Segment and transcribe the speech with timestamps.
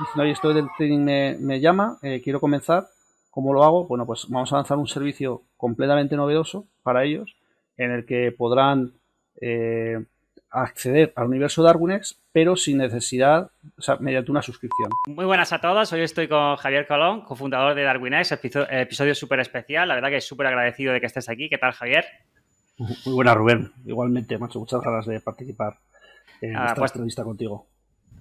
[0.00, 2.88] diciendo, oye, esto del trading me, me llama, eh, quiero comenzar,
[3.30, 3.86] ¿cómo lo hago?
[3.86, 7.36] Bueno, pues vamos a lanzar un servicio completamente novedoso para ellos,
[7.76, 8.92] en el que podrán
[9.40, 10.04] eh,
[10.50, 14.90] acceder al universo Darwinex, pero sin necesidad, o sea, mediante una suscripción.
[15.06, 19.88] Muy buenas a todos, hoy estoy con Javier Colón, cofundador de Darwinex, episodio súper especial,
[19.88, 21.48] la verdad que súper agradecido de que estés aquí.
[21.48, 22.04] ¿Qué tal, Javier?
[22.78, 23.72] Muy buena, Rubén.
[23.84, 25.76] Igualmente, macho, muchas ganas de participar
[26.40, 27.66] en esta pues, entrevista contigo.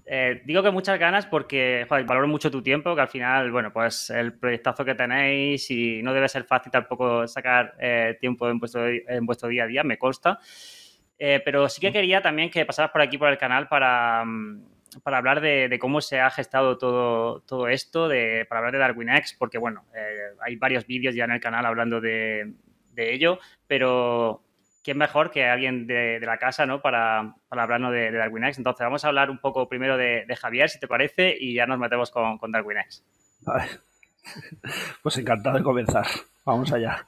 [0.09, 4.09] Eh, digo que muchas ganas porque valoro mucho tu tiempo, que al final, bueno, pues
[4.09, 8.87] el proyectazo que tenéis y no debe ser fácil tampoco sacar eh, tiempo en vuestro,
[8.87, 10.39] en vuestro día a día, me consta.
[11.19, 14.63] Eh, pero sí que quería también que pasaras por aquí por el canal para, mm,
[15.03, 19.33] para hablar de, cómo se ha gestado todo, todo esto, de, para hablar de DarwinX,
[19.37, 19.83] porque bueno,
[20.39, 22.53] hay varios vídeos ya en el canal hablando de,
[22.93, 24.46] de ello, pero
[24.87, 26.81] quién mejor que alguien de, la casa, ¿no?
[26.81, 28.57] Para, para hablarnos de, de, DarwinX.
[28.57, 31.77] Entonces, vamos a hablar un poco primero de, Javier, si te parece, y ya nos
[31.77, 33.03] metemos con, con DarwinX.
[33.41, 33.65] Vale.
[35.03, 36.05] Pues encantado de comenzar.
[36.45, 37.07] Vamos allá.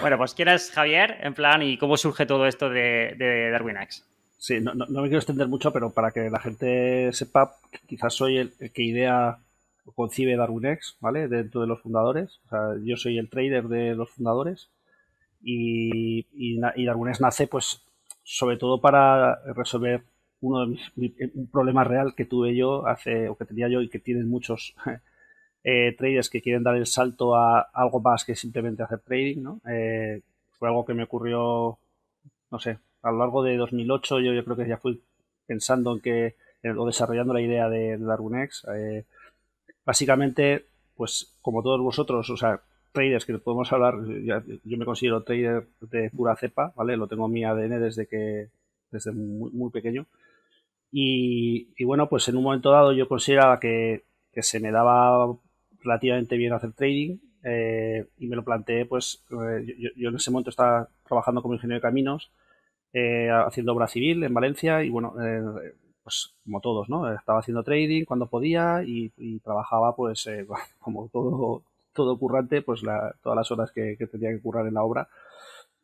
[0.00, 1.18] Bueno, pues ¿quién es Javier?
[1.20, 4.04] En plan, ¿y cómo surge todo esto de, de DarwinX?
[4.38, 7.56] Sí, no, no, me quiero extender mucho, pero para que la gente sepa,
[7.88, 9.38] quizás soy el, que idea
[9.84, 11.26] o concibe DarwinX, ¿vale?
[11.26, 12.40] Dentro de los fundadores.
[12.46, 14.68] O sea, yo soy el trader de los fundadores
[15.42, 16.86] y, y, y
[17.20, 17.82] nace pues
[18.22, 20.04] sobre todo para resolver
[20.40, 23.88] uno de mis, un problema real que tuve yo hace o que tenía yo y
[23.88, 24.74] que tienen muchos
[25.64, 29.60] eh, traders que quieren dar el salto a algo más que simplemente hacer trading ¿no?
[29.68, 30.20] Eh,
[30.50, 31.78] fue algo que me ocurrió
[32.50, 35.00] no sé a lo largo de 2008 yo, creo que ya fui
[35.46, 36.36] pensando en que
[36.76, 39.04] o desarrollando la idea de, de eh,
[39.84, 42.60] básicamente pues como todos vosotros o sea
[42.92, 43.94] traders que podemos hablar,
[44.64, 46.96] yo me considero trader de pura cepa, ¿vale?
[46.96, 48.48] Lo tengo en mi ADN desde que,
[48.90, 50.06] desde muy, muy pequeño.
[50.92, 54.04] Y, bueno, pues en un momento dado yo consideraba que,
[54.34, 55.34] se me daba
[55.82, 60.50] relativamente bien hacer trading eh, y me lo planteé, pues eh, yo, en ese momento
[60.50, 62.30] estaba trabajando como ingeniero de caminos,
[62.92, 65.14] eh, haciendo obra civil en Valencia y bueno,
[66.02, 67.12] pues como todos, ¿no?
[67.14, 70.28] Estaba haciendo trading cuando podía y, y trabajaba pues
[70.78, 74.74] como todo todo currante, pues la, todas las horas que, que, tenía que currar en
[74.74, 75.08] la obra.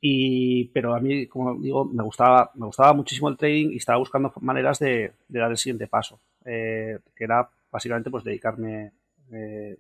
[0.01, 3.99] Y, pero a mí, como digo, me gustaba, me gustaba muchísimo el trading y estaba
[3.99, 8.93] buscando maneras de, dar el siguiente paso, eh, que era básicamente pues dedicarme
[9.33, 9.77] eh,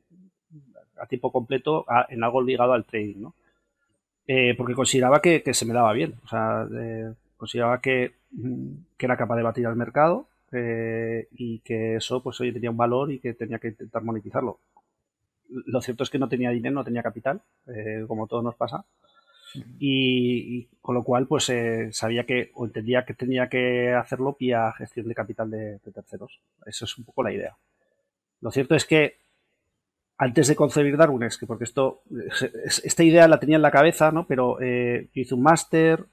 [1.00, 3.34] a tiempo completo en algo ligado al trading, ¿no?
[4.26, 6.68] Eh, porque consideraba que, se me daba bien, o sea,
[7.36, 8.12] consideraba que,
[8.98, 13.10] que, era capaz de batir al mercado y que eso, pues hoy tenía un valor
[13.10, 14.58] y que tenía que intentar monetizarlo
[15.48, 18.84] lo cierto es que no tenía dinero, no tenía capital, eh, como todo nos pasa.
[19.78, 24.72] Y, con lo cual, pues eh, sabía que, o entendía que tenía que hacerlo vía
[24.72, 26.40] gestión de capital de, terceros.
[26.66, 27.56] Eso es un poco la idea.
[28.40, 29.16] Lo cierto es que
[30.18, 32.02] antes de concebir Darwinex, que porque esto,
[32.84, 34.26] esta idea la tenía en la cabeza, ¿no?
[34.26, 36.04] Pero eh, yo hice un máster,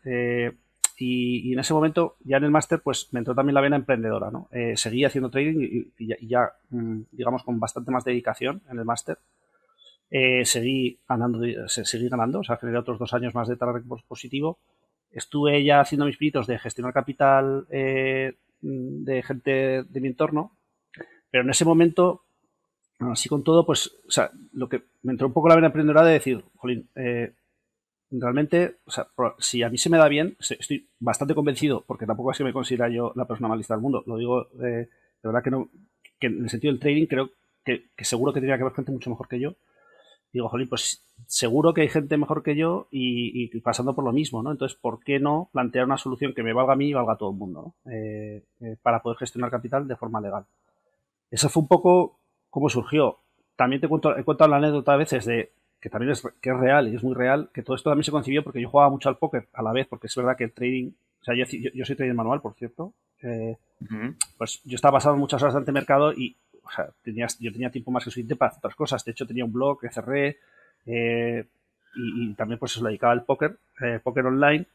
[0.97, 4.31] y, en ese momento, ya en el máster, pues me entró también la vena emprendedora,
[4.31, 4.47] ¿no?
[4.51, 9.17] Eh, seguí haciendo trading y, ya, mm, digamos, con bastante más dedicación en el máster.
[10.09, 14.59] Eh, seguí ganando, seguí ganando, o sea, generé otros dos años más de trabajo positivo.
[15.11, 20.51] Estuve ya haciendo mis pinitos de gestionar capital eh, de gente de mi entorno,
[21.29, 22.23] pero en ese momento,
[22.99, 26.05] así con todo, pues, o sea, lo que me entró un poco la vena emprendedora
[26.05, 27.33] de decir, jolín, eh,
[28.19, 29.07] realmente, o sea,
[29.39, 32.53] si a mí se me da bien, estoy bastante convencido, porque tampoco es que me
[32.53, 34.89] considera yo la persona más lista del mundo, lo digo eh,
[35.25, 35.69] de verdad que no,
[36.19, 37.31] que en el sentido del trading creo
[37.63, 39.55] que, seguro que tendría que haber gente mucho mejor que yo.
[40.31, 44.43] Digo, jolín, pues seguro que hay gente mejor que yo y, pasando por lo mismo,
[44.43, 44.51] ¿no?
[44.51, 47.17] Entonces, ¿por qué no plantear una solución que me valga a mí y valga a
[47.17, 47.73] todo el mundo.
[47.89, 50.45] Eh, eh, para poder gestionar capital de forma legal.
[51.31, 53.19] Eso fue un poco cómo surgió.
[53.55, 55.53] También te cuento, he contado la anécdota a veces de
[55.85, 58.09] que también es, que es real y es muy real, que todo esto también se
[58.09, 60.51] concibió porque yo jugaba mucho al póker a la vez, porque es verdad que el
[60.51, 60.89] trading,
[61.21, 62.91] o sea, yo, yo, soy trader manual, por cierto,
[63.21, 63.55] eh,
[64.35, 67.91] pues yo estaba pasando muchas horas ante mercado y, o sea, tenía, yo tenía tiempo
[67.91, 69.05] más que suficiente para otras cosas.
[69.05, 70.39] De hecho, tenía un blog que cerré
[70.87, 71.45] eh,
[71.95, 74.65] y, también pues se lo dedicaba al póker, eh, póker online.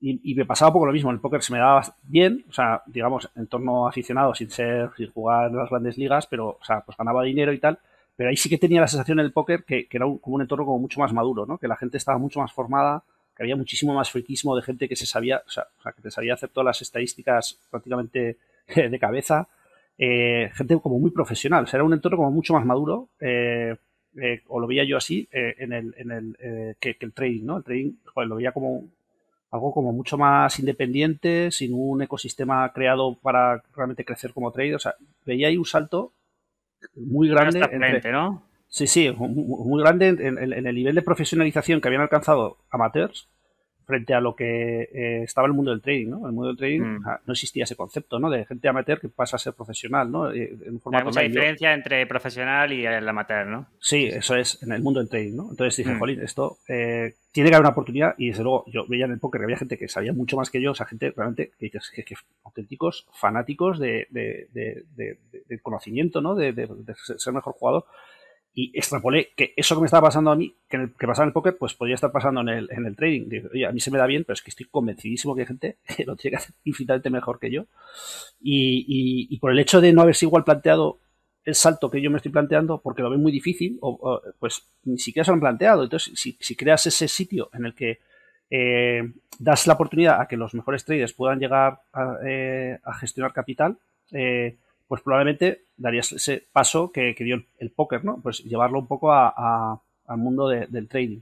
[0.00, 2.80] Y, me pasaba un poco lo mismo, el póker se me daba bien, o sea,
[2.86, 6.82] digamos, en torno aficionado, sin ser, sin jugar en las grandes ligas, pero, o sea,
[6.82, 7.80] pues ganaba dinero y tal,
[8.16, 10.64] pero ahí sí que tenía la sensación en el póker que, era como un entorno
[10.64, 11.58] como mucho más maduro, ¿no?
[11.58, 13.02] Que la gente estaba mucho más formada,
[13.36, 16.34] que había muchísimo más friquismo de gente que se sabía, o sea, que te sabía
[16.34, 18.38] hacer todas las estadísticas prácticamente
[18.74, 19.48] de cabeza.
[19.96, 23.76] Eh, gente como muy profesional, o era un entorno como mucho más maduro, eh,
[24.20, 27.58] eh, o lo veía yo así, en el, en el que, el trading, ¿no?
[27.58, 28.88] El trading, joder, lo veía como
[29.50, 34.78] algo como mucho más independiente, sin un ecosistema creado para realmente crecer como trader, o
[34.80, 34.94] sea,
[35.24, 36.12] veía ahí un salto
[36.94, 37.60] muy grande.
[37.70, 38.42] Entre, ¿no?
[38.68, 43.28] Sí, sí, muy grande en, el nivel de profesionalización que habían alcanzado amateurs
[43.84, 46.26] frente a lo que eh, estaba el mundo del trading, ¿no?
[46.26, 47.04] El mundo del trading mm.
[47.26, 48.30] no existía ese concepto, ¿no?
[48.30, 50.32] De gente amateur que pasa a ser profesional, ¿no?
[50.32, 50.56] Eh,
[50.92, 53.66] Hay mucha diferencia entre profesional y el amateur, ¿no?
[53.78, 55.50] Sí, eso es, en el mundo del trading, ¿no?
[55.50, 55.98] Entonces dije, mm.
[55.98, 59.18] jolín, esto eh, tiene que haber una oportunidad y desde luego yo veía en el
[59.18, 61.70] póker que había gente que sabía mucho más que yo, o sea, gente realmente que,
[61.70, 62.14] que,
[62.44, 66.34] auténticos fanáticos de, de, conocimiento, ¿no?
[66.34, 67.84] De, ser mejor jugador
[68.56, 71.30] y extrapolé que eso que me estaba pasando a mí, que, en que pasaba en
[71.30, 73.28] el póker, pues podría estar pasando en el, en el trading.
[73.52, 75.78] oye, a mí se me da bien, pero es que estoy convencidísimo que hay gente
[75.96, 77.66] que lo tiene que hacer infinitamente mejor que yo.
[78.40, 80.98] Y, y, por el hecho de no haberse igual planteado
[81.44, 84.98] el salto que yo me estoy planteando, porque lo ven muy difícil, o, pues ni
[84.98, 85.82] siquiera se lo han planteado.
[85.82, 87.98] Entonces, si, si creas ese sitio en el que
[88.50, 89.02] eh,
[89.38, 93.76] das la oportunidad a que los mejores traders puedan llegar a, eh, a gestionar capital,
[94.12, 94.56] eh,
[94.88, 98.20] pues probablemente darías ese paso que, dio el, póker, ¿no?
[98.22, 101.20] Pues llevarlo un poco a, al mundo del trading.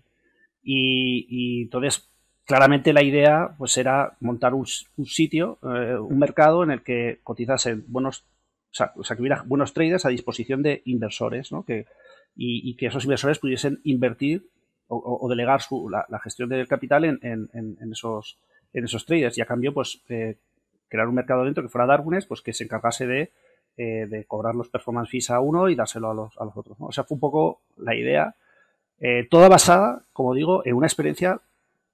[0.62, 2.08] Y, entonces,
[2.44, 7.84] claramente la idea pues era montar un, sitio, eh, un mercado en el que cotizasen
[7.88, 8.24] buenos,
[8.96, 11.64] o sea, que hubiera buenos traders a disposición de inversores, ¿no?
[11.64, 11.86] Que,
[12.34, 14.48] y, que esos inversores pudiesen invertir
[14.88, 15.60] o, delegar
[16.08, 18.38] la, gestión del capital en, esos,
[18.74, 20.36] en esos traders y a cambio pues eh,
[20.88, 23.30] crear un mercado dentro que fuera Darwin's pues que se encargase de
[23.76, 26.76] eh, de cobrar los performance fees a uno y dárselo a los, a los otros.
[26.80, 28.34] O sea, fue un poco la idea,
[29.00, 31.40] eh, toda basada, como digo, en una experiencia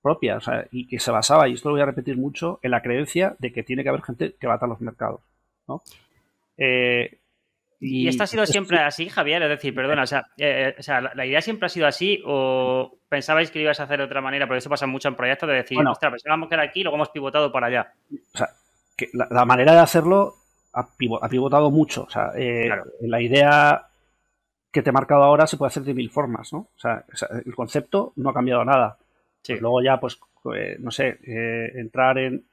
[0.02, 2.70] propia, o sea, y que se basaba, y esto lo voy a repetir mucho, en
[2.70, 5.20] la creencia de que tiene que haber gente que bata los mercados.
[5.66, 5.82] ¿no?
[6.56, 7.19] Eh,
[7.81, 9.42] y, esto ha sido siempre así, Javier?
[9.42, 13.64] Es decir, perdona, o sea, la, idea siempre ha sido así o pensabais que lo
[13.64, 14.48] ibas a hacer de otra manera?
[14.48, 16.82] Porque eso pasa mucho en proyectos de decir, bueno, ostras, pensábamos que era aquí y
[16.82, 17.92] luego hemos pivotado para allá.
[18.34, 18.48] O sea,
[18.96, 20.34] que la, manera de hacerlo
[20.73, 22.05] ha, pivotado mucho.
[22.05, 22.70] O sea, eh,
[23.00, 23.87] la idea
[24.70, 26.59] que te he marcado ahora se puede hacer de mil formas, ¿no?
[26.59, 27.05] O sea,
[27.44, 28.99] el concepto no ha cambiado nada.
[29.61, 30.19] luego ya, pues,
[30.55, 32.44] eh, no sé, eh, entrar en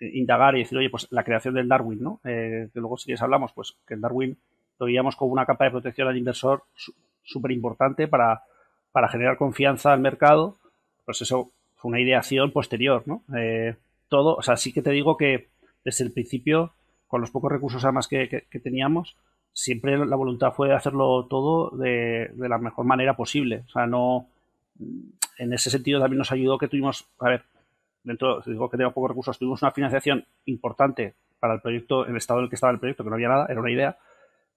[0.00, 2.20] indagar y decir, oye, pues la creación del Darwin, ¿no?
[2.22, 4.38] que luego si quieres hablamos, pues que el Darwin
[4.78, 6.62] lo veíamos como una capa de protección al inversor
[7.22, 8.44] súper importante para,
[8.92, 10.56] para generar confianza al mercado.
[11.04, 13.24] Pues eso fue una ideación posterior, ¿no?
[14.08, 15.50] todo, o sea, sí que te digo que
[15.84, 16.72] desde el principio
[17.10, 19.16] con los pocos recursos además que, que, teníamos,
[19.52, 23.64] siempre la voluntad fue hacerlo todo de, la mejor manera posible.
[23.66, 24.28] O sea, no.
[25.36, 27.42] En ese sentido también nos ayudó que tuvimos, a ver,
[28.04, 32.38] dentro, digo que teníamos pocos recursos, tuvimos una financiación importante para el proyecto, el estado
[32.38, 33.98] en el que estaba el proyecto, que no había nada, era una idea,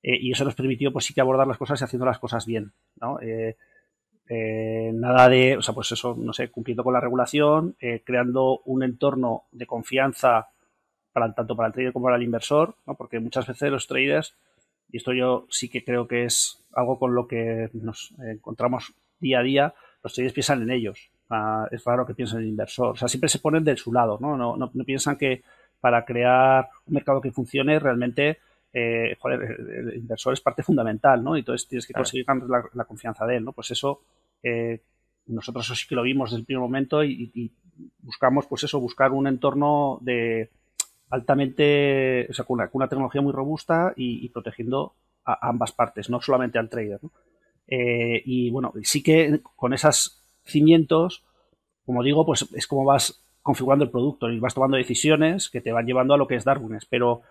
[0.03, 2.45] eh, y eso nos permitió, pues sí que abordar las cosas y haciendo las cosas
[2.45, 2.71] bien,
[3.01, 3.19] ¿no?
[3.19, 3.57] Eh,
[4.29, 8.83] eh, nada de, o sea, pues eso, no sé, cumpliendo con la regulación, creando un
[8.83, 10.49] entorno de confianza
[11.13, 12.95] tanto para el trader como para el inversor, ¿no?
[12.95, 14.35] porque muchas veces los traders,
[14.91, 19.39] y esto yo sí que creo que es algo con lo que nos encontramos día
[19.39, 19.73] a día,
[20.03, 21.09] los traders piensan en ellos.
[21.71, 22.93] es raro que piensen en el inversor.
[22.93, 24.37] O sea, siempre se ponen de su lado, ¿no?
[24.37, 25.43] No, no, piensan que
[25.79, 28.39] para crear un mercado que funcione realmente
[28.73, 31.35] eh, el inversor es parte fundamental, ¿no?
[31.35, 32.25] Y entonces tienes que conseguir
[32.73, 33.53] la, confianza de él, ¿no?
[33.53, 34.01] Pues eso,
[34.43, 34.81] eh,
[35.27, 37.51] nosotros eso sí que lo vimos desde el primer momento y, y,
[38.03, 40.51] buscamos, pues eso, buscar un entorno de,
[41.13, 44.93] altamente, o sea, con una, tecnología muy robusta y, protegiendo
[45.23, 46.99] a, ambas partes, no solamente al trader.
[47.67, 51.23] Eh, y bueno, sí que con esos cimientos,
[51.85, 55.71] como digo, pues es como vas configurando el producto y vas tomando decisiones que te
[55.71, 57.21] van llevando a lo que es Darwin's, pero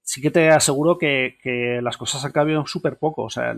[0.00, 3.52] sí que te aseguro que, las cosas han cambiado súper poco, o sea,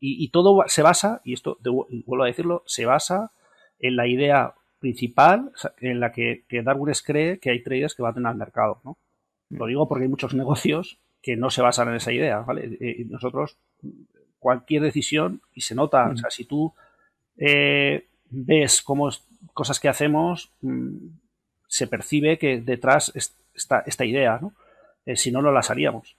[0.00, 3.32] y, y, todo se basa, y esto vuelvo a decirlo, se basa
[3.78, 8.26] en la idea principal en la que, que Darwin cree que hay traders que van
[8.26, 8.80] al mercado.
[8.84, 8.98] ¿no?
[9.48, 12.40] Lo digo porque hay muchos negocios que no se basan en esa idea.
[12.40, 12.76] ¿vale?
[12.80, 13.56] Y nosotros,
[14.38, 16.74] cualquier decisión, y se nota, o sea, si tú
[17.38, 19.08] eh, ves cómo
[19.54, 21.06] cosas que hacemos, mm,
[21.66, 23.12] se percibe que detrás
[23.54, 24.52] está esta idea, ¿no?
[25.06, 26.16] Eh, si no, no las haríamos.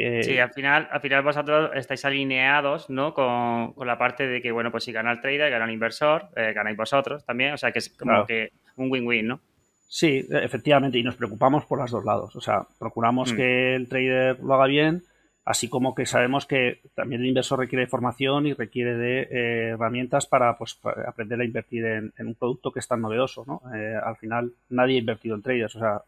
[0.00, 3.12] Eh, sí, al final, al final vosotros estáis alineados, ¿no?
[3.12, 6.52] Con, la parte de que, bueno, pues si gana el trader, gana el inversor, eh,
[6.54, 9.40] ganáis vosotros también, o sea que es como que un win-win, ¿no?
[9.88, 13.36] Sí, efectivamente, y nos preocupamos por los dos lados, o sea, procuramos mm.
[13.36, 15.02] que el trader lo haga bien,
[15.44, 20.28] así como que sabemos que también el inversor requiere formación y requiere de eh, herramientas
[20.28, 20.78] para, pues,
[21.08, 23.62] aprender a invertir en, un producto que es tan novedoso, ¿no?
[24.04, 26.02] al final nadie ha invertido en traders, o sea,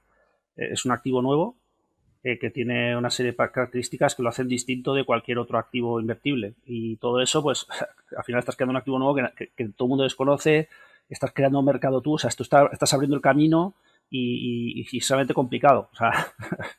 [0.54, 1.56] es un activo nuevo
[2.22, 6.00] eh, que tiene una serie de características que lo hacen distinto de cualquier otro activo
[6.00, 6.54] invertible.
[6.66, 7.66] Y todo eso, pues
[8.16, 10.68] al final estás creando un activo nuevo que, todo el mundo desconoce,
[11.08, 13.74] estás creando un mercado tú, o sea, tú estás abriendo el camino
[14.10, 15.88] y, y, y complicado.
[15.92, 16.34] O sea,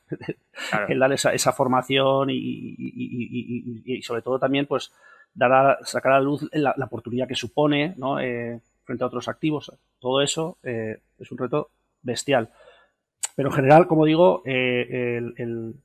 [0.90, 4.92] el dar esa, esa formación y, y, sobre todo también, pues,
[5.34, 8.20] dar a, sacar a la luz la, oportunidad que supone, ¿no?
[8.20, 9.72] Eh, frente a otros activos.
[10.00, 11.70] Todo eso eh, es un reto
[12.04, 12.50] bestial.
[13.36, 15.76] Pero en general, como digo, eh, el,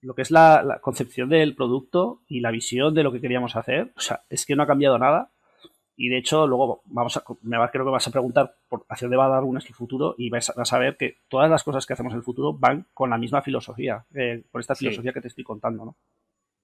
[0.00, 3.56] lo que es la, la, concepción del producto y la visión de lo que queríamos
[3.56, 5.30] hacer, o sea, es que no ha cambiado nada.
[6.00, 9.06] Y de hecho, luego vamos a, me va, creo que vas a preguntar por hacia
[9.06, 11.86] dónde va a dar un el futuro y vas a, ver que todas las cosas
[11.86, 15.20] que hacemos en el futuro van con la misma filosofía, eh, con esta filosofía que
[15.20, 15.96] te estoy contando, ¿no?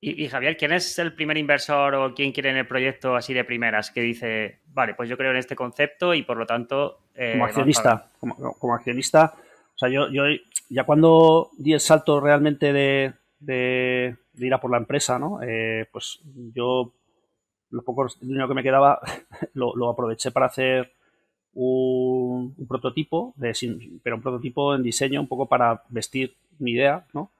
[0.06, 3.42] Y, Javier, ¿quién es el primer inversor o quién quiere en el proyecto así de
[3.42, 6.98] primeras que dice, vale, pues yo creo en este concepto y por lo tanto...
[7.14, 9.34] Eh, como accionista, como, accionista,
[9.74, 10.24] o sea, yo, yo
[10.68, 15.40] ya cuando di el salto realmente de, de, ir a por la empresa, ¿no?
[15.42, 16.20] Eh, pues
[16.54, 16.92] yo
[17.70, 19.00] lo poco dinero que me quedaba
[19.54, 20.92] lo, aproveché para hacer
[21.54, 23.52] un, prototipo, de,
[24.02, 27.30] pero un prototipo en diseño un poco para vestir mi idea, ¿no?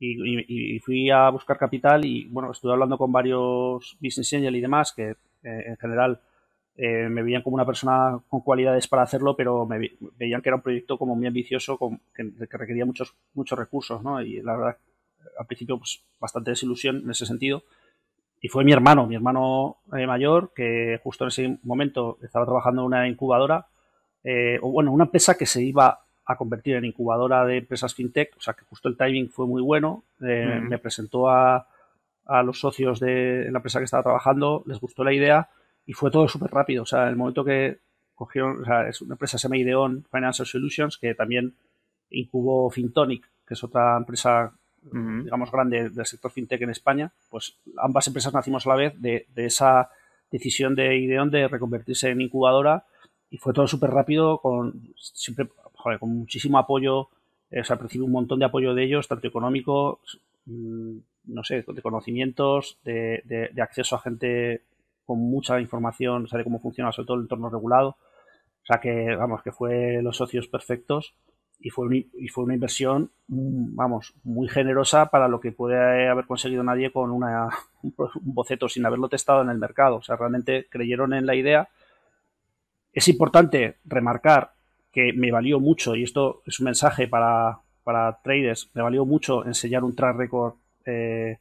[0.00, 4.92] Y, fui a buscar capital y, bueno, estuve hablando con varios business angel y demás
[4.92, 5.16] que eh,
[5.66, 6.20] en general
[6.78, 10.56] eh, me veían como una persona con cualidades para hacerlo, pero me veían que era
[10.56, 11.78] un proyecto como muy ambicioso,
[12.14, 14.22] que, requería muchos, muchos recursos, ¿no?
[14.22, 14.76] Y la verdad,
[15.38, 17.64] al principio, pues bastante desilusión en ese sentido
[18.40, 22.82] y fue mi hermano, mi hermano eh, mayor, que justo en ese momento estaba trabajando
[22.82, 23.66] en una incubadora,
[24.22, 28.36] eh, o bueno, una empresa que se iba a convertir en incubadora de empresas fintech,
[28.36, 31.66] o sea que justo el timing fue muy bueno, eh, me presentó a,
[32.26, 35.48] a, los socios de la empresa que estaba trabajando, les gustó la idea
[35.88, 37.78] y fue todo súper rápido, o sea, el momento que
[38.14, 41.54] cogieron, o sea, es una empresa se llama Ideon Financial Solutions, que también
[42.10, 44.52] incubó Fintonic, que es otra empresa
[44.82, 49.26] digamos, grande del sector fintech en España, pues ambas empresas nacimos a la vez de,
[49.36, 49.90] esa
[50.30, 52.84] decisión de Ideon de reconvertirse en incubadora
[53.30, 55.48] y fue todo súper rápido, con siempre
[55.98, 57.08] con muchísimo apoyo,
[57.50, 60.00] eh, o sea, recibí un montón de apoyo de ellos, tanto económico,
[60.44, 64.62] mm, no sé, de conocimientos, de, de, acceso a gente
[65.08, 67.96] con mucha información, o sea, de cómo funciona sobre todo el entorno regulado.
[68.62, 71.14] O sea que, vamos, que fue los socios perfectos
[71.58, 76.26] y fue, y fue una inversión, mm, vamos, muy generosa para lo que puede haber
[76.26, 77.48] conseguido nadie con una,
[77.82, 77.94] un
[78.34, 79.96] boceto sin haberlo testado en el mercado.
[79.96, 81.70] O sea, realmente creyeron en la idea.
[82.92, 84.52] Es importante remarcar
[84.92, 89.46] que me valió mucho, y esto es un mensaje para, para traders, me valió mucho
[89.46, 90.52] enseñar un track record.
[90.84, 91.38] Eh,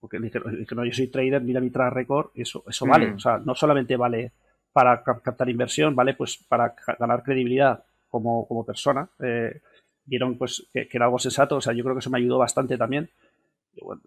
[0.00, 3.12] porque que no, yo soy trader, mira mi track record, eso, eso vale.
[3.12, 3.14] Mm.
[3.16, 4.32] O sea, no solamente vale
[4.72, 9.08] para captar inversión, vale pues para ganar credibilidad como, como persona.
[9.20, 9.60] Eh,
[10.04, 12.78] vieron pues que, era algo sensato, o sea, yo creo que eso me ayudó bastante
[12.78, 13.10] también.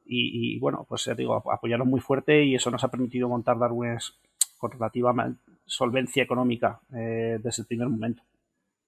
[0.05, 3.97] Y, bueno, pues ya digo, apoyaron muy fuerte y eso nos ha permitido montar Darwin
[4.57, 5.13] con relativa
[5.65, 8.21] solvencia económica eh, desde el primer momento.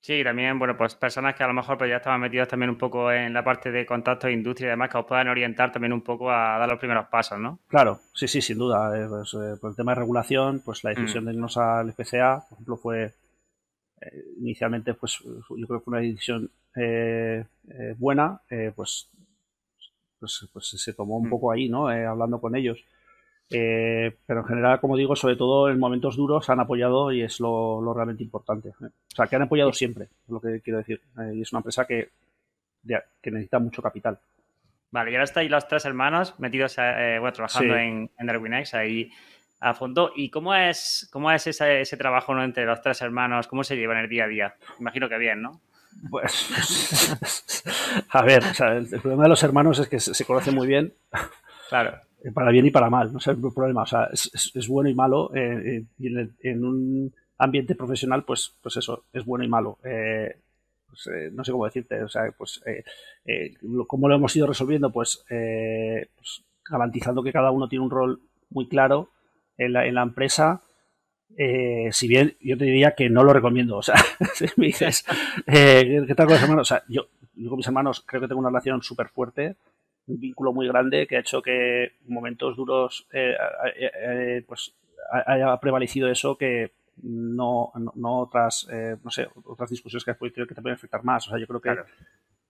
[0.06, 2.78] Sí, también, bueno, pues personas que a lo mejor pues ya estaban metidos también un
[2.78, 5.94] poco en la parte de contacto de industria y demás, que os puedan orientar también
[5.94, 7.58] un poco a dar los primeros pasos, ¿no?
[7.68, 8.96] Claro, sí, sí, sin duda.
[8.96, 11.28] Eh, pues, por el tema de regulación, pues la decisión mm.
[11.28, 13.14] de irnos al FCA, por ejemplo, fue
[14.02, 18.40] eh, inicialmente, pues yo creo que fue una decisión eh, eh, buena,
[18.76, 19.10] pues,
[20.20, 21.32] pues, pues, se tomó un mm.
[21.32, 21.88] poco ahí, ¿no?
[21.88, 22.78] hablando con ellos.
[23.50, 27.94] Pero en general, como digo, sobre todo en momentos duros han apoyado y es lo,
[27.94, 28.70] realmente importante.
[28.70, 31.02] O sea, que han apoyado siempre, es lo que quiero decir.
[31.34, 32.10] y es una empresa que,
[33.22, 34.18] que necesita mucho capital.
[34.92, 39.12] Vale, y ahora estáis los tres hermanos metidos, bueno, trabajando en, en Darwinex, ahí
[39.60, 40.12] a fondo.
[40.16, 42.44] ¿Y cómo es, cómo es ese, ese trabajo ¿no?
[42.44, 43.48] entre los tres hermanos?
[43.48, 44.56] ¿Cómo se llevan el día a día?
[44.80, 45.62] Imagino que bien, ¿no?
[46.10, 47.16] Pues,
[48.10, 50.94] a ver, el, problema de los hermanos es que se, conocen muy bien.
[51.70, 52.00] Claro.
[52.34, 53.84] Para bien y para mal, no es el problema.
[53.84, 55.32] O sea, es, bueno y malo.
[55.36, 56.08] Eh, eh, y
[56.48, 59.78] en, un ambiente profesional, pues, pues eso, es bueno y malo.
[59.84, 60.36] Eh,
[60.88, 62.62] pues, no sé cómo decirte, o sea, pues,
[63.88, 64.92] ¿cómo lo hemos ido resolviendo?
[64.92, 69.10] Pues, pues garantizando que cada uno tiene un rol muy claro
[69.58, 70.62] en la, en la empresa,
[71.38, 73.78] eh, si bien yo te diría que no lo recomiendo.
[73.78, 73.96] O sea,
[74.34, 75.06] si me dices,
[75.48, 76.72] eh, ¿qué tal con los hermanos?
[76.72, 77.08] O sea, yo,
[77.48, 79.56] con mis hermanos creo que tengo una relación súper fuerte,
[80.08, 84.74] un vínculo muy grande que ha hecho que en momentos duros eh, pues
[85.26, 86.72] haya prevalecido eso que
[87.04, 88.68] no, no, otras,
[89.04, 91.28] no sé, otras discusiones que has podido que te pueden afectar más.
[91.28, 91.76] O sea, yo creo que,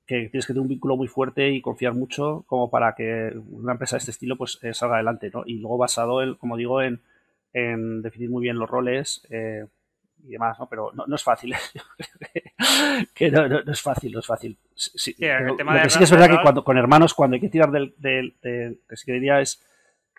[0.06, 3.74] que tienes que tener un vínculo muy fuerte y confiar mucho como para que una
[3.74, 5.44] empresa de este estilo pues salga adelante, ¿no?
[5.46, 7.02] Y luego basado, en, como digo, en,
[7.56, 9.66] en definir muy bien los roles eh,
[10.28, 10.68] y demás, ¿no?
[10.68, 11.54] Pero no, es fácil,
[13.14, 14.58] que no, no, es fácil, no es fácil.
[14.74, 17.72] Sí, lo que sí que es verdad que cuando, con hermanos, cuando hay que tirar
[17.72, 19.64] del, del, que sí que diría es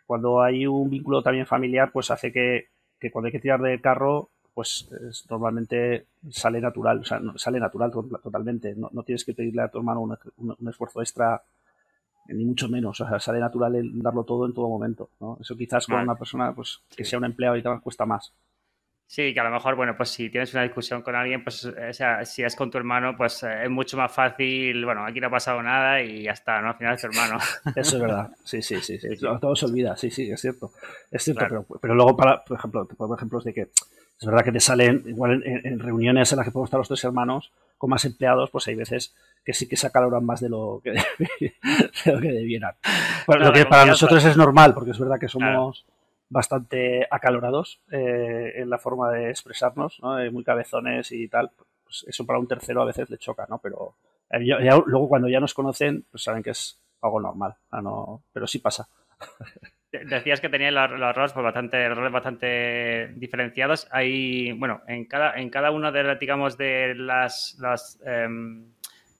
[0.07, 3.81] cuando hay un vínculo también familiar, pues hace que, que cuando hay que tirar del
[3.81, 4.89] carro, pues
[5.29, 8.75] normalmente sale natural, o sea, sale natural totalmente.
[8.75, 11.43] No, tienes que pedirle a tu hermano un, esfuerzo extra,
[12.29, 12.99] ni mucho menos.
[12.99, 15.11] O sea, sale natural el darlo todo en todo momento.
[15.21, 15.37] ¿no?
[15.43, 18.33] Eso quizás con una persona pues, que sea un empleado y tal cuesta más.
[19.09, 21.93] Sí, que a lo mejor, bueno, pues si tienes una discusión con alguien, pues o
[21.93, 25.29] sea, si es con tu hermano, pues eh, es mucho más fácil, bueno, aquí no
[25.29, 26.71] ha pasado nada y ya está, ¿no?
[26.71, 27.39] Al final es tu hermano.
[27.77, 29.09] Eso es verdad, sí, sí, sí, sí.
[29.41, 30.73] todo se olvida, sí, sí, es cierto.
[31.11, 33.69] Es cierto, pero, pero, luego, para, por ejemplo, te pongo ejemplos de que
[34.19, 37.05] es verdad que te salen, igual en, reuniones en las que podemos estar los tres
[37.05, 40.81] hermanos con más empleados, pues hay veces que sí que se acaloran más de lo
[40.83, 40.95] que,
[42.05, 42.75] debieran.
[43.29, 45.85] lo que para nosotros es normal, porque es verdad que somos
[46.29, 50.19] bastante acalorados eh, en la forma de expresarnos, ¿no?
[50.19, 51.51] Eh, muy cabezones y tal.
[51.85, 53.59] Pues eso para un tercero a veces le choca, ¿no?
[53.59, 53.95] Pero
[54.31, 54.41] eh,
[54.87, 58.89] luego cuando ya nos conocen, pues saben que es algo normal, no, pero sí pasa.
[59.93, 63.89] Decías que tenía los, roles pues bastante, roles bastante diferenciados.
[63.91, 67.57] Hay, bueno, en cada, en cada uno de, digamos, de las,
[68.05, 68.73] em,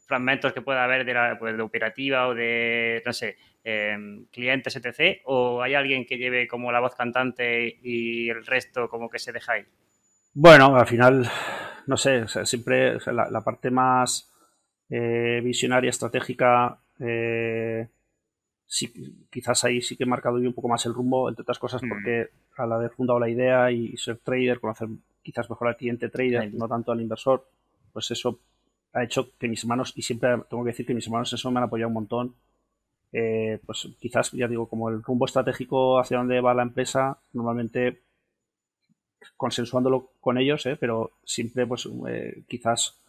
[0.07, 3.37] fragmentos que pueda haber de la pues, de operativa o de, no sé,
[3.69, 5.23] Em, clientes, etc.
[5.25, 9.33] ¿O hay alguien que lleve como la voz cantante y el resto como que se
[9.33, 9.65] deja ahí?
[10.35, 11.29] Bueno, al final,
[11.89, 14.31] no sé, siempre la, parte más
[14.89, 17.89] eh, visionaria, estratégica, eh,
[19.31, 21.83] quizás ahí sí que he marcado yo un poco más el rumbo, entre otras cosas,
[21.83, 21.89] mm.
[21.89, 24.87] porque al haber fundado la idea y ser trader, conocer
[25.25, 27.45] quizás mejor al cliente trader, no tanto al inversor,
[27.93, 28.39] pues eso
[28.93, 31.59] ha hecho que mis hermanos, y siempre tengo que decir que mis hermanos eso me
[31.59, 32.37] han apoyado un montón
[33.19, 38.03] eh, pues quizás, ya digo, como el rumbo estratégico hacia dónde va la empresa, normalmente
[39.39, 40.77] consensuándolo con ellos, ¿eh?
[40.79, 43.01] pero siempre, pues eh, quizás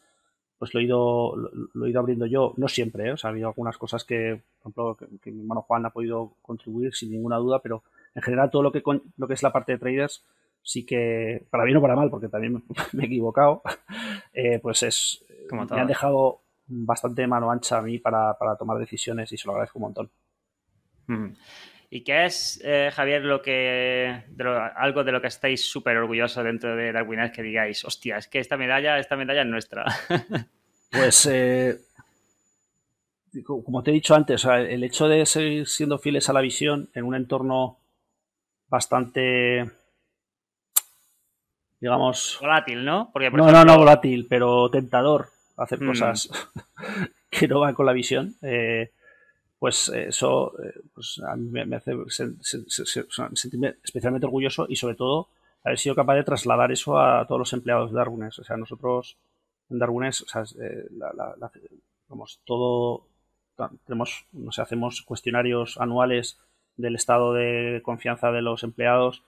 [0.58, 3.50] pues lo he ido lo, he ido abriendo yo, no siempre, o sea, ha habido
[3.50, 7.60] algunas cosas que, por ejemplo, que, mi hermano Juan ha podido contribuir sin ninguna duda,
[7.60, 7.84] pero
[8.16, 8.82] en general todo lo que
[9.18, 10.24] lo que es la parte de traders
[10.64, 13.62] sí que, para bien o para mal, porque también me, he equivocado,
[14.62, 19.38] pues es, Como me han dejado bastante mano ancha a mí para, tomar decisiones y
[19.38, 20.12] se lo agradezco un montón.
[21.90, 24.24] ¿Y qué es, eh, Javier, lo que
[24.76, 28.40] algo de lo que estáis súper orgullosos dentro de Darwin que digáis, hostia, es que
[28.40, 29.86] esta medalla, esta medalla es nuestra?
[30.92, 31.78] pues, eh,
[33.46, 37.06] como te he dicho antes, el hecho de seguir siendo fieles a la visión en
[37.06, 37.80] un entorno
[38.68, 39.72] bastante
[41.80, 43.12] digamos volátil, ¿no?
[43.14, 45.88] no, no, no volátil, pero tentador hacer mm.
[45.88, 46.30] cosas
[47.30, 48.92] que no van con la visión, eh,
[49.60, 51.94] pues eso eh, pues a mí me, hace
[53.34, 55.30] sentirme especialmente orgulloso y sobre todo
[55.64, 58.40] haber sido capaz de trasladar eso a todos los empleados de Darwin's.
[58.40, 59.18] O sea, nosotros
[59.70, 60.88] en o sea, eh,
[62.46, 63.08] todo,
[63.86, 66.40] tenemos, no sé, hacemos cuestionarios anuales
[66.78, 69.24] del estado de confianza de los empleados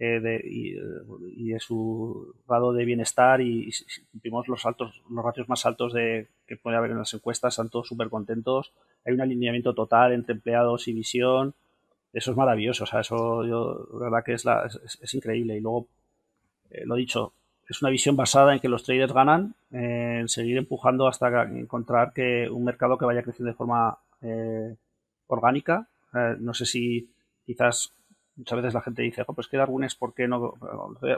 [0.00, 3.72] eh, de, y, de su grado de bienestar y,
[4.12, 7.68] cumplimos los altos los ratios más altos de que puede haber en las encuestas, están
[7.68, 8.72] todos súper contentos.
[9.04, 11.54] Hay un alineamiento total entre empleados y visión.
[12.12, 15.56] Eso es maravilloso, o sea, eso yo, la verdad que es, la, es, increíble.
[15.56, 15.88] Y luego,
[16.70, 17.32] eh, lo dicho,
[17.68, 22.48] es una visión basada en que los traders ganan, en seguir empujando hasta encontrar que
[22.48, 24.76] un mercado que vaya creciendo de forma eh,
[25.26, 25.88] orgánica.
[26.38, 27.10] no sé si
[27.44, 27.92] quizás
[28.38, 30.54] muchas veces la gente dice, pues que Darwin es por qué no,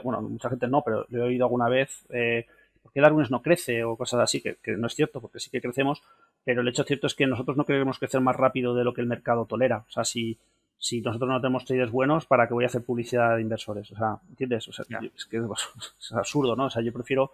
[0.03, 2.45] bueno, mucha gente no, pero lo he oído alguna vez, eh,
[2.81, 3.83] ¿por qué Darwin no crece?
[3.83, 6.01] o cosas así, que, no es cierto, porque sí que crecemos,
[6.43, 9.01] pero el hecho cierto es que nosotros no queremos crecer más rápido de lo que
[9.01, 9.85] el mercado tolera.
[9.87, 10.39] O sea, si,
[10.77, 13.91] si nosotros no tenemos traders buenos, ¿para qué voy a hacer publicidad de inversores?
[13.91, 14.67] O sea, ¿entiendes?
[14.67, 14.83] O sea,
[15.15, 16.65] es que es absurdo, ¿no?
[16.65, 17.33] O sea, yo prefiero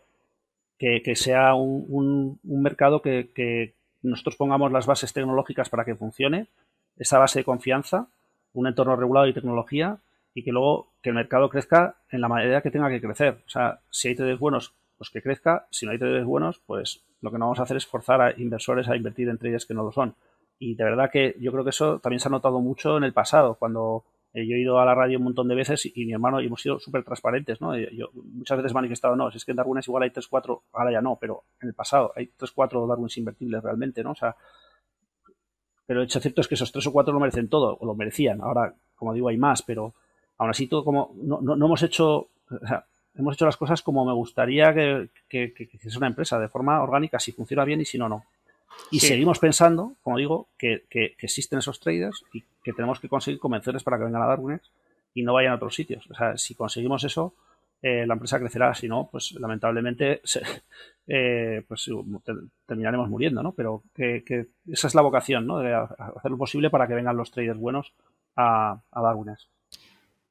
[0.77, 6.47] que, sea un, un, mercado que, que nosotros pongamos las bases tecnológicas para que funcione,
[6.97, 8.09] esa base de confianza,
[8.59, 9.99] un entorno regulado y tecnología
[10.33, 13.41] y que luego que el mercado crezca en la manera que tenga que crecer.
[13.45, 15.67] O sea, si hay traders buenos, pues que crezca.
[15.71, 18.39] Si no hay traders buenos, pues lo que no vamos a hacer es forzar a
[18.39, 20.15] inversores a invertir en traders que no lo son.
[20.59, 23.13] Y de verdad que yo creo que eso también se ha notado mucho en el
[23.13, 26.13] pasado, cuando eh, yo he ido a la radio un montón de veces y, mi
[26.13, 27.77] hermano y hemos sido súper transparentes, ¿no?
[27.77, 30.63] Yo muchas veces manifestado, no, si es que en Darwin es igual hay 3, 4,
[30.73, 34.11] ahora ya no, pero en el pasado hay 3, 4 Darwins invertibles realmente, ¿no?
[34.11, 34.35] O sea,
[35.87, 37.95] pero el hecho cierto es que esos tres o cuatro lo merecen todo, o lo
[37.95, 38.41] merecían.
[38.41, 39.93] Ahora, como digo, hay más, pero
[40.37, 44.05] aún así todo como no, no, hemos hecho, o sea, hemos hecho las cosas como
[44.05, 47.85] me gustaría que, que, que, hiciese una empresa, de forma orgánica, si funciona bien y
[47.85, 48.25] si no, no.
[48.91, 53.83] Y seguimos pensando, como digo, que, existen esos traders y que tenemos que conseguir convencerles
[53.83, 54.61] para que vengan a Darwin
[55.13, 56.05] y no vayan a otros sitios.
[56.11, 57.33] O sea, si conseguimos eso,
[57.81, 60.21] eh, la empresa crecerá, si no, pues lamentablemente
[61.07, 61.89] eh, pues
[62.65, 63.53] terminaremos muriendo, ¿no?
[63.53, 65.59] Pero que, esa es la vocación, ¿no?
[65.59, 67.93] De hacer lo posible para que vengan los traders buenos
[68.35, 69.13] a, a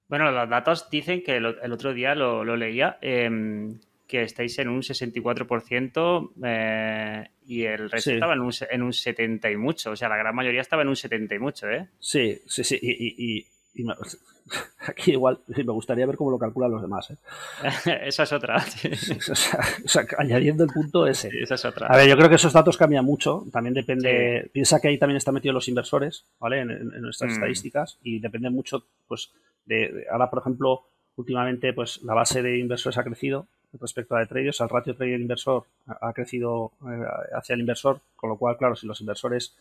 [0.08, 4.82] Bueno, los datos dicen que el, otro día lo, leía, em, que estáis en un
[4.82, 9.90] 64% eh, y el resto estaba en un, en un 70 y mucho.
[9.92, 11.88] O sea, la gran mayoría estaba en un 70 y mucho, ¿eh?
[11.98, 12.78] Sí, sí, sí.
[12.82, 13.46] Y,
[14.78, 17.10] aquí igual me gustaría ver cómo lo calculan los demás.
[17.10, 17.16] ¿eh?
[18.04, 18.56] esa es otra.
[19.84, 21.30] o, sea, añadiendo el punto ese.
[21.42, 21.88] esa es otra.
[21.88, 23.44] A ver, yo creo que esos datos cambian mucho.
[23.52, 24.50] También depende.
[24.52, 26.60] Piensa que ahí también están metidos los inversores, ¿vale?
[26.60, 27.34] En, nuestras mm.
[27.34, 29.30] estadísticas y depende mucho, pues,
[29.64, 30.84] de, ahora, por ejemplo,
[31.16, 33.46] últimamente, pues, la base de inversores ha crecido
[33.80, 38.36] respecto a de traders, el ratio trader-inversor ha crecido eh, hacia el inversor, con lo
[38.36, 39.54] cual, claro, si los inversores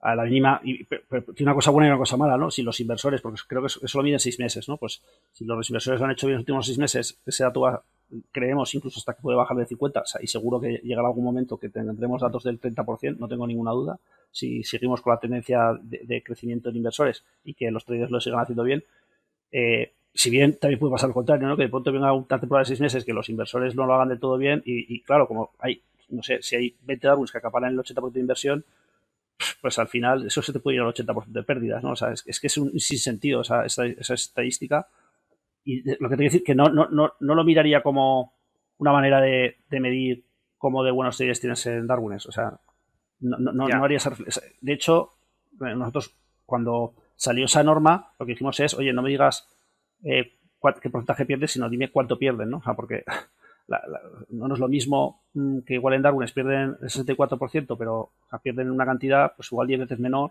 [0.00, 2.50] a la mínima, y, tiene una cosa buena y una cosa mala, ¿no?
[2.50, 4.76] Si los inversores, porque creo que eso, lo miden seis meses, ¿no?
[4.76, 7.82] Pues si los inversores lo han hecho bien los últimos seis meses, ese dato va,
[8.30, 11.68] creemos incluso hasta que puede bajar de 50, y seguro que llegará algún momento que
[11.68, 13.98] tendremos datos del 30%, no tengo ninguna duda,
[14.30, 18.40] si seguimos con la tendencia de, crecimiento en inversores y que los traders lo sigan
[18.40, 18.84] haciendo bien,
[19.50, 21.56] eh, si bien también puede pasar lo contrario, ¿no?
[21.56, 24.08] Que de pronto venga una temporada de seis meses que los inversores no lo hagan
[24.08, 27.72] de todo bien y, claro, como hay, no sé, si hay 20 Darwins que acaparan
[27.72, 28.64] el 80% de inversión,
[29.60, 31.92] pues al final eso se te puede ir al 80% de pérdidas, ¿no?
[31.92, 34.88] O sea, es, que es un sinsentido esa, esa, estadística.
[35.64, 38.34] Y lo que te quiero decir que no, no, no, no lo miraría como
[38.78, 40.24] una manera de, medir
[40.58, 42.14] cómo de buenos traders tienes en Darwin.
[42.14, 42.58] O sea,
[43.20, 44.12] no, no, no haría esa
[44.60, 45.10] De hecho,
[45.58, 49.48] nosotros cuando salió esa norma, lo que dijimos es, oye, no me digas
[50.04, 50.38] eh,
[50.80, 52.58] qué porcentaje pierdes, sino dime cuánto pierden, ¿no?
[52.58, 53.04] O sea, porque
[54.28, 58.10] no es lo mismo mm, que igual en Darwin pierden el 64%, pero
[58.42, 60.30] pierden una cantidad pues igual 10 veces menor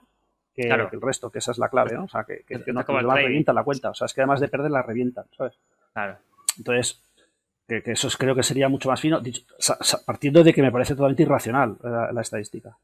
[0.56, 2.06] que, el resto, que esa es la clave, ¿no?
[2.06, 3.90] O sea, que, no la revientan la cuenta.
[3.90, 5.60] O sea, es que además de perder la revientan, ¿sabes?
[5.92, 6.18] Claro.
[6.58, 7.04] Entonces,
[7.68, 9.22] que, eso creo que sería mucho más fino,
[10.06, 12.78] partiendo de que me parece totalmente irracional la, estadística.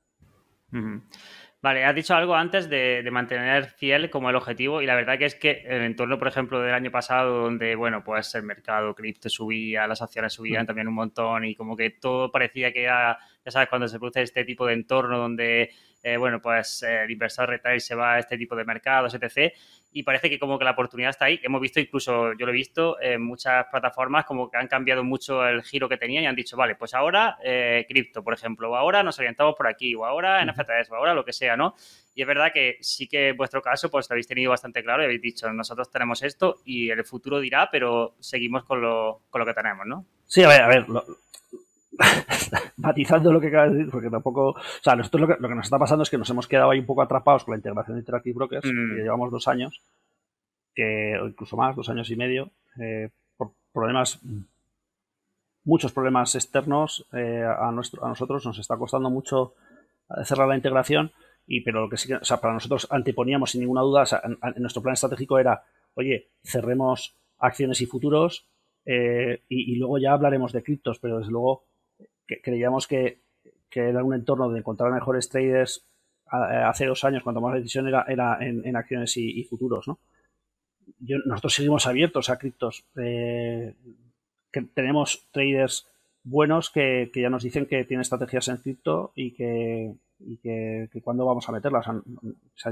[1.62, 5.26] Vale, has dicho algo antes de, mantener fiel como el objetivo y la verdad que
[5.26, 9.30] es que el entorno, por ejemplo, del año pasado donde, bueno, pues el mercado cripto
[9.30, 10.65] subía, las acciones subían mm.
[10.65, 14.21] también un montón y como que todo parecía que era, ya sabes, cuando se produce
[14.21, 15.71] este tipo de entorno donde,
[16.04, 19.54] eh, bueno, pues el inversor retail se va a este tipo de mercados, etc
[19.93, 21.39] y parece que como que la oportunidad está ahí.
[21.43, 25.45] Hemos visto incluso, yo lo he visto en muchas plataformas como que han cambiado mucho
[25.45, 28.75] el giro que tenían y han dicho, vale, pues ahora eh, cripto, por ejemplo, o
[28.75, 31.75] ahora nos orientamos por aquí, o ahora NFTs, o ahora lo que sea, ¿no?
[32.15, 35.01] Y es verdad que sí que en vuestro caso pues lo habéis tenido bastante claro
[35.01, 39.39] y habéis dicho, nosotros tenemos esto y el futuro dirá, pero seguimos con lo, con
[39.39, 40.06] lo que tenemos, ¿no?
[40.25, 40.86] Sí, a ver, a ver,
[42.77, 44.49] matizando lo que acabas de decir, porque tampoco.
[44.51, 46.71] O sea, nosotros lo que, lo que, nos está pasando es que nos hemos quedado
[46.71, 48.95] ahí un poco atrapados con la integración de Interactive Brokers, mm.
[48.95, 49.82] que llevamos dos años,
[50.73, 52.51] que, o incluso más, dos años y medio,
[52.82, 54.19] eh, por problemas,
[55.63, 59.54] muchos problemas externos eh, a, nuestro, a nosotros, nos está costando mucho
[60.23, 61.12] cerrar la integración.
[61.47, 64.06] Y, pero lo que sí que, o sea, para nosotros anteponíamos sin ninguna duda, o
[64.06, 65.63] sea, en, nuestro plan estratégico era,
[65.95, 68.47] oye, cerremos acciones y futuros
[68.86, 71.65] eh, y, y, luego ya hablaremos de criptos, pero desde luego
[72.25, 73.19] creíamos que,
[73.73, 75.86] era un entorno de encontrar mejores traders
[76.25, 79.99] hace dos años, cuando más decisión era, era en, acciones y, futuros, ¿no?
[81.25, 82.86] nosotros seguimos abiertos a criptos.
[82.97, 83.73] Eh,
[84.51, 85.88] que tenemos traders
[86.23, 91.25] buenos que, ya nos dicen que tienen estrategias en cripto y que, y que, cuándo
[91.25, 91.86] vamos a meterlas.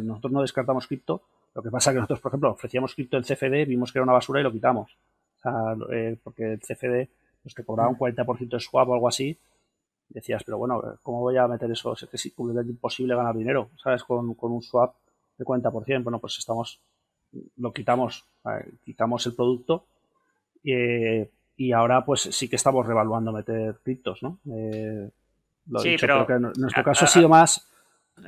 [0.01, 1.23] nosotros no descartamos cripto.
[1.55, 4.03] Lo que pasa es que nosotros, por ejemplo, ofrecíamos cripto en CFD, vimos que era
[4.03, 4.95] una basura y lo quitamos.
[5.91, 7.09] Eh, porque el CFD
[7.49, 9.35] pues te cobraba un 40% de swap o algo así,
[10.07, 11.93] decías, pero bueno, ¿cómo voy a meter eso?
[11.93, 14.03] Es que es imposible ganar dinero, ¿sabes?
[14.03, 14.93] Con, un swap
[15.37, 16.03] de 40%.
[16.03, 16.79] Bueno, pues estamos,
[17.57, 18.25] lo quitamos,
[18.83, 19.85] quitamos el producto
[20.63, 24.37] y ahora pues sí que estamos revaluando meter criptos, ¿no?
[24.51, 25.09] Eh,
[25.79, 27.65] sí, pero en nuestro caso ha sido más...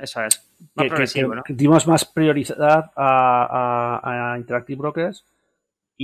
[0.00, 0.48] Eso es.
[0.74, 1.42] Más que, ¿no?
[1.48, 5.24] dimos más prioridad a, a Interactive Brokers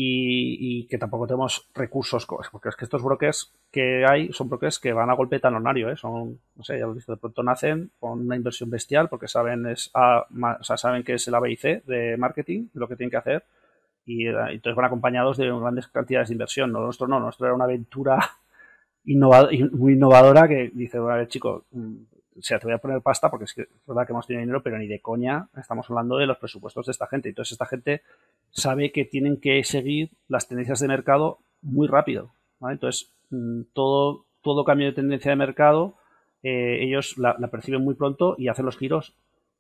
[0.01, 4.93] y, que tampoco tenemos recursos, porque es que estos brokers que hay son brokers que
[4.93, 5.97] van a golpe talonario, ¿eh?
[5.97, 9.67] son, no sé, ya lo visto, de pronto nacen con una inversión bestial porque saben,
[9.67, 13.45] es o sea, saben que es el ABC de marketing, lo que tienen que hacer,
[14.05, 16.73] y, eh, entonces van acompañados de grandes cantidades de inversión.
[16.73, 18.19] No, nuestro no, nuestro era una aventura
[19.05, 21.97] muy innovadora que dice, a ver, chico, mm,
[22.39, 24.41] o sea, te voy a poner pasta porque es, que, es verdad que hemos tenido
[24.43, 27.29] dinero, pero ni de coña estamos hablando de los presupuestos de esta gente.
[27.29, 28.03] Entonces, esta gente
[28.51, 32.31] sabe que tienen que seguir las tendencias de mercado muy rápido.
[32.61, 35.95] Entonces, mm, todo, todo cambio de tendencia de mercado,
[36.43, 39.15] eh, ellos la, perciben muy pronto y hacen los giros.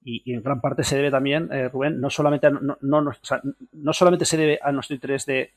[0.04, 4.36] Y, en gran parte se debe también, eh, Rubén, no solamente, no, no, solamente se
[4.36, 5.50] debe a nuestro interés de,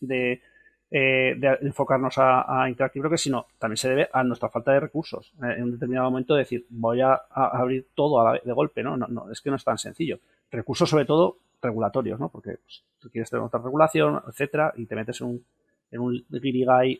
[0.00, 0.42] de,
[0.90, 5.32] eh, enfocarnos a, a Interactive Brokers, sino también se debe a nuestra falta de recursos.
[5.42, 8.96] en un determinado momento decir, voy a, abrir todo a de golpe, ¿no?
[8.96, 9.30] No, ¿no?
[9.30, 10.20] Es que no es tan sencillo.
[10.50, 12.30] Recursos sobre todo regulatorios, ¿no?
[12.30, 15.44] Porque pues, tú quieres tener otra regulación, etcétera, y te metes en un,
[15.90, 16.26] en un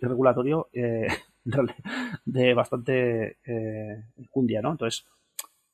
[0.00, 1.08] regulatorio eh,
[2.24, 4.04] de bastante eh,
[4.62, 4.72] ¿no?
[4.72, 5.06] Entonces,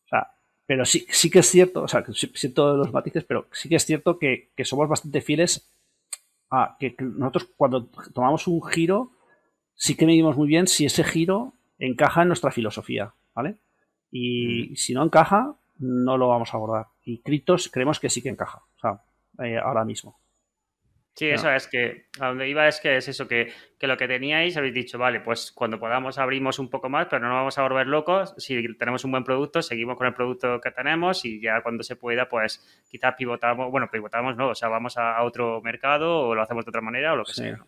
[0.05, 0.31] o sea,
[0.67, 3.85] pero sí, sí que es cierto, o sea, siento los matices, pero sí que es
[3.85, 5.71] cierto que, somos bastante fieles
[6.51, 9.13] a que, nosotros cuando tomamos un giro,
[9.75, 13.59] sí que medimos muy bien si ese giro encaja en nuestra filosofía, ¿vale?
[14.11, 14.77] Y mm.
[14.77, 16.87] si no encaja, no lo vamos a abordar.
[17.07, 19.01] Y Cryptos creemos que sí que encaja, o sea,
[19.47, 20.19] eh, ahora mismo.
[21.15, 24.57] Sí, eso es que a donde iba es que es eso, que, lo que teníais
[24.57, 27.63] habéis dicho, vale, pues cuando podamos abrimos un poco más, pero no nos vamos a
[27.63, 28.35] volver locos.
[28.37, 31.95] Si tenemos un buen producto, seguimos con el producto que tenemos y ya cuando se
[31.95, 36.43] pueda, pues quizás pivotamos, bueno, pivotamos no, o sea, vamos a, otro mercado o lo
[36.43, 37.65] hacemos de otra manera o lo que sea.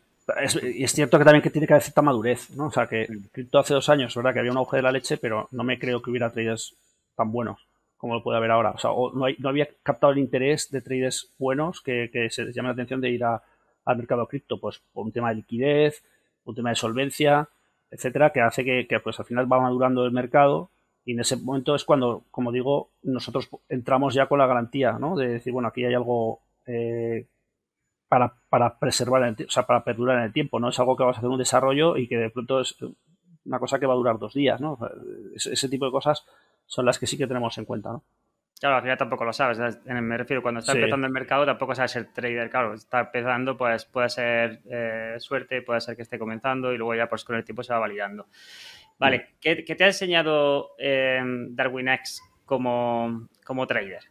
[0.64, 2.66] y es cierto que también que tiene que haber cierta madurez, ¿no?
[2.66, 4.34] O sea, que cripto hace dos años, ¿verdad?
[4.34, 6.76] Que había un auge de la leche, pero no me creo que hubiera traders
[7.14, 7.67] tan buenos
[7.98, 8.70] como lo puede haber ahora.
[8.70, 12.68] O sea, no, no había captado el interés de traders buenos que, se les llame
[12.68, 16.02] la atención de ir al mercado cripto, pues por un tema de liquidez,
[16.44, 17.48] un tema de solvencia,
[17.90, 20.70] etcétera, que hace que, pues al final va madurando el mercado
[21.04, 25.16] y en ese momento es cuando, como digo, nosotros entramos ya con la garantía, ¿no?
[25.16, 27.26] De decir, bueno, aquí hay algo eh,
[28.08, 30.68] para, para, preservar, el, o sea, para perdurar en el tiempo, ¿no?
[30.68, 32.76] Es algo que vas a hacer un desarrollo y que de pronto es
[33.44, 34.78] una cosa que va a durar dos días, ¿no?
[35.34, 36.26] ese tipo de cosas
[36.68, 38.04] son las que sí que tenemos en cuenta, ¿no?
[38.60, 39.58] Claro, al final tampoco lo sabes.
[39.84, 42.50] Me refiero, cuando está empezando el mercado, tampoco sabes ser trader.
[42.50, 46.94] Claro, está empezando, pues puede ser eh, suerte, puede ser que esté comenzando y luego
[46.94, 48.26] ya pues con el tiempo se va validando.
[48.98, 49.34] Vale, mm.
[49.40, 54.02] ¿qué, te ha enseñado eh, DarwinX como, como trader?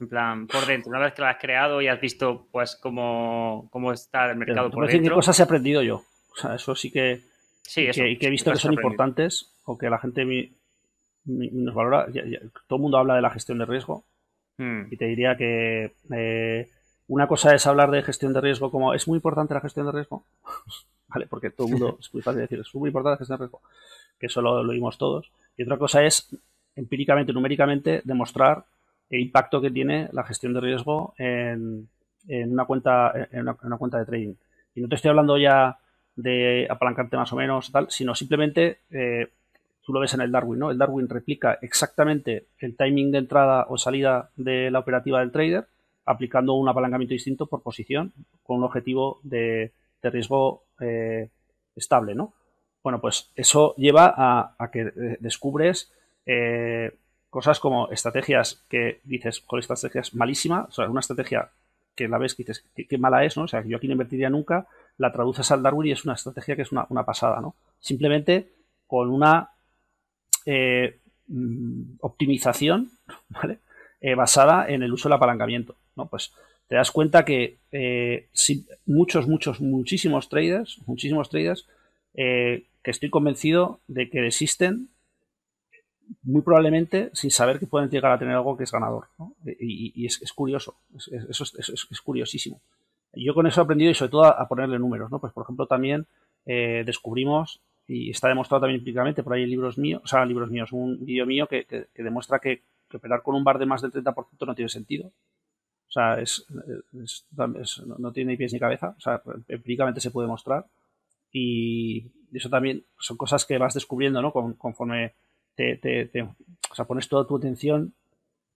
[0.00, 3.68] En plan, por dentro, una vez que lo has creado y has visto pues cómo,
[3.70, 5.10] cómo está el mercado por dentro.
[5.10, 6.02] ¿Qué cosas he aprendido yo?
[6.32, 7.20] O sea, eso sí que,
[7.62, 10.24] sí, eso, que, he visto que son importantes o que la gente
[11.24, 12.06] nos valora.
[12.66, 14.04] todo el mundo habla de la gestión de riesgo
[14.58, 14.82] hmm.
[14.90, 16.68] y te diría que eh,
[17.06, 19.92] una cosa es hablar de gestión de riesgo como es muy importante la gestión de
[19.92, 20.24] riesgo,
[21.08, 21.26] ¿vale?
[21.26, 23.62] Porque todo el mundo es muy fácil decir es muy importante la gestión de riesgo,
[24.18, 25.30] que eso lo, oímos todos.
[25.56, 26.34] Y otra cosa es
[26.76, 28.64] empíricamente, numéricamente, demostrar
[29.10, 31.88] el impacto que tiene la gestión de riesgo en,
[32.26, 34.34] una cuenta en una, cuenta de trading.
[34.74, 35.78] Y no te estoy hablando ya
[36.16, 39.28] de apalancarte más o menos tal, sino simplemente eh,
[39.84, 40.70] tú lo ves en el Darwin, ¿no?
[40.70, 45.66] El Darwin replica exactamente el timing de entrada o salida de la operativa del trader,
[46.06, 51.30] aplicando un apalancamiento distinto por posición, con un objetivo de, riesgo eh,
[51.76, 52.34] estable, ¿no?
[52.82, 55.90] Bueno, pues eso lleva a, que eh, descubres
[56.26, 56.94] eh,
[57.30, 61.50] cosas como estrategias que dices, con esta estrategia es malísima, o sea, una estrategia
[61.94, 63.44] que la ves que dices, qué, mala es, ¿no?
[63.44, 64.66] O sea, yo aquí no invertiría nunca,
[64.98, 67.54] la traduces al Darwin y es una estrategia que es una pasada, ¿no?
[67.80, 68.50] Simplemente
[68.86, 69.53] con una
[70.46, 72.90] eh, mm, optimización.
[74.06, 75.76] Eh, basada en el uso del apalancamiento.
[75.96, 76.04] ¿no?
[76.10, 76.30] Pues
[76.68, 78.28] te das cuenta que eh,
[78.84, 81.66] muchos, muchos, muchísimos traders, muchísimos traders,
[82.12, 84.90] que estoy convencido de que existen
[86.22, 89.06] muy probablemente sin saber que pueden llegar a tener algo que es ganador.
[89.58, 90.76] Y, es, curioso,
[91.30, 92.60] eso es, curiosísimo.
[93.14, 95.10] Yo con eso he aprendido y sobre todo a, ponerle números.
[95.10, 95.18] ¿no?
[95.18, 96.06] Pues por ejemplo también
[96.44, 101.04] descubrimos y está demostrado también empíricamente, por ahí libros míos, o sea, libros míos, un
[101.04, 102.62] vídeo mío que, demuestra que,
[102.94, 105.08] operar con un bar de más del 30% no tiene sentido.
[105.88, 106.46] O sea, es,
[107.98, 110.66] no tiene ni pies ni cabeza, o sea, empíricamente se puede mostrar.
[111.32, 114.32] Y eso también son cosas que vas descubriendo, ¿no?
[114.32, 115.14] conforme
[115.56, 116.22] te,
[116.70, 117.92] o sea, pones toda tu atención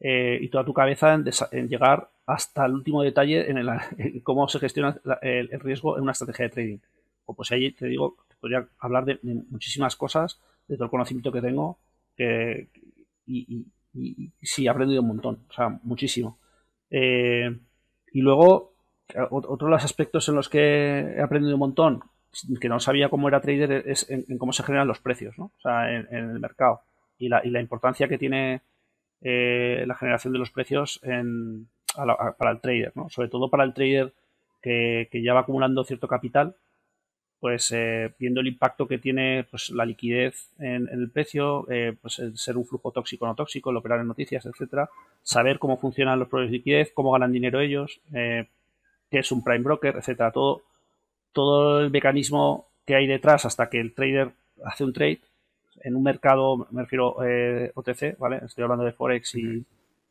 [0.00, 3.68] eh, y toda tu cabeza en, llegar hasta el último detalle en, el,
[4.22, 6.78] cómo se gestiona el, el, riesgo en una estrategia de trading.
[7.26, 11.40] O pues ahí te digo, podría hablar de, muchísimas cosas, de todo el conocimiento que
[11.40, 11.78] tengo,
[13.26, 13.64] y,
[14.42, 16.38] sí, he aprendido un montón, o sea, muchísimo.
[16.90, 17.56] Eh,
[18.12, 18.74] y luego,
[19.30, 22.02] otro de los aspectos en los que he aprendido un montón,
[22.60, 25.46] que no sabía cómo era trader, es en, cómo se generan los precios, ¿no?
[25.56, 26.82] O sea, en, el mercado.
[27.18, 28.62] Y la, importancia que tiene
[29.20, 33.08] eh, la generación de los precios para el trader, ¿no?
[33.10, 34.12] Sobre todo para el trader
[34.62, 36.54] que, que ya va acumulando cierto capital
[37.40, 42.18] pues eh, viendo el impacto que tiene pues, la liquidez en, el precio, eh, pues
[42.18, 44.90] el ser un flujo tóxico o no tóxico, el operar en noticias, etcétera,
[45.22, 48.46] saber cómo funcionan los proyectos de liquidez, cómo ganan dinero ellos, eh,
[49.10, 50.62] qué es un prime broker, etcétera, todo,
[51.32, 54.30] todo el mecanismo que hay detrás hasta que el trader
[54.64, 55.20] hace un trade
[55.82, 57.16] en un mercado, me refiero
[57.74, 58.40] OTC, ¿vale?
[58.44, 59.64] Estoy hablando de Forex y,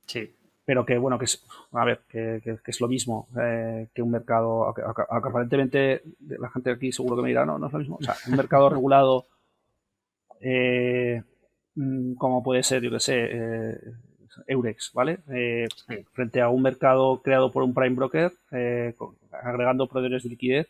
[0.06, 0.32] sí
[0.68, 4.76] pero que bueno, que es, a ver, que, es lo mismo eh, que un mercado,
[5.10, 7.96] aparentemente la gente aquí seguro que me dirá, no, no es lo mismo.
[7.96, 9.28] O sea, un mercado regulado,
[10.42, 11.24] eh,
[11.76, 13.80] mm, como puede ser, yo que sé, eh,
[14.46, 15.20] Eurex, ¿vale?
[15.30, 15.70] Eh,
[16.12, 18.34] frente a un mercado creado por un prime broker,
[19.42, 20.68] agregando proveedores de liquidez,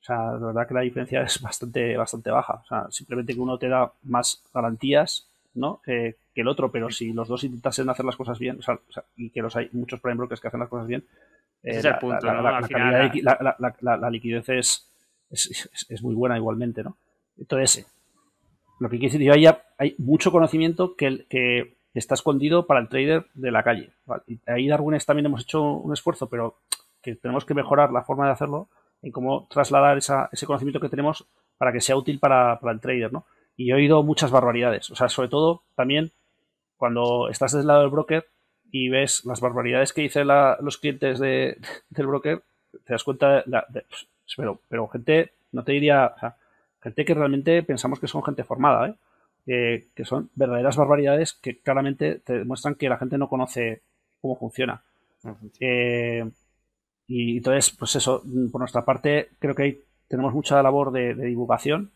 [0.00, 2.62] o sea, la verdad que la diferencia es bastante, bastante baja.
[2.64, 5.80] O sea, simplemente que uno te da más garantías, ¿no?
[5.84, 8.78] que el otro, pero si los dos intentasen hacer las cosas bien, o sea,
[9.16, 11.04] y que los hay muchos prime brokers que hacen las cosas bien,
[11.98, 14.92] punto, la, liquidez es,
[15.30, 16.96] es, muy buena igualmente, ¿no?
[17.38, 17.86] Entonces,
[18.78, 23.26] lo que quiere decir, yo hay mucho conocimiento que, que está escondido para el trader
[23.34, 23.90] de la calle.
[24.26, 26.58] Y ahí Darwin's también hemos hecho un esfuerzo, pero
[27.00, 28.68] que tenemos que mejorar la forma de hacerlo
[29.02, 33.24] en cómo trasladar ese conocimiento que tenemos para que sea útil para, el trader, ¿no?
[33.56, 34.90] Y he oído muchas barbaridades.
[34.90, 36.10] O sea, sobre todo también
[36.76, 38.26] cuando estás del lado del broker
[38.70, 40.28] y ves las barbaridades que dicen
[40.60, 42.42] los clientes del broker,
[42.84, 43.84] te das cuenta de,
[44.36, 46.12] pero, pero gente, no te diría,
[46.82, 48.94] gente que realmente pensamos que son gente formada, ¿eh?
[49.94, 53.80] que son verdaderas barbaridades que claramente te demuestran que la gente no conoce
[54.20, 54.82] cómo funciona.
[55.60, 56.28] Eh,
[57.06, 61.90] y entonces, pues eso, por nuestra parte, creo que ahí tenemos mucha labor de, divulgación.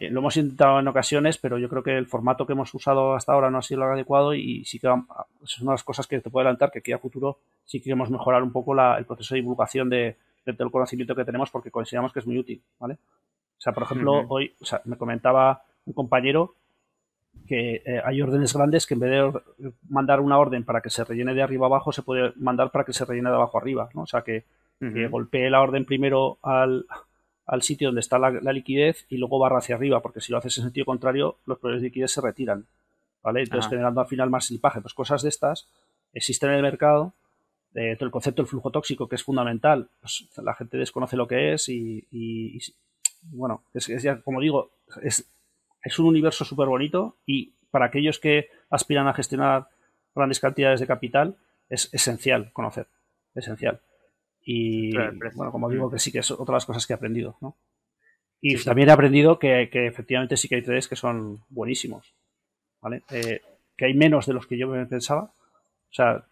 [0.00, 3.14] Eh, lo hemos intentado en ocasiones, pero yo creo que el formato que hemos usado
[3.14, 6.06] hasta ahora no ha sido lo adecuado y sí que es una de las cosas
[6.06, 7.36] que te puedo adelantar, que aquí a futuro
[7.66, 10.16] sí queremos mejorar un poco el proceso de divulgación de,
[10.56, 12.94] todo el conocimiento que tenemos porque consideramos que es muy útil, ¿vale?
[12.94, 14.54] O sea, por ejemplo, hoy
[14.86, 16.54] me comentaba un compañero
[17.46, 21.04] que eh, hay órdenes grandes que en vez de mandar una orden para que se
[21.04, 24.02] rellene de arriba abajo, se puede mandar para que se rellene de abajo arriba, ¿no?
[24.02, 24.44] O sea, que,
[25.10, 26.86] golpee la orden primero al,
[27.62, 30.64] sitio donde está la, liquidez y luego barra hacia arriba, porque si lo haces en
[30.64, 32.66] sentido contrario, los proveedores de liquidez se retiran,
[33.22, 33.42] ¿vale?
[33.42, 34.80] Entonces, generando al final más slipaje.
[34.80, 35.68] Pues cosas de estas
[36.12, 37.12] existen en el mercado.
[37.74, 41.28] Eh, todo el concepto del flujo tóxico, que es fundamental, pues la gente desconoce lo
[41.28, 42.58] que es y,
[43.22, 44.70] bueno, es, es ya, como digo,
[45.02, 45.24] es
[45.82, 49.68] es un universo súper bonito y para aquellos que aspiran a gestionar
[50.14, 51.36] grandes cantidades de capital
[51.68, 52.86] es esencial conocer,
[53.34, 53.80] esencial.
[54.52, 54.90] Y
[55.36, 57.56] bueno, como digo, que sí que es otra de las cosas que he aprendido, ¿no?
[58.40, 62.14] Y también he aprendido que, efectivamente sí que hay trades que son buenísimos,
[62.80, 63.02] ¿vale?
[63.12, 63.40] Eh,
[63.76, 65.22] que hay menos de los que yo me pensaba.
[65.22, 66.24] O sea,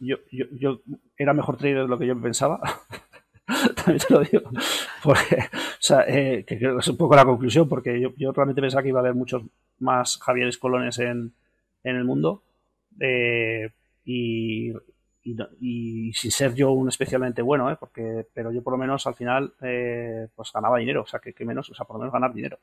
[0.00, 0.80] yo, yo, yo,
[1.18, 2.58] era mejor trader de lo que yo pensaba.
[3.76, 4.50] también te lo digo.
[5.02, 8.32] Porque, o sea, eh, que creo que es un poco la conclusión, porque yo, yo,
[8.32, 9.42] realmente pensaba que iba a haber muchos
[9.78, 11.34] más Javieres Colones en,
[11.84, 12.42] en el mundo.
[12.98, 13.68] Eh,
[14.06, 14.72] y,
[15.60, 17.76] y, sin ser yo un especialmente bueno, ¿eh?
[17.78, 21.32] porque, pero yo por lo menos al final eh, pues ganaba dinero, o sea, que,
[21.32, 22.58] que, menos, o sea, por lo menos ganar dinero.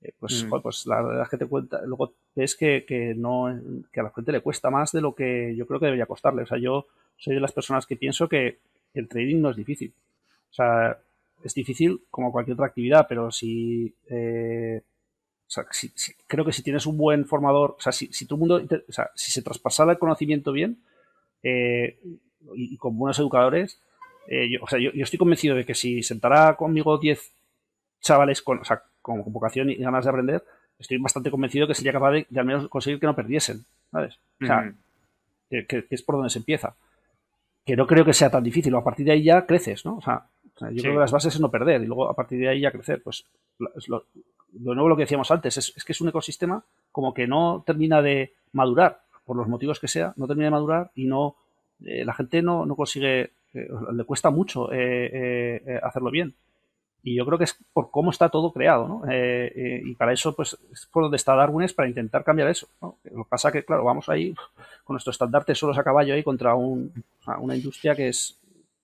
[0.00, 0.60] Eh, pues, mm.
[0.62, 3.46] pues la verdad es que te cuenta, luego ves que, que, no,
[3.92, 6.42] que a la gente le cuesta más de lo que yo creo que debería costarle.
[6.42, 8.58] O sea, yo soy de las personas que pienso que
[8.94, 9.92] el trading no es difícil.
[10.50, 10.98] O sea,
[11.42, 14.82] es difícil como cualquier otra actividad, pero si, eh,
[15.46, 15.90] o sea, si,
[16.26, 19.10] creo que si tienes un buen formador, o sea, si, si todo mundo, o sea,
[19.14, 20.78] si se traspasara el conocimiento bien
[21.42, 21.98] eh,
[22.54, 23.80] y, con buenos educadores,
[24.26, 27.32] eh, yo, o sea, yo, estoy convencido de que si sentara conmigo 10
[28.00, 30.44] chavales con, o sea, con vocación y ganas de aprender,
[30.78, 34.18] estoy bastante convencido que sería capaz de, al menos conseguir que no perdiesen, ¿sabes?
[34.40, 34.72] O sea,
[35.50, 36.74] que, es por donde se empieza.
[37.64, 39.96] Que no creo que sea tan difícil, o a partir de ahí ya creces, ¿no?
[39.96, 40.26] O sea,
[40.72, 42.72] yo creo que las bases es no perder y luego a partir de ahí ya
[42.72, 43.02] crecer.
[43.02, 43.24] Pues
[43.58, 44.04] lo,
[44.52, 48.34] nuevo lo que decíamos antes es, que es un ecosistema como que no termina de
[48.52, 51.36] madurar, por los motivos que sea, no termina de madurar y no
[51.84, 56.34] eh, la gente no, no consigue, eh, le cuesta mucho eh, hacerlo bien.
[57.02, 59.02] Y yo creo que es por cómo está todo creado, ¿no?
[59.06, 62.96] y para eso, pues, es por donde está Darwin es para intentar cambiar eso, Lo
[63.24, 64.34] que pasa que, claro, vamos ahí
[64.82, 66.92] con nuestro estandarte solos a caballo ahí contra un,
[67.38, 68.36] una industria que es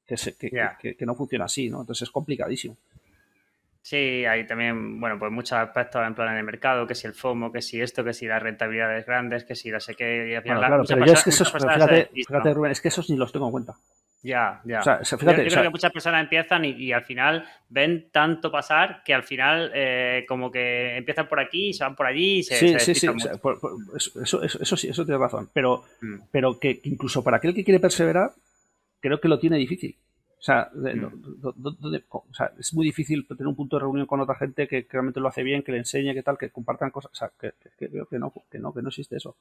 [0.07, 1.81] que, que, no funciona así, ¿no?
[1.81, 2.77] Entonces es complicadísimo.
[3.85, 7.13] Sí, hay también, bueno, pues muchos aspectos en plan en el mercado, que si el
[7.13, 10.31] FOMO, que si esto, que si las rentabilidades grandes, que si no sé qué.
[10.31, 13.11] Y al final, claro, pero yo es que esos, fíjate, fíjate, Rubén, es que esos
[13.11, 13.75] ni los tengo en cuenta.
[14.23, 14.81] Ya, ya.
[14.81, 19.03] O sea, fíjate, yo, creo que muchas personas empiezan y, al final ven tanto pasar
[19.05, 22.57] que al final eh, como que empiezan por aquí se van por allí y se
[22.57, 23.07] Sí, sí, sí.
[23.07, 25.51] eso, eso, eso, sí, eso tienes razón.
[25.53, 26.21] Pero, mm.
[26.33, 28.31] pero que incluso para aquel que quiere perseverar,
[28.99, 29.95] creo que lo tiene difícil.
[30.45, 35.21] O sea, es muy difícil tener un punto de reunión con otra gente que, realmente
[35.21, 37.13] lo hace bien, que le enseñe, que tal, que compartan cosas.
[37.13, 39.37] O sea, que, creo que no, que no, que no existe eso.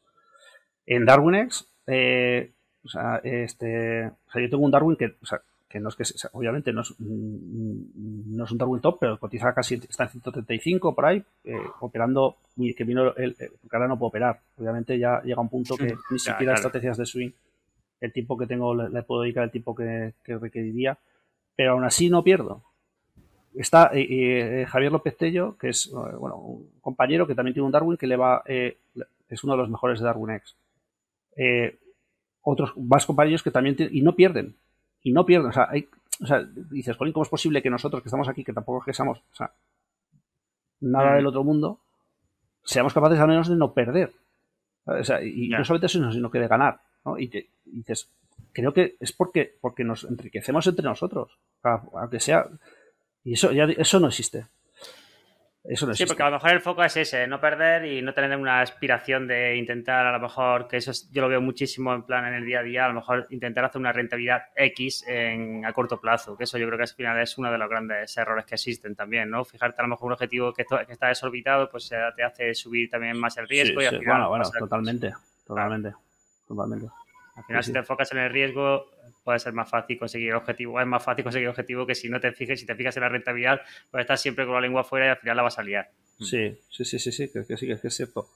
[0.85, 2.51] En DarwinX, eh,
[2.83, 5.95] o sea, este, o sea, yo tengo un Darwin que, o sea, que no es
[5.95, 10.09] que, obviamente no es, mm, no es un Darwin top, pero cotiza casi, está en
[10.09, 13.35] 135 por ahí, eh, operando, que vino, el,
[13.71, 14.39] ahora no puedo operar.
[14.57, 17.31] Obviamente ya llega un punto que ni siquiera estrategias de swing
[18.03, 20.97] el tiempo que tengo le, puedo dedicar el tiempo que, requeriría,
[21.55, 22.61] pero aún así no pierdo.
[23.55, 27.65] Está eh, eh, Javier López Tello, que es eh, bueno, un compañero que también tiene
[27.65, 30.55] un Darwin que le va, es uno de los mejores de Darwin X.
[32.41, 34.53] otros más compañeros que también tienen, y no pierden.
[35.01, 35.49] Y no pierden.
[35.49, 35.87] O sea, hay,
[36.21, 38.93] o sea dices, ¿cómo es posible que nosotros que estamos aquí, que tampoco es que
[38.93, 39.49] seamos o sea,
[40.81, 41.15] nada mm.
[41.15, 41.79] del otro mundo,
[42.65, 44.11] seamos capaces al menos de no perder?
[44.85, 46.81] O sea, y no solamente eso, sino que de ganar.
[47.05, 47.17] ¿no?
[47.17, 48.09] Y, te, dices,
[48.51, 51.37] creo que es porque, porque nos enriquecemos entre nosotros.
[51.61, 52.47] Aunque sea.
[53.23, 54.47] Y eso, ya, eso no existe.
[55.93, 58.59] Sí, porque a lo mejor el foco es ese, no perder y no tener una
[58.59, 62.33] aspiración de intentar a lo mejor, que eso yo lo veo muchísimo en plan en
[62.33, 66.01] el día a día, a lo mejor intentar hacer una rentabilidad X en, a corto
[66.01, 68.55] plazo, que eso yo creo que al final es uno de los grandes errores que
[68.55, 69.45] existen también, ¿no?
[69.45, 73.37] Fijarte a lo mejor un objetivo que, está desorbitado, pues te hace subir también más
[73.37, 74.27] el riesgo y al final...
[74.27, 75.13] Bueno, bueno, totalmente,
[75.47, 75.93] totalmente,
[76.45, 76.87] totalmente.
[77.35, 78.85] Al final, si te enfocas en el riesgo,
[79.23, 80.79] puede ser más fácil conseguir el objetivo.
[80.79, 83.03] Es más fácil conseguir el objetivo que si no te fijes, si te fijas en
[83.03, 85.63] la rentabilidad, pues estás siempre con la lengua afuera y al final la vas a
[85.63, 85.89] liar.
[86.19, 86.23] Mm.
[86.23, 88.27] Sí, sí, sí, sí, sí, que, sí, que es cierto.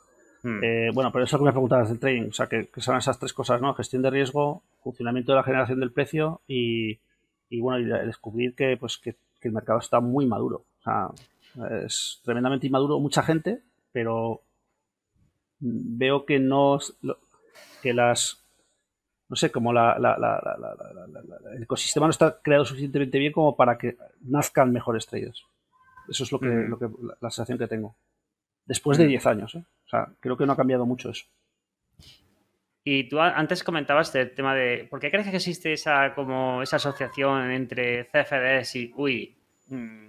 [0.44, 0.64] Mm.
[0.64, 3.34] Eh, bueno, pero eso que me preguntabas del trading, o sea, que, son esas tres
[3.34, 3.74] cosas, ¿no?
[3.74, 7.00] Gestión de riesgo, funcionamiento de la generación del precio y,
[7.52, 10.66] bueno, y descubrir que, pues, que, el mercado está muy maduro.
[10.80, 11.08] O sea,
[11.86, 13.62] es tremendamente inmaduro mucha gente,
[13.94, 14.42] pero
[15.60, 16.80] veo que no
[17.82, 18.44] que las
[19.30, 19.98] no sé, como la,
[21.54, 25.46] el ecosistema no está creado suficientemente bien como para que nazcan mejores traders.
[26.10, 26.70] Eso es lo que, mm.
[26.70, 27.96] lo que la sensación que tengo.
[28.66, 29.28] Después de 10 mm.
[29.28, 29.64] años, ¿eh?
[29.86, 31.26] O sea, creo que no ha cambiado mucho eso.
[32.84, 36.78] Y tú antes comentabas del tema de ¿por qué crees que existe esa como esa
[36.78, 39.36] asociación entre CFDs y uy,
[39.68, 40.08] mmm,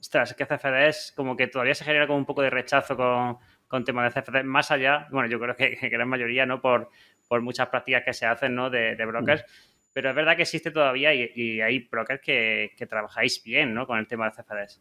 [0.00, 3.38] ostras, que CFDs como que todavía se genera como un poco de rechazo con,
[3.68, 6.60] con tema de CFDs más allá, bueno, yo creo que, que la mayoría, ¿no?
[6.60, 6.90] Por,
[7.28, 8.70] por muchas prácticas que se hacen ¿no?
[8.70, 9.44] de, brokers.
[9.92, 13.86] Pero es verdad que existe todavía y, hay brokers que, trabajáis bien ¿no?
[13.86, 14.80] con el tema de CFDs.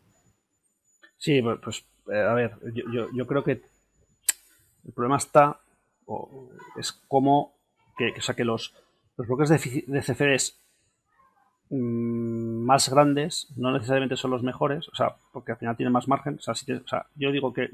[1.17, 3.61] Sí, pues, pues eh, a ver, yo, creo que
[4.85, 5.59] el problema está,
[6.77, 7.53] es como
[7.97, 8.73] que, o sea, que los,
[9.17, 10.59] los brokers de, CFDs
[11.69, 16.07] mm, más grandes no necesariamente son los mejores, o sea, porque al final tienen más
[16.07, 16.35] margen.
[16.35, 17.69] O sea, o sea yo digo que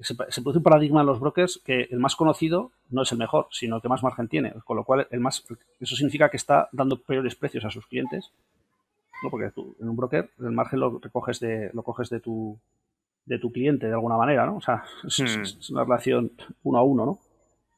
[0.00, 3.48] se, produce un paradigma en los brokers que el más conocido no es el mejor,
[3.50, 4.52] sino el que más margen tiene.
[4.64, 5.44] Con lo cual, el más,
[5.80, 8.30] eso significa que está dando peores precios a sus clientes.
[9.22, 9.30] ¿no?
[9.30, 12.58] Porque tú, en un broker el margen lo recoges de, lo coges de tu,
[13.24, 14.56] de tu cliente de alguna manera, ¿no?
[14.56, 15.72] O sea, es, hmm.
[15.72, 16.32] una relación
[16.62, 17.18] uno a uno, ¿no?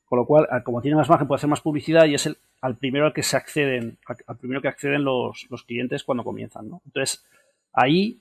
[0.07, 2.77] Con lo cual, como tiene más margen, puede hacer más publicidad y es el al
[2.77, 6.83] primero al que se acceden, al primero que acceden los, los clientes cuando comienzan, ¿no?
[6.87, 7.25] Entonces,
[7.73, 8.21] ahí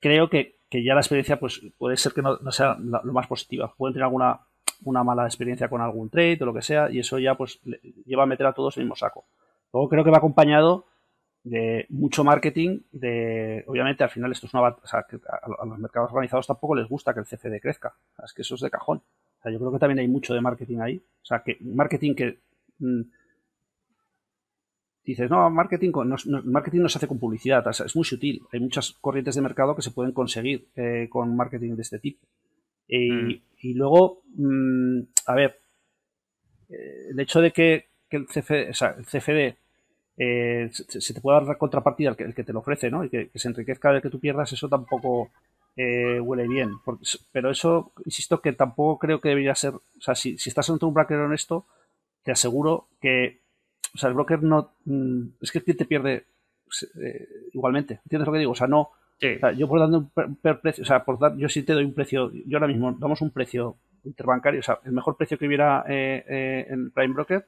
[0.00, 3.74] creo que que ya la experiencia pues puede ser que no, sea lo más positiva.
[3.76, 4.40] Pueden tener alguna
[4.84, 7.60] una mala experiencia con algún trade o lo que sea y eso ya pues
[8.04, 9.24] lleva a meter a todos en el mismo saco.
[9.72, 10.86] Luego creo que va acompañado
[11.42, 15.78] de mucho marketing, de obviamente al final esto es una o sea, que a, los
[15.78, 17.94] mercados organizados tampoco les gusta que el CFD crezca,
[18.24, 18.98] es que eso es de cajón.
[18.98, 22.14] O sea, yo creo que también hay mucho de marketing ahí, o sea, que marketing
[22.14, 22.40] que
[22.78, 23.02] mm,
[25.04, 28.42] dices, no, marketing, no, marketing no se hace con publicidad, es muy sutil.
[28.52, 32.26] Hay muchas corrientes de mercado que se pueden conseguir eh, con marketing de este tipo.
[32.88, 33.32] Mm.
[33.60, 35.58] Y luego, mm, a ver,
[36.70, 39.56] eh, el hecho de que, el, CFD
[40.16, 43.04] eh, se, te pueda dar contrapartida el que, el que te lo ofrece, ¿no?
[43.04, 45.30] Y que, se enriquezca de que tú pierdas, eso tampoco
[45.76, 46.70] huele bien.
[47.32, 49.74] pero eso, insisto, que tampoco creo que debería ser.
[49.74, 51.66] O sea, si, si estás ante un broker honesto,
[52.22, 53.43] te aseguro que
[53.94, 54.72] o sea, el broker no.
[54.84, 56.26] Mm, es que el cliente pierde
[57.00, 58.00] eh, igualmente.
[58.04, 58.52] ¿Entiendes lo que digo?
[58.52, 58.90] O sea, no.
[59.56, 62.30] yo por dando un precio, o sea, por dar, yo sí te doy un precio,
[62.46, 66.24] yo ahora mismo damos un precio interbancario, o sea, el mejor precio que hubiera eh,
[66.28, 67.46] eh, en Prime Broker,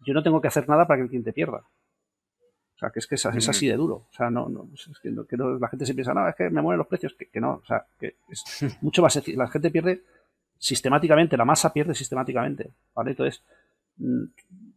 [0.00, 1.58] yo no tengo que hacer nada para que el cliente pierda.
[1.58, 4.06] O sea, que es que es, así de duro.
[4.10, 6.78] O sea, no, no, es que, la gente se piensa, no, es que me mueren
[6.78, 7.60] los precios, que, que no.
[7.62, 8.42] O sea, que es
[8.82, 9.38] mucho más sencillo.
[9.38, 10.02] La gente pierde
[10.58, 12.70] sistemáticamente, la masa pierde sistemáticamente.
[12.94, 13.10] ¿Vale?
[13.10, 13.61] Entonces, mm,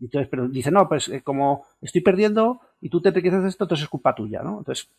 [0.02, 3.64] entonces, pero dice, no, pues eh, como estoy perdiendo y tú te enriqueces de esto,
[3.64, 4.60] entonces es culpa tuya, ¿no?
[4.60, 4.90] Entonces,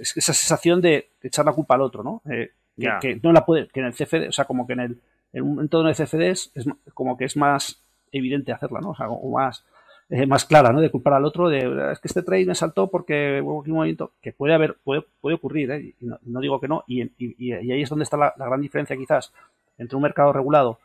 [0.00, 2.22] es esa sensación de echar la culpa al otro, ¿no?
[2.30, 2.52] Eh,
[3.00, 5.00] que, no la puede, que en el CFD, o sea, como que en el
[5.32, 6.52] en un entorno de CFD es,
[6.94, 7.82] como que es más
[8.12, 8.90] evidente hacerla, ¿no?
[8.90, 9.64] O sea, o más,
[10.08, 10.80] eh, más clara, ¿no?
[10.80, 13.76] De culpar al otro, de es que este trade me saltó porque hubo aquí un
[13.76, 15.94] movimiento que puede haber, puede, puede ocurrir, ¿eh?
[16.00, 19.32] Y no, digo que no, y, y, ahí es donde está la gran diferencia quizás
[19.78, 20.78] entre un mercado regulado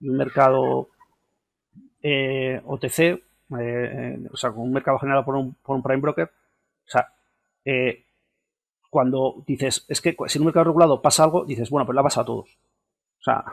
[0.00, 0.88] y un mercado
[2.02, 2.98] eh, OTC,
[3.58, 7.12] eh, o sea, con un mercado generado por un, por un prime broker, o sea,
[7.64, 8.04] eh,
[8.88, 12.02] cuando dices, es que si en un mercado regulado pasa algo, dices, bueno, pues la
[12.02, 12.58] pasa a todos.
[13.20, 13.44] O sea,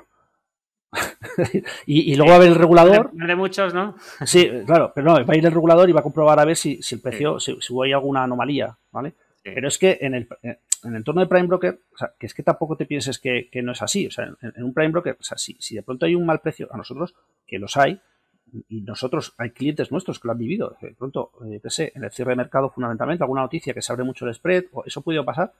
[1.86, 3.12] y, luego va a ver el regulador.
[3.12, 3.96] De, muchos, ¿no?
[4.26, 6.56] sí, claro, pero no, va a ir el regulador y va a comprobar a ver
[6.56, 9.14] si, si el precio, si, si, hay alguna anomalía, ¿vale?
[9.44, 12.34] Pero es que en el, en el entorno de Prime Broker, o sea, que es
[12.34, 14.06] que tampoco te pienses que, que no es así.
[14.06, 16.26] O sea, en, en, un Prime Broker, o sea, si, si de pronto hay un
[16.26, 18.02] mal precio, a nosotros, que los hay,
[18.70, 20.76] y nosotros, hay clientes nuestros que lo han vivido.
[20.82, 24.04] De pronto, eh, sé, en el cierre de mercado fundamentalmente, alguna noticia que se abre
[24.04, 25.54] mucho el spread, o eso puede pasar.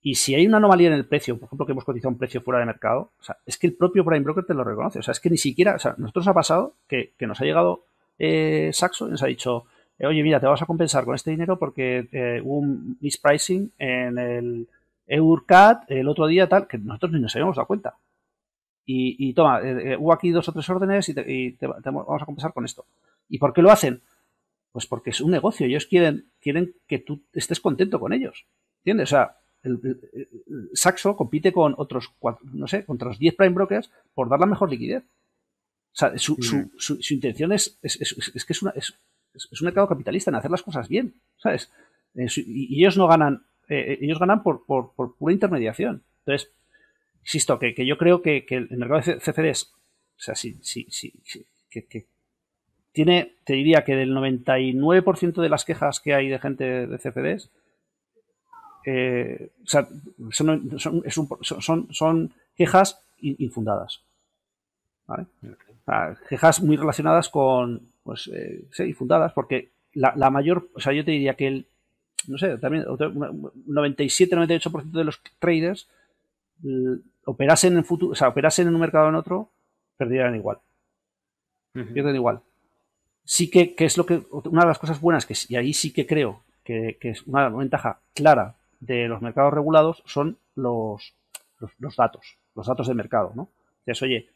[0.00, 2.40] Y si hay una anomalía en el precio, por ejemplo, que hemos cotizado un precio
[2.40, 5.00] fuera de mercado, o sea, es que el propio Prime Broker te lo reconoce.
[5.00, 7.84] O sea, es que ni siquiera, o sea, nosotros ha pasado que, nos ha llegado
[8.18, 9.64] eh, Saxo y nos ha dicho,
[9.98, 13.72] eh, oye, mira, te vas a compensar con este dinero porque eh, hubo un mispricing
[13.78, 14.68] en el
[15.08, 17.96] EURCAT el otro día, tal, que nosotros ni nos habíamos dado cuenta.
[18.90, 19.60] Y, toma,
[19.98, 21.14] hubo aquí dos o tres órdenes y,
[21.52, 22.86] te, vamos a compensar con esto.
[23.28, 24.00] ¿Y por qué lo hacen?
[24.72, 25.66] Pues porque es un negocio.
[25.66, 28.46] Ellos quieren, quieren que tú estés contento con ellos.
[28.78, 29.10] ¿Entiendes?
[29.10, 30.00] O sea, el,
[30.72, 32.14] Saxo compite con otros,
[32.52, 35.04] no sé, contra los 10 prime brokers por dar la mejor liquidez.
[35.04, 36.36] O sea, su,
[36.78, 37.98] su, intención es, es,
[38.46, 38.94] que es, una, es,
[39.34, 41.70] un mercado capitalista en hacer las cosas bien, ¿sabes?
[42.14, 46.02] Eh, y, ellos no ganan, eh, eh, ellos ganan por, por, pura intermediación.
[46.20, 46.50] Entonces,
[47.28, 49.74] insisto, que, que yo creo que, el mercado de CFDs,
[50.16, 51.12] o sea, sí, sí, sí,
[51.68, 52.06] que, que,
[52.92, 57.50] tiene, te diría que del 99% de las quejas que hay de gente de CFDs,
[58.86, 60.02] eh, son,
[61.90, 64.00] son, quejas infundadas.
[66.30, 71.10] quejas muy relacionadas con, pues, eh, sí, infundadas, porque la, mayor, o sea, yo te
[71.10, 71.66] diría que el,
[72.26, 75.88] no sé, también 97-98% de los traders
[77.28, 79.50] operasen en futuro, o sea, operasen en un mercado o en otro,
[79.96, 80.58] perdieran igual.
[81.72, 82.40] Pierden igual.
[83.24, 86.06] Sí que, es lo que, una de las cosas buenas que, y ahí sí que
[86.06, 91.14] creo que, que es una ventaja clara de los mercados regulados son los,
[91.78, 93.50] los, datos, los datos de mercado, ¿no?
[93.80, 94.28] Entonces, oye,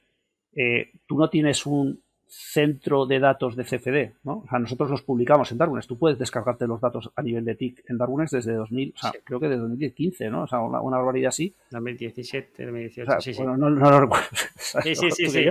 [0.55, 2.03] eh, tú no tienes un
[2.35, 4.39] centro de datos de CFD, ¿no?
[4.39, 5.83] O sea, nosotros los publicamos en Darwin.
[5.87, 9.12] Tú puedes descargarte los datos a nivel de TIC en Darwin desde 2000, o sea,
[9.22, 10.45] creo que desde 2015, ¿no?
[10.45, 11.55] O sea, una, barbaridad así.
[11.70, 13.43] 2017, 2018, sí, sí.
[13.43, 14.26] Bueno, no, lo recuerdo.
[14.83, 15.47] Sí, sí, sí, sí,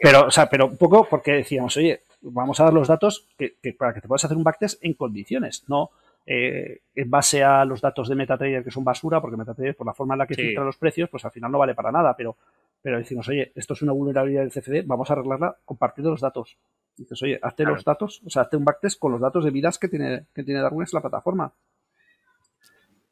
[0.00, 3.56] pero, o sea, pero un poco porque decíamos, oye, vamos a dar los datos que,
[3.76, 5.90] para que te puedas hacer un backtest en condiciones, no
[6.26, 9.94] eh, en base a los datos de MetaTrader que son basura, porque MetaTrader, por la
[9.94, 12.36] forma en la que filtra los precios, pues al final no vale para nada, pero,
[12.82, 16.56] pero decimos, oye, esto es una vulnerabilidad del CFD, vamos a arreglarla compartiendo los datos.
[16.96, 19.78] dices, oye, hazte los datos, o sea, hazte un backtest con los datos de vidas
[19.78, 21.52] que tiene, que tiene Darwin en la plataforma.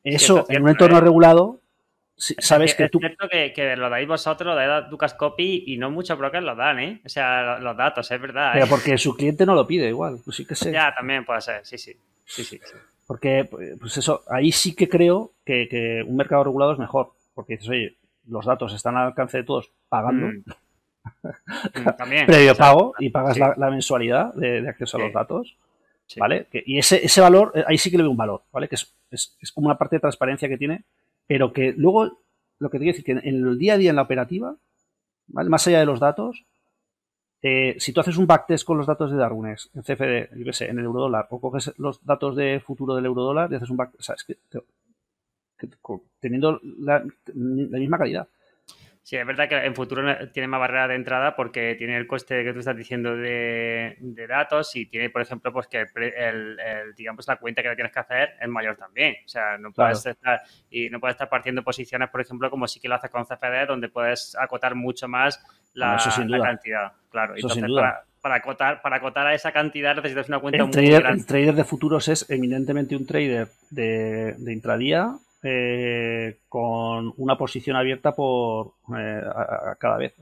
[0.05, 1.01] Eso, en un entorno ¿eh?
[1.01, 1.61] regulado,
[2.17, 2.99] sabes que, tú...
[2.99, 6.57] Es cierto que, lo dais vosotros, lo da Ducas Copy y no muchos brokers lo
[6.57, 7.01] dan, ¿eh?
[7.05, 8.53] O sea, los datos, es verdad.
[8.55, 8.69] Pero ¿eh?
[8.69, 10.73] porque su cliente no lo pide igual, pues sí que sé.
[10.73, 11.97] Ya, también puede ser, sí, sí.
[12.25, 12.61] Sí, sí,
[13.07, 13.49] Porque,
[13.81, 17.13] pues eso, ahí sí que creo que, un mercado regulado es mejor.
[17.35, 17.97] Porque dices, oye,
[18.29, 20.29] los datos están al alcance de todos pagando.
[20.29, 20.45] Mm.
[21.75, 25.57] Mm, también, previo pago y pagas la, mensualidad de, acceso a los datos.
[26.19, 26.47] ¿Vale?
[26.53, 28.69] y ese, ese valor, eh, ahí sí que le veo un valor, ¿vale?
[28.69, 30.85] Que es, es, como una parte de transparencia que tiene,
[31.27, 32.21] pero que luego,
[32.59, 34.55] lo que te quiero decir, que en el día a día en la operativa,
[35.29, 35.49] ¿vale?
[35.49, 36.45] Más allá de los datos,
[37.41, 40.53] eh, si tú haces un backtest con los datos de Darwinex en CFD, yo qué
[40.53, 43.77] sé, en el eurodólar, o coges los datos de futuro del eurodólar y haces un
[43.77, 44.39] backtest, o sea, es que,
[46.21, 47.05] teniendo la,
[47.35, 48.29] misma calidad.
[49.09, 50.03] Sí, es verdad que en futuro
[50.35, 53.97] tiene más barrera de entrada porque tiene el coste que tú estás diciendo de,
[54.29, 56.59] datos y tiene, por ejemplo, pues que el,
[56.95, 59.17] digamos la cuenta que tienes que hacer es mayor también.
[59.25, 62.81] O sea, no puedes estar y no puedes estar partiendo posiciones, por ejemplo, como sí
[62.81, 65.43] que lo haces con CFD, donde puedes acotar mucho más
[65.73, 65.97] la,
[66.43, 66.93] cantidad.
[67.11, 67.65] Claro, entonces
[68.21, 71.21] Para, acotar, para acotar a esa cantidad necesitas una cuenta el muy trader, grande.
[71.21, 77.77] El trader de futuros es eminentemente un trader de, de intradía eh, con una posición
[77.77, 80.15] abierta por eh, a, cada vez.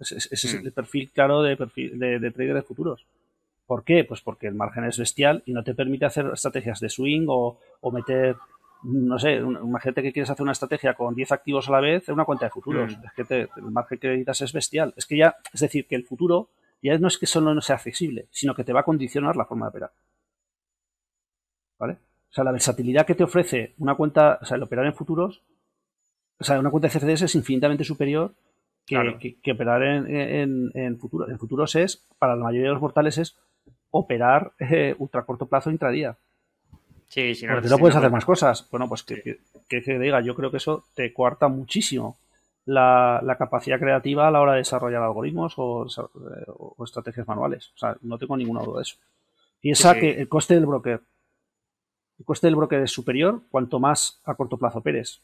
[0.00, 0.66] ese, es mm.
[0.66, 3.06] el perfil claro de, perfil, de, trader de futuros.
[3.66, 4.04] ¿Por qué?
[4.04, 7.58] Pues porque el margen es bestial y no te permite hacer estrategias de swing o,
[7.92, 8.36] meter,
[8.82, 12.14] no sé, imagínate que quieres hacer una estrategia con 10 activos a la vez en
[12.14, 12.98] una cuenta de futuros.
[12.98, 13.04] Mm.
[13.04, 14.92] Es que el margen que necesitas es bestial.
[14.96, 16.48] Es que ya, es decir, que el futuro
[16.82, 19.46] ya no es que solo no sea accesible, sino que te va a condicionar la
[19.46, 19.92] forma de operar.
[22.34, 25.44] O sea, la versatilidad que te ofrece una cuenta, o sea, el operar en futuros,
[26.36, 28.34] o sea, una cuenta de CFDs es infinitamente superior
[28.84, 31.30] que, operar en, futuros.
[31.30, 33.36] En futuros es, para la mayoría de los mortales, es
[33.92, 36.16] operar eh, ultra corto plazo intradía.
[37.06, 38.68] Sí, sí, no, Porque no puedes hacer más cosas.
[38.68, 42.18] Bueno, pues que, que, diga, yo creo que eso te coarta muchísimo
[42.64, 45.86] la, capacidad creativa a la hora de desarrollar algoritmos o,
[46.84, 47.70] estrategias manuales.
[47.76, 48.96] O sea, no tengo ninguna duda de eso.
[49.60, 51.00] Piensa que el coste del broker
[52.18, 55.22] el coste del broker es superior cuanto más a corto plazo operes.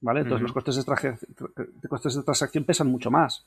[0.00, 0.20] ¿Vale?
[0.20, 3.46] Entonces los costes de, costes de transacción pesan mucho más.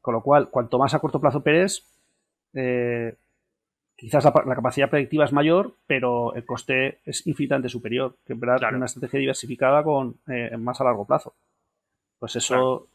[0.00, 1.86] Con lo cual, cuanto más a corto plazo operes,
[2.52, 3.16] eh,
[3.96, 8.86] quizás la, capacidad predictiva es mayor, pero el coste es infinitamente superior que operar una
[8.86, 11.34] estrategia diversificada con eh, más a largo plazo.
[12.18, 12.88] Pues eso,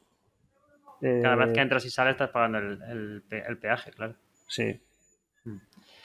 [1.02, 4.16] Cada vez que Eh, entras y sales estás pagando el, el pe- el peaje, claro.
[4.48, 4.80] Sí.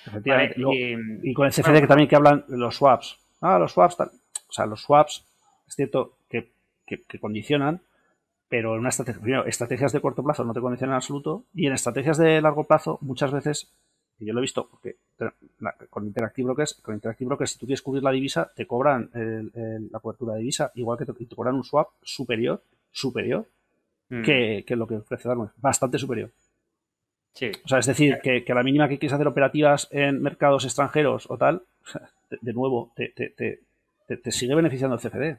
[0.06, 0.54] Efectivamente.
[0.62, 3.18] Vale, y- Y con el CFD bueno, que también que hablan los swaps.
[3.40, 4.08] Ah, los swaps, tal.
[4.48, 5.24] O sea, los swaps,
[5.68, 6.50] es cierto que,
[6.86, 7.80] que- que condicionan,
[8.48, 11.66] pero en una estrategia, primero, estrategias de corto plazo no te condicionan en absoluto, y
[11.66, 13.70] en estrategias de largo plazo, muchas veces,
[14.20, 14.96] yo lo he visto, porque
[15.90, 19.50] con Interactive Brokers, con Interactive Brokers, si tú quieres cubrir la divisa, te cobran el-
[19.54, 23.46] el- la cobertura de divisa, igual que te cobran un swap superior, superior,
[24.10, 26.30] mm, que, que lo que ofrece Darwin, bastante superior.
[27.34, 30.22] Sí, O sea, es decir, que, que a la mínima que quieres hacer operativas en
[30.22, 31.62] mercados extranjeros o tal,
[32.30, 33.58] de, de nuevo, te, te- te-
[34.06, 35.38] te- te sigue beneficiando el CFD.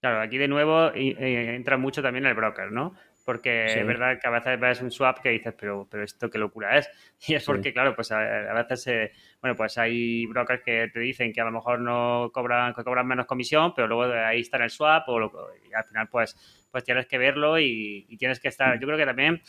[0.00, 2.94] claro, aquí de nuevo eh, entra mucho también el broker, ¿no?
[3.24, 3.78] Porque Sí.
[3.78, 6.76] es verdad que a veces ves un swap que dices, pero, pero esto qué locura
[6.78, 6.90] es.
[7.28, 7.46] Y es Sí.
[7.46, 8.18] porque, claro, pues a,
[8.50, 12.30] a veces, eh, bueno, pues hay brokers que te dicen que a lo mejor no
[12.34, 15.32] cobran, que cobran menos comisión, pero luego ahí está en el swap o lo-
[15.70, 16.36] y al final pues,
[16.70, 18.78] pues tienes que verlo y, y tienes que estar.
[18.78, 19.40] Yo creo que también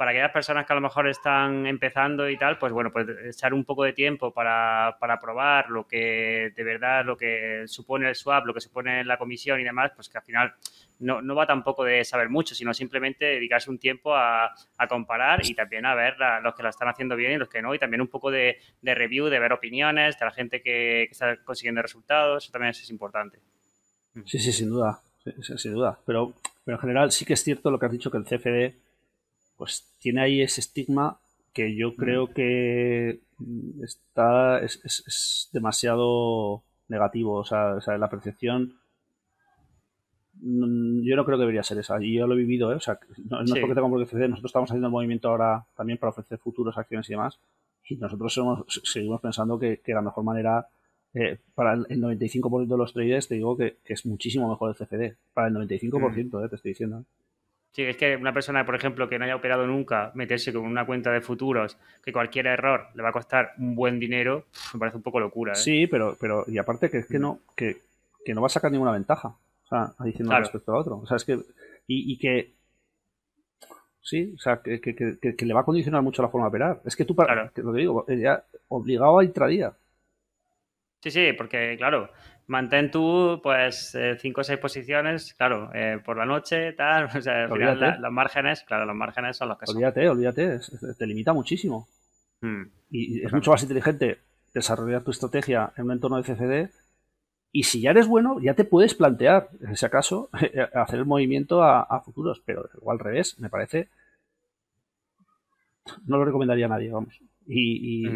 [0.00, 3.52] para aquellas personas que a lo mejor están empezando y tal, pues bueno, pues echar
[3.52, 8.14] un poco de tiempo para, para probar lo que de verdad, lo que supone el
[8.14, 10.54] swap, lo que supone la comisión y demás, pues que al final
[11.00, 15.44] no, no va tampoco de saber mucho, sino simplemente dedicarse un tiempo a, a comparar
[15.44, 17.78] y también a ver los que la están haciendo bien y los que no, y
[17.78, 21.82] también un poco de, de review, de ver opiniones de la gente que, está consiguiendo
[21.82, 23.38] resultados, eso también es importante.
[24.24, 25.02] Sí, sí, sin duda.
[25.42, 26.00] Sí, sin duda.
[26.06, 26.32] Pero,
[26.64, 28.88] pero en general sí que es cierto lo que has dicho, que el CFD
[29.60, 31.20] pues tiene ahí ese estigma
[31.52, 37.34] que yo creo que mm, está es, es- es demasiado negativo.
[37.34, 38.74] O sea, o sea, la percepción
[40.34, 42.02] mm, yo no creo que debería ser esa.
[42.02, 42.76] Y yo lo he vivido, ¿eh?
[42.76, 42.98] O sea,
[43.28, 43.60] no, no es Sí.
[43.60, 44.30] porque tengamos que ofrecer.
[44.30, 47.38] Nosotros estamos haciendo el movimiento ahora también para ofrecer futuros, acciones y demás.
[47.88, 50.66] Y nosotros somos- seguimos pensando que, que la mejor manera
[51.12, 54.70] eh, para el el 95% de los traders te digo que, que es muchísimo mejor
[54.70, 55.16] el CFD.
[55.34, 57.04] Para el 95%, eh, te estoy diciendo.
[57.72, 60.84] Sí, es que una persona, por ejemplo, que no haya operado nunca, meterse con una
[60.84, 64.96] cuenta de futuros, que cualquier error le va a costar un buen dinero, me parece
[64.96, 65.52] un poco locura.
[65.52, 65.56] ¿eh?
[65.56, 67.76] Sí, pero, pero y aparte que es que no, que,
[68.24, 69.28] que no va a sacar ninguna ventaja.
[69.28, 70.42] O sea, diciendo Claro.
[70.42, 70.96] respecto a otro.
[70.98, 71.34] O sea, es que.
[71.86, 72.54] Y, y que.
[74.00, 76.48] Sí, o sea, que, que, que- que le va a condicionar mucho la forma de
[76.48, 76.80] operar.
[76.84, 77.50] Es que tú, para, Claro.
[77.54, 79.72] lo que digo, eh, ya obligado a intradía.
[81.02, 82.10] Sí, sí, porque claro,
[82.50, 87.22] mantén tú pues eh, cinco o seis posiciones, claro, eh, por la noche, tal, o
[87.22, 87.80] sea, al final Olvídate.
[87.80, 89.76] la- los márgenes, claro, los márgenes son los que son.
[89.76, 91.88] Olvídate, olvídate, es- te limita muchísimo.
[92.42, 94.18] Mm, Y es mucho más inteligente
[94.52, 96.70] desarrollar tu estrategia en un entorno de CFD.
[97.52, 100.28] Y si ya eres bueno, ya te puedes plantear, en ese caso,
[100.74, 102.42] hacer el movimiento a, a futuros.
[102.44, 103.88] Pero igual al revés, me parece.
[106.06, 107.14] No lo recomendaría a nadie, vamos.
[107.46, 108.10] Y, y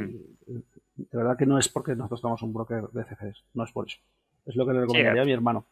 [0.96, 3.86] de verdad que no es porque nosotros somos un broker de CFDs, no es por
[3.86, 3.98] eso.
[4.46, 5.66] Es lo que le recomendaría a mi hermano.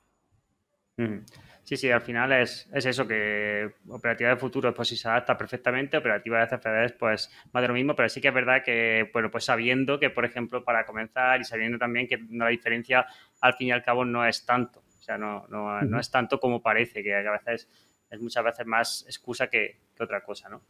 [0.97, 1.19] mm.
[1.65, 5.39] Sí, sí, al final es, es eso, que operativa de futuros pues sí se adapta
[5.39, 9.09] perfectamente, operativa de CFDs pues más de lo mismo, pero sí que es verdad que,
[9.13, 13.07] bueno, pues sabiendo que, por ejemplo, para comenzar y sabiendo también que la diferencia
[13.41, 16.41] al fin y al cabo no es tanto, o sea, no, no, no es tanto
[16.41, 17.69] como parece, que a veces
[18.11, 20.63] es muchas veces más excusa que, que otra cosa, ¿no?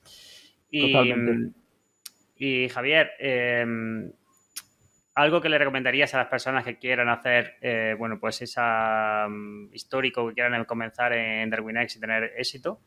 [0.69, 1.59] Y, Totalmente.
[2.37, 4.13] y Javier, eh,
[5.15, 9.73] algo que le recomendarías a las personas que quieran hacer, eh, bueno, pues esa um,
[9.73, 12.81] histórico, que quieran comenzar en DarwinX y tener éxito.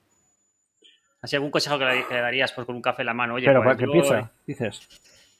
[1.21, 3.35] ¿Así algún consejo que le, que le darías pues, con un café en la mano?
[3.35, 4.87] Oye, Pero pues para que yo- empiece, dices.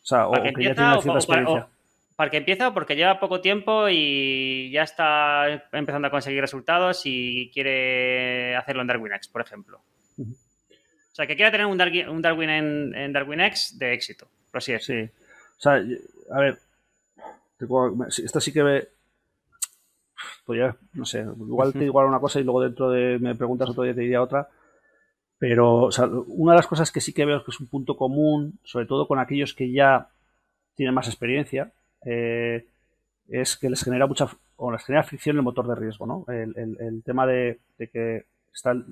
[0.04, 1.64] O sea, o, para que ya empieza tiene cierta o para, experiencia.
[1.66, 6.42] o para que empiece o porque lleva poco tiempo y ya está empezando a conseguir
[6.42, 9.82] resultados y quiere hacerlo en DarwinX, por ejemplo.
[10.18, 14.28] O sea, que quiera tener un Darwin, un Darwin en, en DarwinX de éxito.
[14.52, 15.08] Por así decirlo.
[15.08, 15.12] Sí.
[15.58, 15.74] O sea,
[16.36, 16.58] a ver,
[17.58, 18.90] tengo- me- sí, esto sí que ve.
[20.46, 23.70] Podría, no sé, igual te digo ahora una cosa y luego dentro de me preguntas
[23.70, 24.48] otro día te diría otra.
[25.38, 27.98] Pero, o sea, una de las cosas que sí que veo que es un punto
[27.98, 30.08] común, sobre todo con aquellos que ya
[30.76, 31.72] tienen más experiencia,
[32.06, 32.66] eh,
[33.30, 34.28] es que les genera mucha
[34.58, 36.26] o les genera fricción el motor de riesgo, ¿no?
[36.32, 38.86] El, el- el tema de, de que están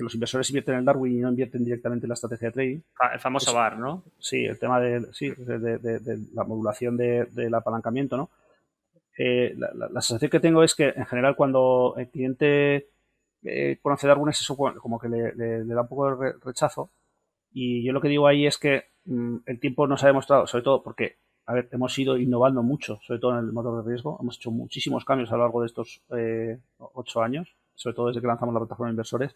[0.00, 2.80] que los inversores invierten en Darwin y no invierten directamente en la estrategia de trading.
[3.12, 4.02] El famoso Es- bar, ¿no?
[4.18, 8.30] Sí, el tema de, sí, de, de- de- la modulación de- del apalancamiento, ¿no?
[9.18, 12.88] Eh, la, la- la sensación que tengo es que en general cuando el cliente
[13.42, 16.38] eh, conoce Darwin eso bueno, como que le, le- le da un poco de re-
[16.42, 16.90] rechazo
[17.52, 20.64] y yo lo que digo ahí es que mm, el tiempo nos ha demostrado, sobre
[20.64, 24.16] todo porque, a ver, hemos ido innovando mucho, sobre todo en el motor de riesgo,
[24.22, 28.20] hemos hecho muchísimos cambios a lo largo de estos eh, ocho años, sobre todo desde
[28.22, 29.34] que lanzamos la plataforma de inversores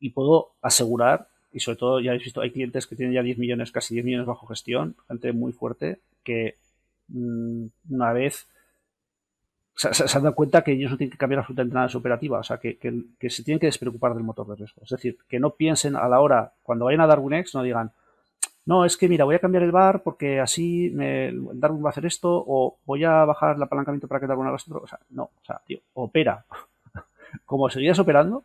[0.00, 3.38] y puedo asegurar, y sobre todo ya habéis visto, hay clientes que tienen ya 10
[3.38, 6.56] millones, casi 10 millones bajo gestión, gente muy fuerte, que
[7.08, 8.48] mm, una vez
[9.74, 12.38] se, han dado cuenta que ellos no tienen que cambiar absolutamente nada de su operativa,
[12.38, 12.78] o sea, que,
[13.28, 14.82] se tienen que despreocupar del motor de riesgo.
[14.82, 17.92] Es decir, que no piensen a la hora, cuando vayan a Darwin X, no digan,
[18.66, 21.90] no, es que mira, voy a cambiar el bar porque así me, Darwin va a
[21.90, 24.80] hacer esto, o voy a bajar el apalancamiento para que Darwin haga esto.
[24.82, 26.44] O sea, no, o sea, tío, opera.
[27.44, 28.44] Como seguías operando,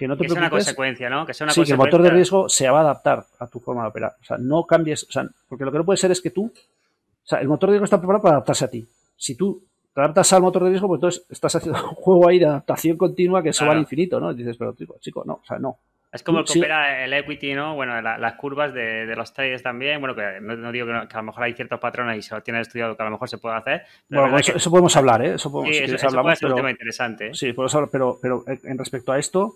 [0.00, 1.26] que no te que sea una consecuencia, ¿no?
[1.26, 3.60] Que sea una sí, que el motor de riesgo se va a adaptar a tu
[3.60, 4.14] forma de operar.
[4.18, 6.46] O sea, no cambies, o sea, porque lo que no puede ser es que tú,
[6.46, 8.88] o sea, el motor de riesgo está preparado para adaptarse a ti.
[9.14, 9.62] Si tú
[9.94, 12.96] te adaptas al motor de riesgo, pues entonces estás haciendo un juego ahí de adaptación
[12.96, 14.32] continua que eso va al infinito, ¿no?
[14.32, 15.76] Y dices, pero chico, chico, no, o sea, no.
[16.12, 17.76] Es como el que opera el equity, ¿no?
[17.76, 20.00] Bueno, las curvas de, los trades también.
[20.00, 22.66] Bueno, que no, digo que, a lo mejor hay ciertos patrones y se lo tienes
[22.66, 23.82] estudiado que a lo mejor se puede hacer.
[24.08, 25.34] bueno, eso, podemos hablar, ¿eh?
[25.34, 27.28] Eso podemos, sí, eso, puede ser un tema interesante.
[27.28, 27.34] ¿eh?
[27.34, 29.54] Sí, podemos hablar, pero, pero en respecto a esto,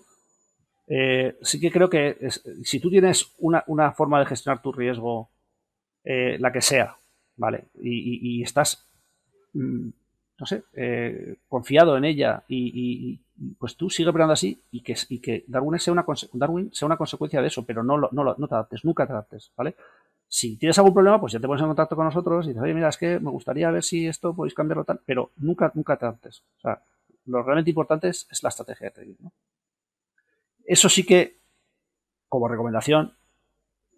[0.87, 2.17] eh, sí que creo que
[2.63, 5.29] si tú tienes una, forma de gestionar tu riesgo,
[6.03, 6.95] eh, la que sea,
[7.37, 7.65] ¿vale?
[7.81, 8.87] Y, estás,
[9.53, 9.89] mm,
[10.39, 10.63] no sé,
[11.47, 13.19] confiado en ella y
[13.59, 17.41] pues tú sigue operando así y que, que Darwin, sea una, Darwin sea una consecuencia
[17.41, 19.75] de eso, pero no, no, no te adaptes, nunca te adaptes, ¿vale?
[20.27, 22.73] Si tienes algún problema, pues ya te pones en contacto con nosotros y dices, oye,
[22.73, 26.05] mira, es que me gustaría ver si esto podéis cambiarlo tal, pero nunca, nunca te
[26.05, 26.43] adaptes.
[26.57, 26.81] O sea,
[27.25, 29.31] lo realmente importante es, la estrategia de trading, ¿no?
[30.65, 31.37] Eso sí que,
[32.27, 33.13] como recomendación,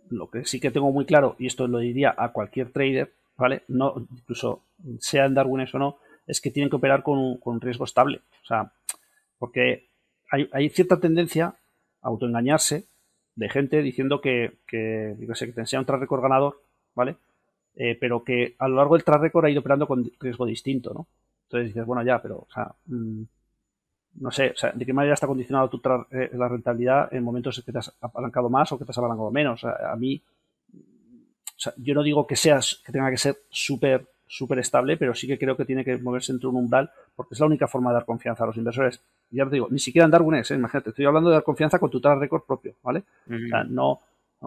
[0.09, 3.63] lo que sí que tengo muy claro, y esto lo diría a cualquier trader, ¿vale?
[3.68, 4.63] No, incluso
[4.99, 7.86] sea en Darwin o no, es que tienen que operar con un, con un riesgo
[7.86, 8.22] estable.
[8.43, 8.72] O sea,
[9.39, 9.88] porque
[10.30, 11.55] hay, cierta tendencia
[12.01, 12.86] a autoengañarse
[13.36, 16.61] de gente diciendo que, que, que te enseña un track record ganador,
[16.95, 17.15] ¿vale?
[17.76, 20.93] Eh, pero que a lo largo del track record ha ido operando con riesgo distinto,
[20.93, 21.07] ¿no?
[21.43, 23.24] Entonces dices, bueno, ya, pero, o sea, mm,
[24.20, 27.57] no sé, o sea, ¿de qué manera está condicionado tu eh, la rentabilidad en momentos
[27.57, 29.63] en que te has apalancado más o que te has apalancado menos?
[29.63, 30.22] a mí,
[30.74, 35.15] o sea, yo no digo que seas, que tenga que ser súper súper estable, pero
[35.15, 37.89] sí que creo que tiene que moverse entre un umbral porque es la única forma
[37.89, 39.01] de dar confianza a los inversores.
[39.32, 40.43] Ya te digo, ni siquiera en Darwin ¿eh?
[40.53, 43.03] imagínate, estoy hablando de dar confianza con tu track record propio, ¿vale?
[43.26, 44.01] o sea, no,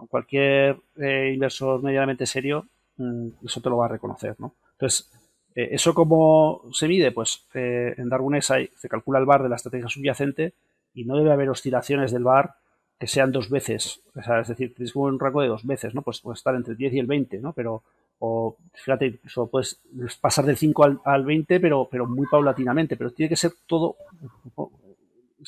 [0.09, 2.67] cualquier eh, inversor medianamente serio,
[2.97, 4.53] mm, eso te lo va a reconocer, ¿no?
[4.73, 5.09] Entonces,
[5.55, 7.11] eh, ¿eso cómo se mide?
[7.11, 10.53] Pues en Darwin hay, se calcula el bar de la estrategia subyacente
[10.93, 12.55] y no debe haber oscilaciones del bar
[12.99, 16.03] que sean dos veces, o sea, es decir, tienes un rango de dos veces, ¿no?
[16.03, 17.51] Pues puede estar entre el 10 y el 20, ¿no?
[17.51, 17.81] Pero
[18.23, 19.81] o fíjate, eso puedes
[20.21, 23.95] pasar del 5 al, 20, pero, pero muy paulatinamente, pero tiene que ser todo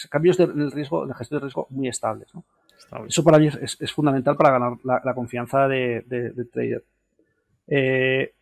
[0.10, 2.30] cambios de, riesgo, de gestión de riesgo muy estables.
[3.08, 6.84] Eso para mí es, fundamental para ganar la, confianza de, de, trader.
[7.68, 8.34] Eh,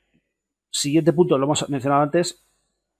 [0.71, 2.43] siguiente punto, lo hemos mencionado antes,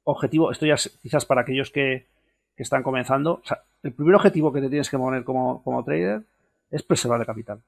[0.03, 2.09] objetivo, esto ya es quizás para aquellos que,
[2.57, 3.41] están comenzando,
[3.81, 6.21] el primer objetivo que te tienes que poner como, como trader
[6.69, 7.59] es preservar el capital.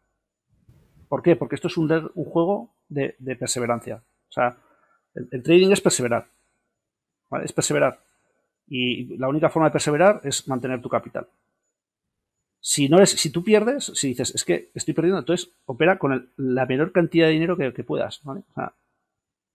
[1.14, 1.36] ¿Por qué?
[1.36, 1.88] Porque esto es un,
[2.26, 3.97] juego de, perseverancia.
[4.30, 4.58] O sea,
[5.14, 6.26] el, trading es perseverar.
[7.43, 7.99] Es perseverar.
[8.68, 11.28] Y la única forma de perseverar es mantener tu capital.
[12.60, 16.32] Si, no eres, si tú pierdes, si dices, es que estoy perdiendo, entonces opera con
[16.38, 18.22] la menor cantidad de dinero que, puedas.
[18.26, 18.74] O sea,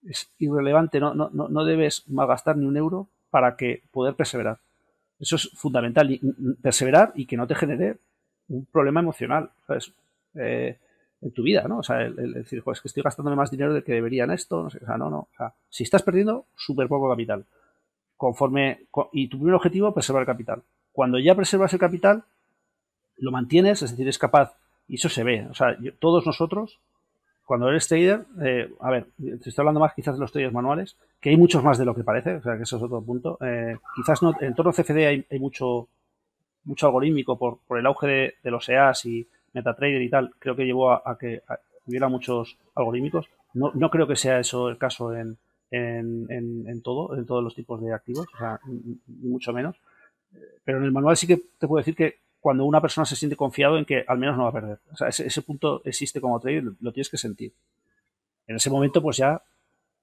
[0.06, 4.58] es irrelevante, no, no, no, debes malgastar ni un euro para que poder perseverar.
[5.18, 6.18] Eso es fundamental,
[6.62, 7.98] perseverar y que no te genere
[8.48, 9.50] un problema emocional.
[9.66, 9.92] ¿sabes?
[10.34, 10.78] Eh,
[11.20, 11.78] en tu vida, ¿no?
[11.78, 14.62] O sea, el, decir, pues que estoy gastándome más dinero del que debería en esto,
[14.62, 15.18] no sé, o sea, no, no.
[15.18, 17.44] O sea, si estás perdiendo, súper poco capital.
[18.16, 20.62] Conforme, y tu primer objetivo, preservar el capital.
[20.92, 22.24] Cuando ya preservas el capital,
[23.16, 24.54] lo mantienes, es decir, es capaz,
[24.86, 26.78] y eso se ve, o sea, todos nosotros,
[27.48, 30.98] cuando eres trader, eh, a ver, te estoy hablando más quizás de los traders manuales,
[31.18, 33.38] que hay muchos más de lo que parece, o sea, que eso es otro punto.
[33.40, 35.88] Eh, quizás no, en torno a CFD hay, mucho,
[36.64, 40.66] mucho algorítmico por, por el auge de, los EAs y MetaTrader y tal, creo que
[40.66, 41.40] llevó a, que
[41.86, 43.30] hubiera muchos algorítmicos.
[43.54, 45.38] No, no, creo que sea eso el caso en,
[45.70, 49.74] en, todo, en todos los tipos de activos, o sea, ni mucho menos.
[50.64, 53.36] Pero en el manual sí que te puedo decir que cuando una persona se siente
[53.36, 54.78] confiado en que al menos no va a perder.
[54.92, 57.52] O sea, ese, punto existe como trader, lo, tienes que sentir.
[58.46, 59.42] En ese momento, pues ya,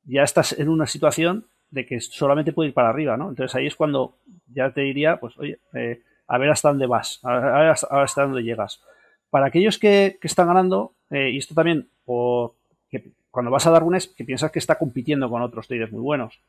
[0.04, 3.30] ya estás en una situación de que solamente puede ir para arriba, ¿no?
[3.30, 4.18] Entonces ahí es cuando
[4.54, 8.44] ya te diría, pues, oye, eh, a ver hasta dónde vas, a ver hasta dónde
[8.44, 8.82] llegas.
[9.30, 12.54] Para aquellos que, están ganando, eh, y esto también por
[12.90, 16.02] que cuando vas a dar un que piensas que está compitiendo con otros traders muy
[16.02, 16.40] buenos.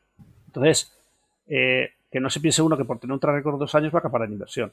[0.47, 0.93] Entonces,
[1.47, 3.97] eh, que no se piense uno que por tener un track record dos años va
[3.97, 4.71] a acaparar en inversión.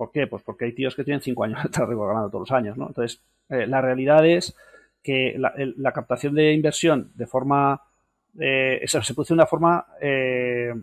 [0.00, 0.26] ¿Por qué?
[0.26, 2.86] Pues porque hay tíos que tienen cinco años de record ganando todos los años, ¿no?
[2.86, 3.20] Entonces,
[3.50, 4.56] eh, la realidad es
[5.02, 7.82] que la, captación de inversión de forma
[8.34, 9.86] se produce de una forma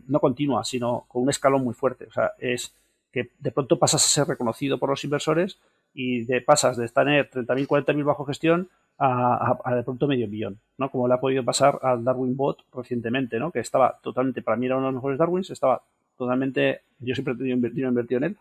[0.07, 2.05] no continua, sino con un escalón muy fuerte.
[2.05, 2.75] O sea, es
[3.11, 5.57] que de pronto pasas a ser reconocido por los inversores
[5.95, 10.91] y de, pasas de tener 30.000, 40.000 bajo gestión a, de pronto medio millón, ¿no?
[10.91, 13.51] Como le ha podido pasar al Darwin Bot recientemente, ¿no?
[13.51, 15.81] Que estaba totalmente, para mí era uno de los mejores Darwins, estaba
[16.17, 18.37] totalmente, yo siempre he tenido invertido, en él,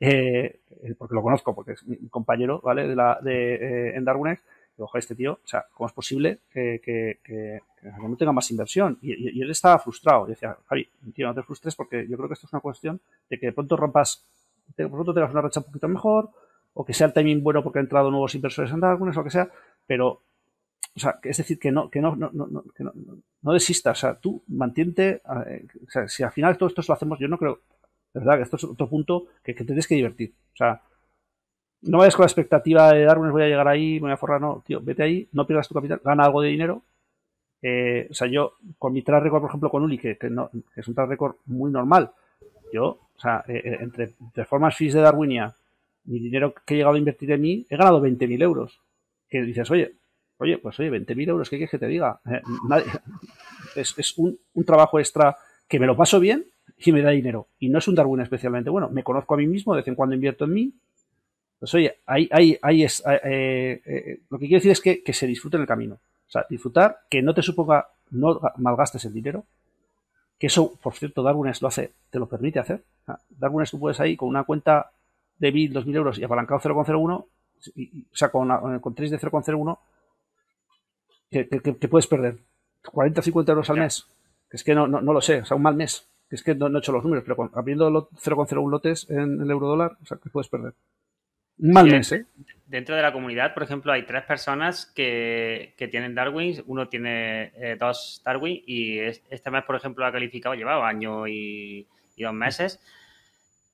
[0.00, 0.60] eh,
[0.96, 2.86] porque lo conozco, porque es mi compañero, ¿vale?
[2.86, 4.42] De la, de, eh, en DarwinX,
[4.78, 7.60] ojo, este tío, o sea, ¿cómo es posible que,
[8.00, 8.98] no tenga más inversión?
[9.02, 10.26] Y, él estaba frustrado.
[10.26, 13.00] Y decía, Javi, tío, no te frustres porque yo creo que esto es una cuestión
[13.28, 14.24] de que de pronto rompas,
[14.76, 16.30] de pronto tengas una racha un poquito mejor,
[16.74, 19.24] o que sea el timing bueno porque han entrado nuevos inversores en Darwin, o lo
[19.24, 19.50] que sea,
[19.86, 20.22] pero
[20.94, 22.46] o sea, es decir, que no, que no, no, no,
[23.42, 26.94] no, desistas, o sea, tú mantiente, eh, o sea, si al final todo esto lo
[26.94, 27.60] hacemos, yo no creo,
[28.14, 30.80] de verdad, que esto es otro punto que, que tienes que divertir, o sea,
[31.82, 34.40] no vayas con la expectativa de Darwin, voy a llegar ahí, me voy a forrar,
[34.40, 36.82] no, tío, vete ahí, no pierdas tu capital, gana algo de dinero,
[37.62, 40.80] eh, o sea, yo, con mi track record, por ejemplo, con Uli, que, no, que
[40.80, 42.10] es un track record muy normal,
[42.72, 45.54] yo, o sea, eh, entre, entre formas fees de Darwinia
[46.08, 48.80] mi dinero que he llegado a invertir en mí, he ganado 20.000 euros.
[49.28, 49.94] Que dices, oye,
[50.38, 52.20] oye, pues oye, 20.000 euros, ¿qué quieres que te diga?
[52.26, 52.40] Eh,
[53.76, 55.36] es, un, trabajo extra
[55.68, 56.46] que me lo paso bien
[56.78, 57.48] y me da dinero.
[57.58, 58.88] Y no es un Darwin especialmente bueno.
[58.88, 60.72] Me conozco a mí mismo, de vez en cuando invierto en mí.
[61.58, 63.02] Pues oye, ahí, ahí, ahí es.
[63.06, 65.94] Eh, eh, lo que quiero decir es que, se disfrute en el camino.
[65.94, 69.44] O sea, disfrutar, que no te suponga, no malgastes el dinero.
[70.38, 72.84] Que eso, por cierto, Darwin lo hace, te lo permite hacer.
[73.30, 74.90] Darwin tú puedes ahí con una cuenta
[75.38, 77.26] de 1.000, 2.000 euros y apalancado 0,01, o
[78.12, 79.78] sea, con, con 3 de 0,01,
[81.30, 82.38] que, que, puedes perder
[82.90, 84.06] 40, 50 euros al mes.
[84.50, 86.06] Que es que no, no, lo sé, o sea, un mal mes.
[86.28, 89.68] Que es que no, he hecho los números, pero abriendo 0,01 lotes en el euro
[89.68, 90.74] dólar, o sea, que puedes perder.
[91.58, 92.26] Mal mes, ¿eh?
[92.66, 96.62] Dentro de la comunidad, por ejemplo, hay tres personas que, tienen Darwin.
[96.66, 101.86] Uno tiene eh, dos Darwin y este mes, por ejemplo, ha calificado, llevaba año y,
[102.14, 102.80] y dos meses.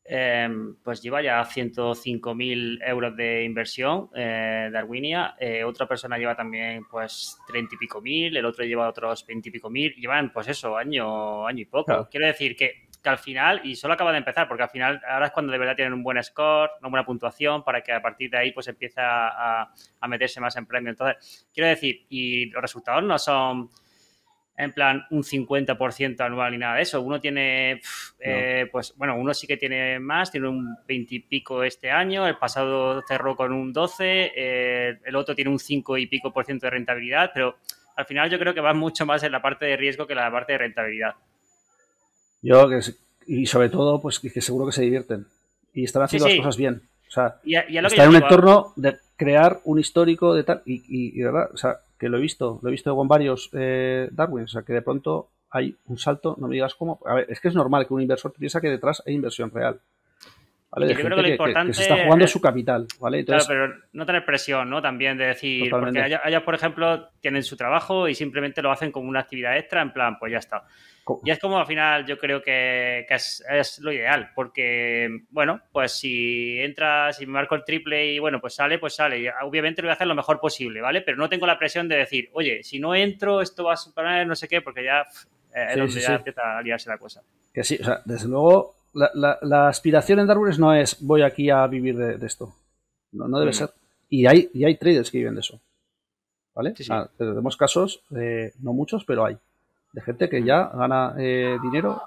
[0.06, 5.34] Em, pues lleva ya 105.000 euros de inversión eh, Darwinia.
[5.38, 9.48] Eh, otra persona lleva también pues 30 y pico mil, el otro lleva otros 20
[9.48, 9.94] y pico mil.
[9.94, 12.06] Llevan pues eso, año, año y poco.
[12.10, 15.26] Quiero decir que, que, al final, y solo acaba de empezar, porque al final ahora
[15.26, 18.30] es cuando de verdad tienen un buen score, una buena puntuación, para que a partir
[18.30, 20.90] de ahí pues empiece a, a meterse más en premio.
[20.90, 23.70] Entonces, quiero decir, y los resultados no son
[24.56, 27.00] en plan un 50% anual ni nada de eso.
[27.00, 27.80] Uno tiene,
[28.20, 32.26] eh, pues bueno, uno sí que tiene más, tiene un 20 y pico este año,
[32.26, 36.44] el pasado cerró con un 12, eh, el otro tiene un 5 y pico por
[36.44, 37.56] ciento de rentabilidad, pero
[37.96, 40.20] al final yo creo que va mucho más en la parte de riesgo que en
[40.20, 41.14] la parte de rentabilidad.
[42.42, 42.68] Yo,
[43.26, 45.26] y sobre todo, pues que seguro que se divierten
[45.72, 46.82] y están haciendo las cosas bien.
[47.08, 51.22] O sea, está en un entorno de crear un histórico de tal, y, y, y
[51.22, 54.46] verdad, o sea, que lo he visto, lo he visto con varios eh, Darwin, o
[54.46, 57.00] sea, que de pronto hay un salto, no me digas cómo.
[57.06, 59.80] A ver, es que es normal que un inversor piensa que detrás hay inversión real.
[60.70, 60.88] ¿vale?
[60.88, 61.70] yo creo que lo importante.
[61.70, 63.24] Que, se está jugando su capital, ¿vale?
[63.24, 64.82] claro, pero no tener presión, ¿no?
[64.82, 69.08] También de decir, porque ellos, por ejemplo, tienen su trabajo y simplemente lo hacen como
[69.08, 70.64] una actividad extra, en plan, pues ya está.
[71.22, 76.58] Y es como al final yo creo que, es, lo ideal, porque, bueno, pues si
[76.60, 79.30] entra, si me marco el triple y bueno, pues sale, pues sale.
[79.42, 81.02] obviamente lo voy a hacer lo mejor posible, ¿vale?
[81.02, 84.26] Pero no tengo la presión de decir, oye, si no entro, esto va a superar
[84.26, 85.02] no sé qué, porque ya
[85.54, 87.22] eh, es donde ya empieza a liarse la cosa.
[87.52, 91.66] Que sí, o sea, desde luego, la, aspiración en Darwin no es voy aquí a
[91.66, 92.54] vivir de, esto.
[93.12, 93.54] No, no debe mm.
[93.54, 93.70] ser.
[94.08, 95.60] Y hay, y hay traders que viven de eso.
[96.54, 96.72] ¿Vale?
[96.76, 96.88] Sí,
[97.18, 99.36] tenemos casos, eh, no muchos, pero hay
[99.94, 102.02] de gente que ya gana eh, dinero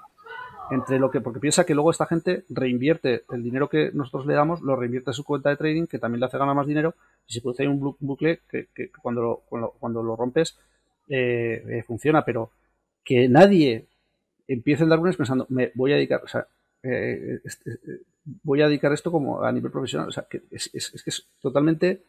[0.70, 4.34] entre lo que, porque piensa que luego esta gente reinvierte el dinero que nosotros le
[4.34, 6.94] damos, lo reinvierte en su cuenta de trading, que también le hace ganar más dinero,
[7.26, 8.68] y se produce un bucle que,
[9.00, 10.58] cuando, lo, cuando, lo rompes
[11.08, 12.50] eh, eh, funciona, pero
[13.02, 13.86] que nadie
[14.46, 16.46] empiece en Darwin pensando, me voy a dedicar, o sea,
[16.82, 17.78] este,
[18.42, 21.26] voy a dedicar esto como a nivel profesional, o sea, que es, es, que es
[21.40, 22.02] totalmente,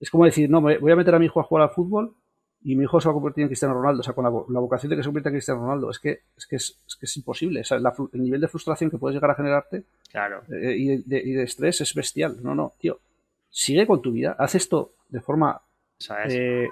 [0.00, 2.14] es como decir, no, me voy a meter a mi hijo a jugar al fútbol
[2.62, 4.90] y mi hijo se va a convertir en Cristiano Ronaldo, o sea, con la, vocación
[4.90, 7.60] de que se convierta en Cristiano Ronaldo, es que es, que es, que es imposible,
[7.60, 10.42] o sea, el nivel de frustración que puedes llegar a generarte claro.
[10.50, 12.98] Eh, y, de, estrés es bestial, no, no, tío,
[13.48, 15.60] sigue con tu vida, haz esto de forma,
[16.28, 16.68] eh,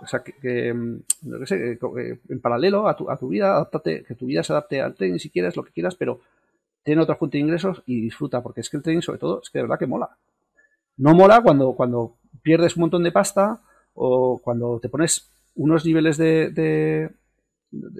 [0.00, 4.04] o sea, que, mm, no sé, eh, en paralelo a tu, a tu vida, adáptate,
[4.04, 6.20] que tu vida se adapte al trading si quieres, lo que quieras, pero
[6.82, 9.50] ten otra fuente de ingresos y disfruta, porque es que el trading sobre todo es
[9.50, 10.16] que de verdad que mola.
[10.96, 13.60] No mola cuando, cuando pierdes un montón de pasta,
[13.96, 17.10] o cuando te pones unos niveles de,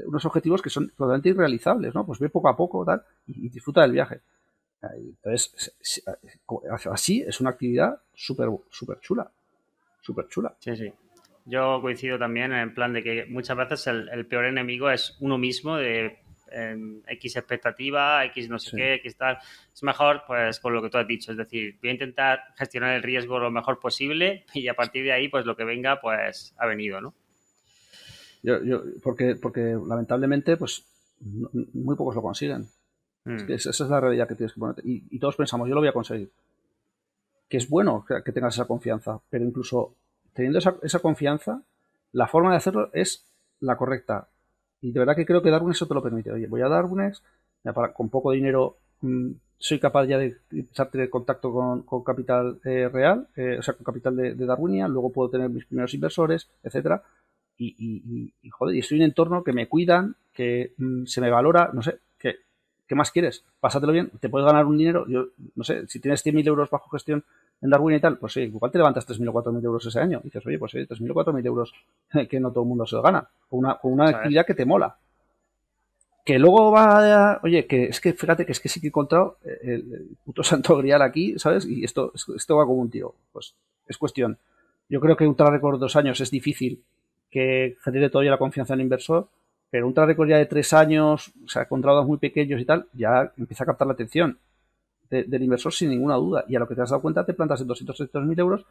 [0.07, 2.07] unos objetivos que son totalmente irrealizables, ¿no?
[2.07, 2.87] Pues ve poco a poco
[3.27, 4.21] y, disfruta del viaje.
[4.83, 5.75] Entonces,
[6.91, 9.29] así es una actividad súper súper chula.
[10.01, 10.55] Súper chula.
[10.61, 10.93] Sí, sí.
[11.47, 15.77] Yo coincido también en plan de que muchas veces el, peor enemigo es uno mismo
[15.77, 16.19] de
[16.51, 19.39] X expectativa, X no sé qué, X tal.
[19.73, 21.33] Es mejor, pues, con lo que tú has dicho.
[21.33, 25.13] Es decir, voy a intentar gestionar el riesgo lo mejor posible y a partir de
[25.13, 27.15] ahí, pues, lo que venga, pues, ha venido, ¿no?
[28.43, 30.85] Yo, yo, porque, porque lamentablemente, pues,
[31.21, 32.69] muy pocos lo consiguen.
[33.25, 33.51] Mm.
[33.51, 34.83] esa es la realidad que tienes que ponerte.
[34.85, 36.31] Y, todos pensamos, yo lo voy a conseguir.
[37.49, 39.95] Que es bueno que, tengas esa confianza, pero incluso
[40.33, 41.63] teniendo esa, esa, confianza,
[42.13, 43.25] la forma de hacerlo es
[43.61, 44.29] la correcta.
[44.87, 46.31] Y de verdad que creo que Darwin eso te lo permite.
[46.31, 47.13] Oye, voy a Darwin,
[47.93, 52.89] con poco dinero mm, soy capaz ya de empezar a tener contacto con, capital eh,
[52.89, 57.03] real, eh, o sea, con capital de, de, luego puedo tener mis primeros inversores, etcétera.
[57.59, 61.21] Y, y, y, joder, y estoy en un entorno que me cuidan, que mm, se
[61.21, 61.99] me valora, no sé,
[62.87, 63.45] ¿qué, ¿qué más quieres?
[63.61, 66.89] Pásatelo bien, te puedes ganar un dinero, yo no sé, si tienes 100.000 euros bajo
[66.91, 67.25] gestión
[67.61, 70.21] en Darwin y tal, pues sí, igual te levantas 3.000 o 4.000 euros ese año.
[70.23, 71.73] Y dices, oye, pues sí, 3.000 o 4.000 euros
[72.29, 74.65] que no todo el mundo se lo gana, con una, con una actividad que te
[74.65, 74.97] mola.
[76.25, 78.91] Que luego va a, oye, que es que fíjate que es que sí que he
[78.91, 81.65] encontrado el, puto santo grial aquí, ¿sabes?
[81.67, 83.15] Y esto, esto va como un tío.
[83.33, 83.55] Pues
[83.87, 84.37] es cuestión.
[84.89, 86.83] Yo creo que record de dos años es difícil
[87.31, 89.29] que genere todavía la confianza del inversor,
[89.77, 92.87] pero un track record ya de tres años, o sea, con muy pequeños y tal,
[92.95, 94.39] ya empieza a captar la atención
[95.11, 96.47] del inversor sin ninguna duda.
[96.49, 98.65] Y a lo que te has dado cuenta, te plantas en 200 mil euros.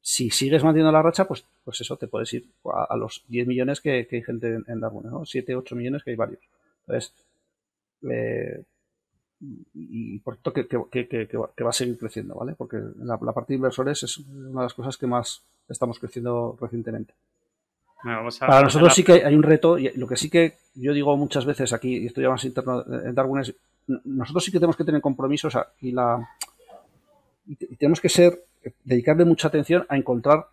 [0.00, 3.82] Si sigues manteniendo la racha, pues, pues eso, te puedes ir a, los 10 millones
[3.82, 5.26] que, hay gente en, Darwin, ¿no?
[5.26, 6.40] 7, 8 millones que hay varios.
[6.86, 7.12] Entonces,
[8.10, 8.64] eh,
[9.74, 12.54] y por que, que, va a seguir creciendo, ¿vale?
[12.56, 16.56] Porque la, la parte de inversores es una de las cosas que más estamos creciendo
[16.58, 17.12] recientemente.
[18.02, 21.44] Para nosotros sí que hay un reto, y lo que sí que yo digo muchas
[21.44, 23.54] veces aquí, y esto ya más interno en Darwin, es
[23.86, 26.28] nosotros sí que tenemos que tener compromisos y la
[27.46, 28.44] y tenemos que ser,
[28.84, 30.48] dedicarle mucha atención a encontrar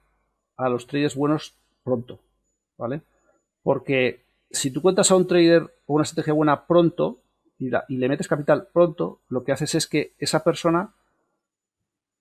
[0.57, 2.19] a los traders buenos pronto,
[2.77, 3.01] ¿vale?
[3.63, 7.19] Porque si tú cuentas a un trader o una estrategia buena pronto
[7.57, 10.93] y, y le metes capital pronto, lo que haces es que esa persona,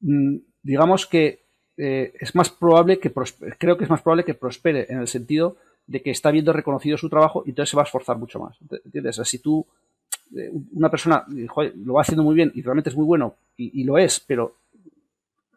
[0.00, 1.42] mm, digamos que
[1.76, 3.12] eh, es más probable que
[3.58, 5.56] creo que es más probable que prospere en el sentido
[5.86, 8.56] de que está viendo reconocido su trabajo y entonces se va a esforzar mucho más.
[8.84, 9.20] ¿Entiendes?
[9.24, 9.66] si tú,
[10.36, 13.98] eh, una persona lo va haciendo muy bien y realmente es muy bueno y, lo
[13.98, 14.56] es, pero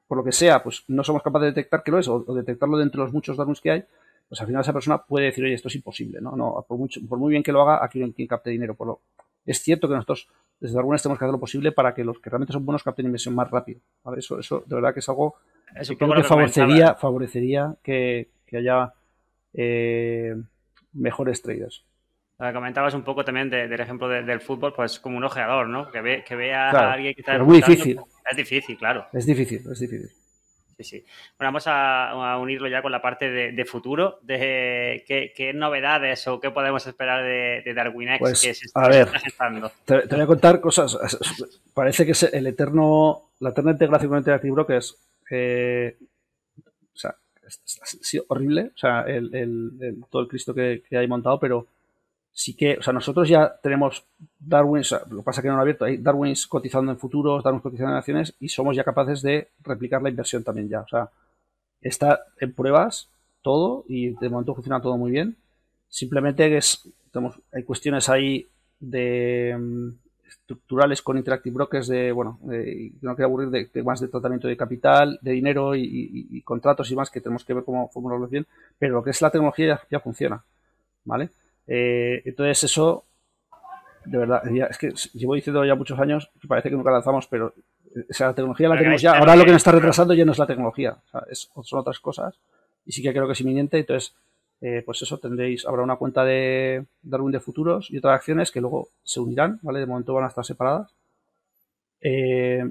[0.08, 2.78] por lo que sea, pues no somos capaces de detectar que lo es o, detectarlo
[2.78, 3.84] de los muchos datos que hay,
[4.28, 6.36] pues al final esa persona puede decir, oye, esto es imposible, ¿no?
[6.36, 8.76] no por, mucho, por muy bien que lo haga, aquí hay quien capte dinero.
[8.76, 9.00] Por lo,
[9.46, 10.28] es cierto que nosotros
[10.60, 13.06] desde algunas tenemos que hacer lo posible para que los que realmente son buenos capten
[13.06, 13.80] inversión más rápido.
[14.18, 15.36] Eso, eso de verdad que es algo
[15.74, 18.94] que creo que, favorecería, favorecería que, haya
[19.54, 20.36] eh,
[20.94, 21.84] mejores traders.
[22.38, 25.90] Comentabas un poco también del ejemplo del fútbol, pues como un ojeador, ¿no?
[25.90, 27.36] Que, ve, que vea a alguien que está...
[27.36, 28.00] Es muy difícil.
[28.30, 29.06] Es difícil, claro.
[29.14, 30.10] Es difícil, es difícil.
[30.78, 31.06] Sí, sí.
[31.38, 36.52] Bueno, vamos a, unirlo ya con la parte de, futuro, de qué, novedades o qué
[36.52, 39.08] podemos esperar de, de DarwinX pues, que se está, a ver,
[39.86, 40.98] Te, voy a contar cosas.
[41.74, 44.98] Parece que es el eterno, la eterna integración con Interactive Brokers.
[45.30, 45.98] Eh,
[46.94, 47.16] o sea,
[47.46, 51.68] ha sido horrible, o sea, el, todo el Cristo que, hay montado, pero
[52.32, 54.04] sí que, o sea, nosotros ya tenemos
[54.40, 57.64] Darwin, lo que pasa que no lo he abierto, hay Darwins cotizando en futuros, Darwins
[57.64, 60.82] cotizando en acciones y somos ya capaces de replicar la inversión también ya.
[60.82, 61.10] O sea,
[61.82, 63.10] está en pruebas
[63.42, 65.38] todo y de momento funciona todo muy bien.
[65.88, 68.48] Simplemente es, tenemos, hay cuestiones ahí
[68.80, 69.90] de mm,
[70.28, 75.20] estructurales con Interactive Brokers de, bueno, no quiero aburrir de, más de tratamiento de capital,
[75.22, 78.46] de dinero y, contratos y más que tenemos que ver cómo formularlo bien,
[78.78, 80.44] pero lo que es la tecnología ya funciona,
[81.04, 81.30] ¿vale?
[81.68, 83.06] Eh, entonces eso,
[84.06, 87.54] de verdad, es que llevo diciendo ya muchos años, que parece que nunca lanzamos, pero
[88.10, 89.18] esa tecnología la tenemos ya.
[89.18, 90.98] Ahora lo que nos está retrasando ya no es la tecnología,
[91.32, 92.36] son otras cosas.
[92.86, 94.14] Y sí que creo que es inminente, entonces,
[94.68, 98.62] eh, pues eso, tendréis, habrá una cuenta de Darwin de futuros y otras acciones que
[98.62, 99.80] luego se unirán, ¿vale?
[99.80, 100.92] De momento van a estar separadas.
[102.02, 102.68] Eh,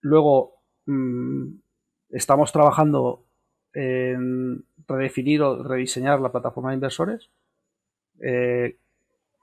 [0.00, 0.54] luego,
[0.86, 1.48] mm,
[2.08, 3.22] estamos trabajando
[3.74, 7.28] en redefinir o rediseñar la plataforma de inversores
[8.22, 8.76] eh,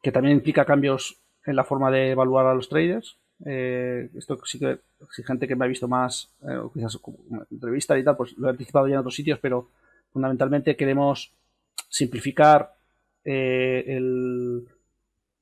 [0.01, 3.17] que también implica cambios en la forma de evaluar a los traders.
[3.45, 4.79] Esto sí que
[5.11, 6.31] si gente que me ha visto más,
[6.73, 7.19] quizás como
[7.51, 9.69] entrevista y tal, pues lo he anticipado ya en otros sitios, pero
[10.11, 11.31] fundamentalmente queremos
[11.87, 12.73] simplificar
[13.23, 14.65] el,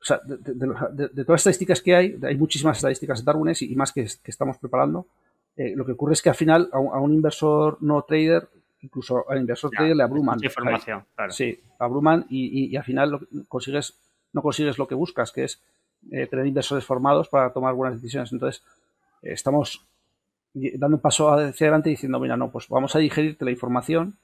[0.01, 3.91] o sea, de, todas las estadísticas que hay, hay muchísimas estadísticas de Darwin y, más
[3.91, 5.07] que, estamos preparando.
[5.55, 8.47] lo que ocurre es que al final a un, inversor no trader
[8.81, 10.39] incluso al inversor trader le abruman.
[10.43, 11.31] información, claro.
[11.31, 13.95] Sí, abruman y, al final consigues,
[14.33, 15.61] no consigues lo que buscas, que es
[16.11, 18.31] eh, tener inversores formados para tomar buenas decisiones.
[18.31, 18.63] Entonces,
[19.21, 19.85] estamos
[20.53, 24.17] dando un paso hacia adelante diciendo, mira, no, pues vamos a digerirte la información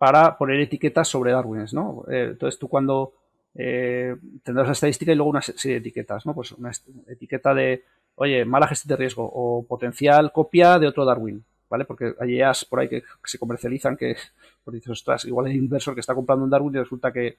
[0.00, 2.06] para poner etiquetas sobre Darwins, ¿no?
[2.10, 3.12] Eh, entonces, tú cuando
[3.54, 6.34] eh, tendrás la estadística y luego una serie de etiquetas, ¿no?
[6.34, 6.72] Pues una
[7.06, 7.84] etiqueta de,
[8.14, 11.84] oye, mala gestión de riesgo o potencial copia de otro Darwin, ¿vale?
[11.84, 14.16] Porque hay ideas por ahí que, se comercializan que,
[14.64, 17.36] por dices, ostras, igual un inversor que está comprando un Darwin y resulta que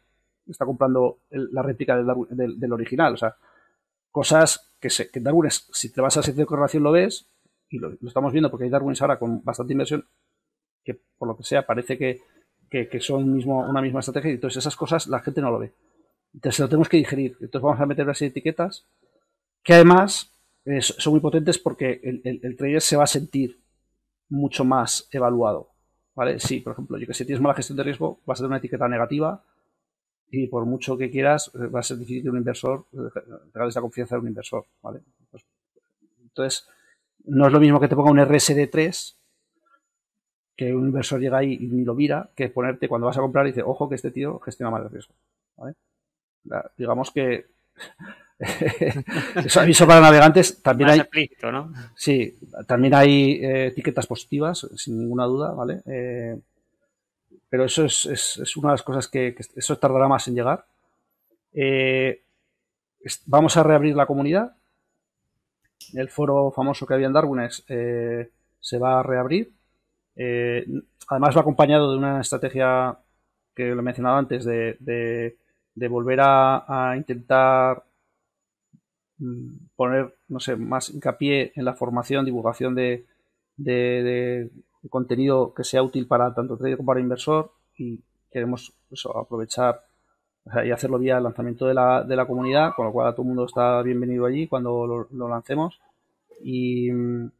[0.47, 3.35] está comprando la réplica del, del, original, o sea,
[4.11, 7.25] cosas que, se, que Darwin, si te vas a sección de correlación lo ves,
[7.71, 10.05] y lo, estamos viendo porque hay Darwins ahora con bastante inversión,
[10.83, 12.21] que por lo que sea parece que,
[12.99, 15.73] son mismo, una misma estrategia, y entonces esas cosas la gente no lo ve.
[16.33, 17.31] Entonces lo tenemos que digerir.
[17.41, 18.87] Entonces vamos a meter las etiquetas
[19.63, 20.31] que además
[20.79, 23.59] son muy potentes porque el, trader se va a sentir
[24.29, 25.69] mucho más evaluado.
[26.13, 26.39] ¿Vale?
[26.39, 28.57] Sí, por ejemplo, yo que si tienes mala gestión de riesgo, vas a tener una
[28.57, 29.43] etiqueta negativa
[30.29, 33.19] y por mucho que quieras, eh, va a ser difícil que un inversor, eh,
[33.51, 34.65] tenga esa confianza de un inversor.
[34.81, 35.01] ¿vale?
[36.21, 36.67] Entonces,
[37.25, 39.15] no es lo mismo que te ponga un RSD3
[40.55, 43.49] que un inversor llega ahí y lo mira, que ponerte cuando vas a comprar y
[43.49, 45.13] dice, ojo que este tío gestiona mal el riesgo.
[45.57, 45.75] ¿vale?
[46.77, 47.45] digamos que
[49.45, 51.01] eso aviso para navegantes también hay
[51.43, 51.71] ¿no?
[51.95, 52.37] sí
[52.67, 56.39] también hay eh, etiquetas positivas sin ninguna duda vale eh,
[57.49, 60.65] pero eso es, es, una de las cosas que, eso tardará más en llegar
[61.53, 62.23] eh,
[63.25, 64.55] vamos a reabrir la comunidad
[65.93, 69.51] el foro famoso que había en Darwin se va a reabrir
[70.15, 72.97] además va acompañado de una estrategia
[73.55, 75.37] que lo he mencionado antes de
[75.75, 77.83] de volver a, intentar
[79.17, 83.05] mm, poner, no sé, más hincapié en la formación, divulgación de,
[84.89, 87.99] contenido que sea útil para tanto trader como para inversor y
[88.31, 88.73] queremos
[89.13, 89.81] aprovechar
[90.65, 93.27] y hacerlo vía el lanzamiento de la, de la comunidad, con lo cual todo el
[93.27, 95.79] mundo está bienvenido allí cuando lo, lancemos.
[96.43, 97.31] Y mm,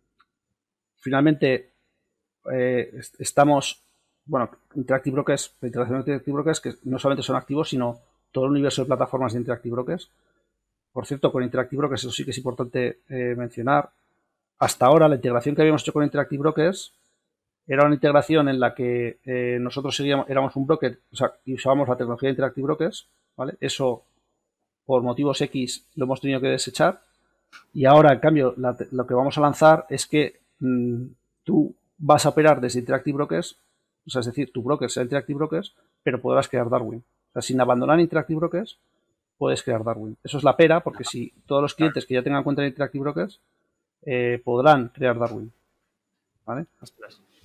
[0.97, 1.70] finalmente
[2.51, 3.81] eh, estamos,
[4.25, 7.99] bueno, Interactive Brokers, Interactive Brokers que no solamente son activos, sino
[8.31, 10.09] todo el universo de plataformas de Interactive Brokers.
[10.91, 13.89] Por cierto, con Interactive Brokers, eso sí que es importante eh, mencionar.
[14.59, 16.93] Hasta ahora, la integración que habíamos hecho con Interactive Brokers
[17.67, 21.87] era una integración en la que eh, nosotros éramos un broker, o sea, y usábamos
[21.87, 23.55] la tecnología de Interactive Brokers, ¿vale?
[23.61, 24.03] Eso,
[24.85, 27.01] por motivos X, lo hemos tenido que desechar.
[27.73, 31.05] Y ahora, en cambio, lo que vamos a lanzar es que mm,
[31.43, 33.57] tú vas a operar desde Interactive Brokers,
[34.05, 37.03] o sea, es decir, tu broker sea Interactive Brokers, pero podrás crear Darwin.
[37.29, 38.77] O sea, sin abandonar Interactive Brokers,
[39.37, 40.17] puedes crear Darwin.
[40.23, 43.03] Eso es la pera, porque si todos los clientes que ya tengan cuenta en Interactive
[43.03, 43.39] Brokers
[44.03, 45.51] eh, podrán crear Darwin.
[46.45, 46.65] ¿Vale?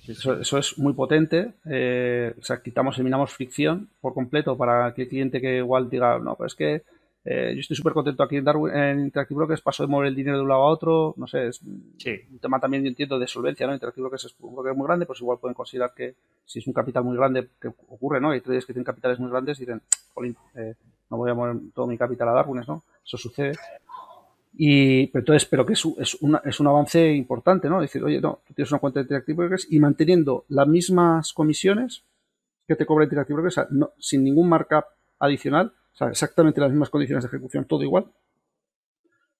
[0.07, 1.53] Eso, es muy potente.
[1.65, 6.17] Eh, o sea, quitamos, eliminamos fricción por completo para que el cliente que igual diga,
[6.17, 6.83] no, pues es que
[7.29, 10.15] eh, yo estoy súper contento aquí en, Darwin, en Interactive Brokers, paso de mover el
[10.15, 13.27] dinero de un lado a otro, no sé, es un tema también, yo entiendo, de
[13.27, 13.73] solvencia, ¿no?
[13.73, 16.15] Interactive Brokers es un broker muy grande, pues igual pueden considerar que
[16.45, 18.29] si es un capital muy grande, que ocurre, ¿no?
[18.29, 19.81] Hay traders que tienen capitales muy grandes y dicen,
[20.13, 20.75] jolín, eh,
[21.09, 22.83] no voy a mover todo mi capital a Darwin, ¿no?
[23.05, 23.57] Eso sucede.
[24.53, 27.81] Y, pero entonces, pero que es, es, una, es un avance importante, ¿no?
[27.81, 32.03] Decir, oye, no, tú tienes una cuenta de Interactive Brokers y manteniendo las mismas comisiones
[32.65, 34.85] que te cobra Interactive Brokers, no, sin ningún markup
[35.19, 38.05] adicional, o sea, exactamente las mismas condiciones de ejecución, todo igual,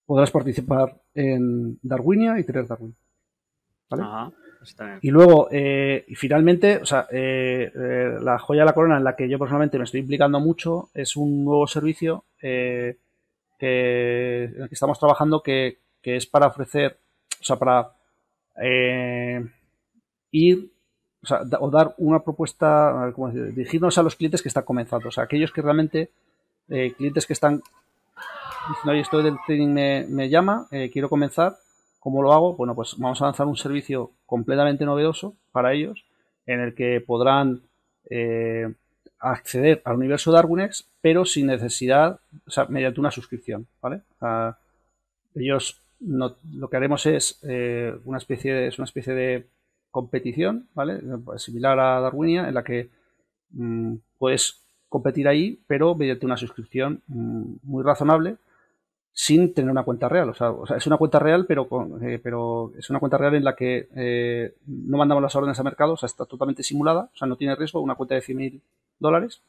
[0.08, 2.96] podrás participar en Darwinia y tener Darwin.
[3.92, 4.34] ¿Vale?
[4.58, 8.98] Pues y luego, eh, y finalmente, o sea, eh, eh, la joya de la corona
[8.98, 12.98] en la que yo personalmente me estoy implicando mucho es un nuevo servicio que,
[13.60, 16.98] en el que estamos trabajando que, es para ofrecer,
[17.40, 17.92] o sea, para
[20.32, 20.72] ir
[21.22, 23.14] o, sea, o dar una propuesta,
[23.54, 26.10] dirigirnos a los clientes que están comenzando, o sea, aquellos que realmente
[26.70, 27.62] eh, clientes que están
[28.70, 29.70] diciendo, oye, esto del trading
[30.10, 31.58] me, llama, eh, quiero comenzar,
[32.00, 32.56] ¿cómo lo hago?
[32.56, 36.06] Bueno, pues vamos a lanzar un servicio completamente novedoso para ellos,
[36.46, 37.62] en el que podrán
[38.10, 38.74] eh,
[39.20, 44.02] acceder al universo Darwinex, pero sin necesidad, o sea, mediante una suscripción, ¿vale?
[45.36, 47.40] ellos lo que haremos es
[48.06, 49.48] una especie de, es una especie de
[49.92, 51.02] competición, ¿vale?
[51.38, 52.90] Similar a Darwinia, en la que
[53.52, 58.38] mm, puedes competir ahí, pero mediante una suscripción mm, muy razonable
[59.20, 60.30] sin tener una cuenta real.
[60.30, 61.68] O sea, es una cuenta real, pero,
[62.04, 65.64] eh, pero es una cuenta real en la que eh, no mandamos las órdenes a
[65.64, 68.62] mercado, o sea, está totalmente simulada, o sea, no tiene riesgo, una cuenta de 100.000
[69.00, 69.42] dólares.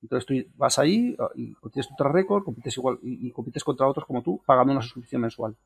[0.00, 3.88] Entonces tú vas ahí ah, y tienes tu track record, compites igual y, compites contra
[3.88, 5.56] otros como tú, pagando una suscripción mensual.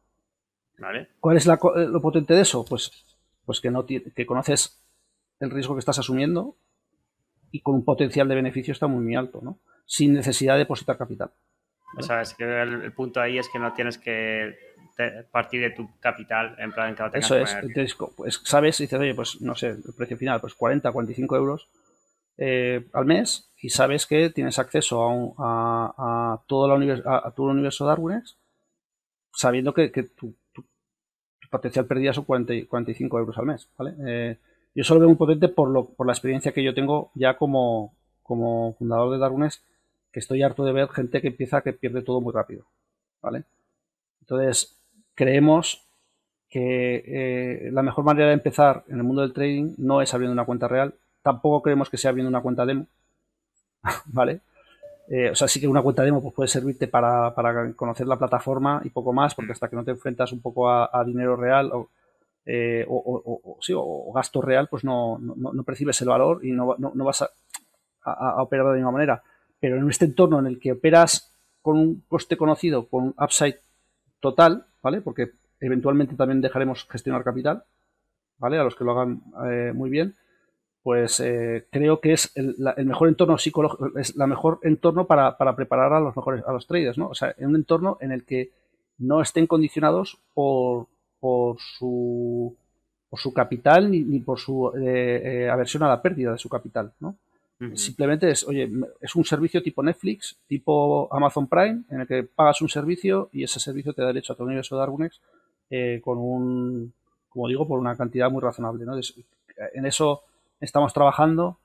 [1.21, 2.65] ¿Cuál es eh, lo potente de eso?
[2.65, 2.91] Pues,
[3.45, 4.81] pues que, no que conoces
[5.39, 6.57] el riesgo que estás asumiendo
[7.55, 9.61] y con un potencial de beneficio está muy, muy alto, ¿no?
[9.87, 11.31] Sin necesidad de depositar capital.
[11.93, 12.25] ¿vale?
[12.37, 14.57] que el, punto ahí es que no tienes que
[15.31, 19.15] partir de tu capital en plan que Eso es, entonces, pues sabes y dices, oye,
[19.15, 21.69] pues no sé, el precio final, pues 40, 45 euros,
[22.39, 27.87] eh, al mes y sabes que tienes acceso a, todo, la a, todo el universo
[27.87, 28.37] Darwinex
[29.33, 30.35] sabiendo que, tu,
[31.53, 33.69] potencial pérdida son 45 euros al mes.
[33.79, 33.95] ¿vale?
[34.05, 34.39] Eh,
[34.75, 37.95] yo solo veo muy potente por, lo, por la experiencia que yo tengo ya como,
[38.23, 39.63] como fundador de Darwinex,
[40.13, 42.65] que estoy harto de ver gente que empieza que pierde todo muy rápido.
[43.21, 43.45] ¿vale?
[44.21, 44.77] Entonces,
[45.15, 45.83] creemos
[46.49, 50.33] que eh, la mejor manera de empezar en el mundo del trading no es abriendo
[50.33, 50.95] una cuenta real.
[51.23, 52.87] Tampoco creemos que sea abriendo una cuenta demo.
[54.07, 54.41] ¿Vale?
[55.09, 57.35] Eh, o sea, sí que una cuenta demo pues, puede servirte para,
[57.77, 61.05] conocer la plataforma y poco más, porque hasta que no te enfrentas un poco a,
[61.05, 61.89] dinero real o,
[62.47, 65.19] eh, o, gasto real, pues no,
[65.65, 67.23] percibes el valor y no, vas
[68.03, 69.23] a, operar de la manera.
[69.61, 73.61] Pero en este entorno en el que operas con un coste conocido, con un upside
[74.21, 75.01] total, ¿vale?
[75.01, 77.65] Porque eventualmente también dejaremos gestionar capital,
[78.39, 78.59] ¿vale?
[78.59, 80.15] A los que lo hagan eh, muy bien,
[80.83, 85.95] pues eh, creo que es el, mejor entorno psicológico, es la mejor entorno para, preparar
[85.95, 87.09] a los mejores, a los traders, ¿no?
[87.09, 88.53] O sea, en un entorno en el que
[88.99, 90.89] no estén condicionados por,
[91.25, 92.55] por su
[93.09, 97.17] por su capital ni, por su eh, aversión a la pérdida de su capital, ¿no?
[97.75, 98.71] Simplemente es, oye,
[99.01, 103.43] es un servicio tipo Netflix, tipo Amazon Prime, en el que pagas un servicio y
[103.43, 105.21] ese servicio te da derecho a tu universo de Darwinex
[105.71, 106.93] eh, con un,
[107.31, 108.85] como digo, por una cantidad muy razonable.
[108.85, 108.95] ¿no?
[109.73, 110.25] En eso
[110.61, 111.57] estamos trabajando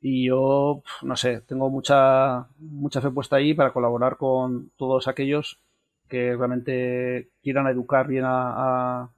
[0.00, 5.58] y yo, no sé, tengo mucha, mucha fe puesta ahí para colaborar con todos aquellos
[6.10, 9.08] que realmente quieran educar bien a,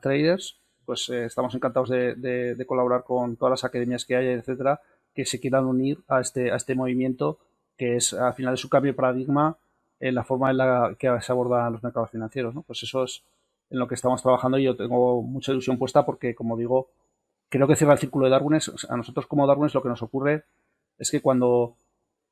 [0.00, 0.58] traders.
[0.86, 4.80] Pues eh, estamos encantados de, colaborar con todas las academias que hay, etcétera,
[5.14, 7.38] que se quieran unir a este, a este movimiento
[7.76, 9.56] que es al final de su cambio de paradigma
[10.00, 12.54] en la forma en la que se abordan los mercados financieros.
[12.66, 13.22] Pues eso es
[13.70, 16.88] en lo que estamos trabajando y yo tengo mucha ilusión puesta porque, como digo,
[17.48, 18.70] creo que cierra el círculo de Darwines.
[18.88, 20.44] A nosotros como Darwines lo que nos ocurre
[20.98, 21.76] es que cuando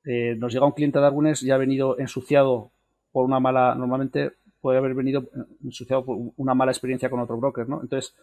[0.04, 2.72] eh, nos llega un cliente a Darwines ya ha venido ensuciado
[3.12, 5.24] por una mala, normalmente puede haber venido
[5.64, 7.80] ensuciado por una mala experiencia con otro broker, ¿no?
[7.80, 8.14] Entonces,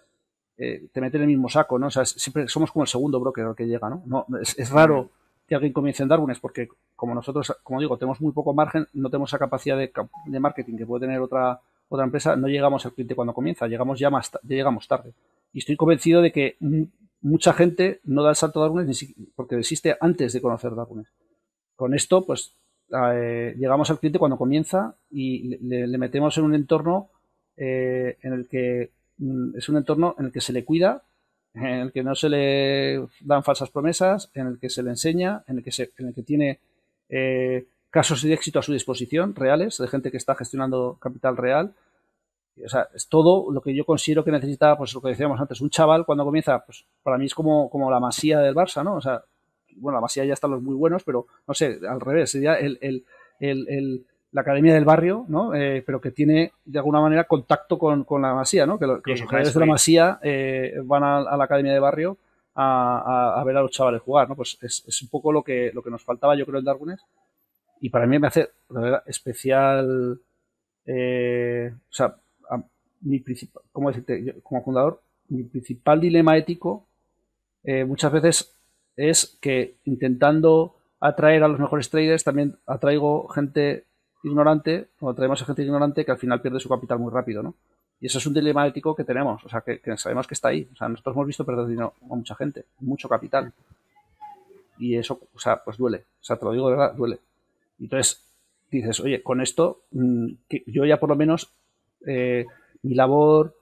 [0.57, 1.87] eh, te mete en el mismo saco, ¿no?
[1.87, 4.03] O sea, siempre somos como el segundo broker que llega, ¿no?
[4.05, 5.11] no es, raro
[5.47, 9.09] que alguien comience en Darwin, porque como nosotros, como digo, tenemos muy poco margen, no
[9.09, 9.91] tenemos esa capacidad de,
[10.39, 14.09] marketing que puede tener otra, otra empresa, no llegamos al cliente cuando comienza, llegamos ya
[14.09, 15.13] más, ya llegamos tarde.
[15.53, 16.57] Y estoy convencido de que
[17.21, 18.91] mucha gente no da el salto a Darwin
[19.35, 21.05] porque existe antes de conocer Darwin.
[21.75, 22.55] Con esto, pues,
[22.91, 27.09] eh, llegamos al cliente cuando comienza y le, metemos en un entorno
[27.55, 31.03] eh, en el que Mm, es un entorno en el que se le cuida,
[31.53, 35.43] en el que no se le dan falsas promesas, en el que se le enseña,
[35.47, 36.59] en el que, se, en el que tiene
[37.09, 41.73] eh, casos de éxito a su disposición, reales, de gente que está gestionando capital real.
[42.63, 45.61] O sea, es todo lo que yo considero que necesita, pues lo que decíamos antes,
[45.61, 48.95] un chaval cuando comienza, pues para mí es como, como la masía del Barça, ¿no?
[48.95, 49.23] O sea,
[49.77, 52.77] bueno, la masía ya están los muy buenos, pero no sé, al revés, sería el,
[52.81, 53.05] el,
[53.39, 55.53] el la academia del barrio, ¿no?
[55.55, 58.77] Eh, pero que tiene de alguna manera contacto con, la masía, ¿no?
[58.77, 62.17] Que, los jugadores de la masía eh, van a, la academia de barrio
[62.53, 64.35] a, ver a los chavales jugar, ¿no?
[64.35, 67.01] Pues es, un poco lo que, lo que nos faltaba, yo creo, en Darwines.
[67.79, 70.19] Y para mí me hace, verdad, especial.
[70.85, 72.15] Eh, o sea,
[73.01, 74.35] mi principal, ¿cómo decirte?
[74.43, 76.85] como fundador, mi principal dilema ético
[77.85, 78.56] muchas veces
[78.97, 83.85] es que intentando atraer a los mejores traders, también atraigo gente
[84.23, 87.53] ignorante, o traemos a gente ignorante que al final pierde su capital muy rápido, ¿no?
[87.99, 90.67] Y eso es un dilema ético que tenemos, o sea, que, sabemos que está ahí.
[90.71, 93.51] O sea, nosotros hemos visto perder dinero a mucha gente, mucho capital.
[94.77, 96.03] Y eso, o sea, pues duele.
[96.21, 97.19] O sea, te lo digo de verdad, duele.
[97.79, 98.23] Entonces,
[98.69, 100.27] dices, oye, con esto, mm,
[100.67, 101.49] yo ya por lo menos,
[102.05, 102.45] eh,
[102.83, 103.55] mi labor,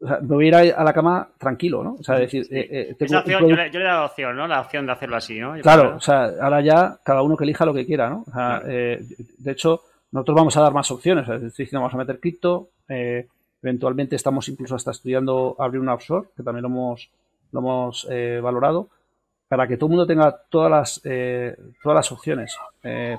[0.00, 1.96] o sea, me voy a ir a, la cama tranquilo, ¿no?
[1.98, 4.46] O sea, decir, eh, eh, opción, yo, le, he dado opción, ¿no?
[4.46, 5.54] La opción de hacerlo así, ¿no?
[5.60, 8.24] claro, o sea, ahora ya cada uno que elija lo que quiera, ¿no?
[8.26, 12.18] O sea, de hecho, nosotros vamos a dar más opciones, es decir, vamos a meter
[12.18, 13.26] cripto, eh,
[13.62, 17.10] eventualmente estamos incluso hasta estudiando abrir una offshore, que también lo hemos,
[17.52, 18.88] lo hemos eh, valorado,
[19.48, 22.56] para que todo el mundo tenga todas las, eh, todas las opciones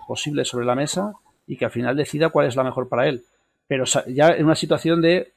[0.07, 1.14] posibles sobre la mesa
[1.47, 3.23] y que al final decida cuál es la mejor para él.
[3.68, 5.31] Pero ya en una situación de,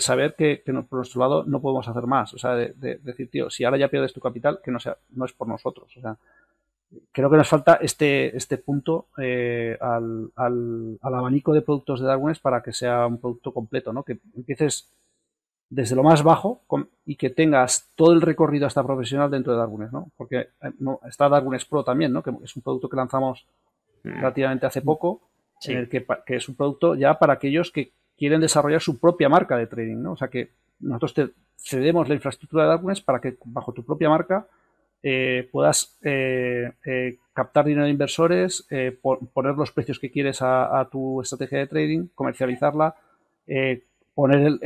[0.00, 2.34] saber que, por nuestro lado no podemos hacer más.
[2.34, 5.24] O sea, de, decir, tío, si ahora ya pierdes tu capital, que no, sea, no
[5.24, 5.96] es por nosotros.
[5.96, 6.16] O sea,
[7.12, 12.38] creo que nos falta este, este punto eh, al, al, abanico de productos de Darwin's
[12.38, 14.02] para que sea un producto completo, ¿no?
[14.02, 14.88] Que empieces
[15.70, 16.62] desde lo más bajo
[17.04, 20.10] y que tengas todo el recorrido hasta profesional dentro de Darwin's, ¿no?
[20.16, 22.22] Porque eh, no, está Darwin's Pro también, ¿no?
[22.22, 23.46] Que es un producto que lanzamos
[24.02, 24.08] mm.
[24.08, 25.20] relativamente hace poco,
[25.64, 29.28] en el que, que, es un producto ya para aquellos que quieren desarrollar su propia
[29.28, 30.12] marca de trading, ¿no?
[30.12, 30.50] O sea que
[30.80, 34.46] nosotros te cedemos la infraestructura de Darwin's para que bajo tu propia marca
[35.02, 36.72] eh, puedas eh,
[37.32, 38.66] captar dinero de inversores,
[39.32, 42.96] poner los precios que quieres a, tu estrategia de trading, comercializarla,
[44.14, 44.58] poner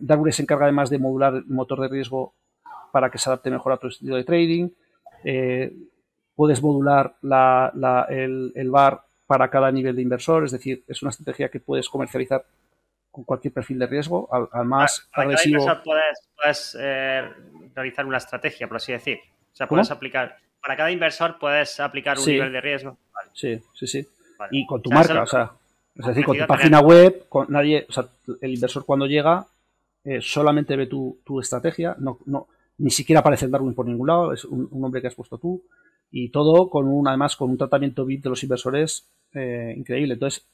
[0.00, 2.34] Darwin se encarga además de modular el motor de riesgo
[2.92, 4.68] para que se adapte mejor a tu estilo de trading.
[6.36, 11.50] puedes modular el, el bar para cada nivel de inversor, es decir, es una estrategia
[11.50, 12.44] que puedes comercializar
[13.18, 15.66] con cualquier perfil de riesgo, al, más para, agresivo.
[16.36, 17.28] puedes, eh,
[17.74, 19.18] realizar una estrategia, por así decir.
[19.52, 20.36] O sea, puedes aplicar.
[20.62, 22.96] Para cada inversor puedes aplicar un nivel de riesgo.
[23.34, 24.08] Sí, sí, sí.
[24.52, 25.50] Y con tu marca, o sea,
[25.96, 28.06] es decir, con tu página web, con nadie, o sea,
[28.40, 29.48] el inversor cuando llega
[30.04, 32.46] eh, solamente ve tu, estrategia, no, no,
[32.78, 35.64] ni siquiera aparece el Darwin por ningún lado, es un, nombre que has puesto tú
[36.12, 40.14] y todo con un, además con un tratamiento VIP de los inversores eh, increíble.
[40.14, 40.46] Entonces,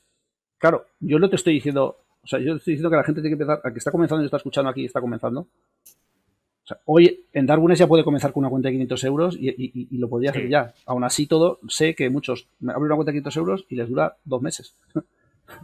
[0.56, 3.36] claro, yo no te estoy diciendo o sea, yo estoy diciendo que la gente tiene
[3.36, 5.40] que empezar, a que está comenzando y está escuchando aquí, está comenzando.
[5.40, 9.98] O sea, hoy en Darwin ya puede comenzar con una cuenta de 500 euros y,
[9.98, 10.72] lo podría hacer ya.
[10.86, 14.16] Aún así, todo, sé que muchos abren una cuenta de 500 euros y les dura
[14.24, 14.74] dos meses.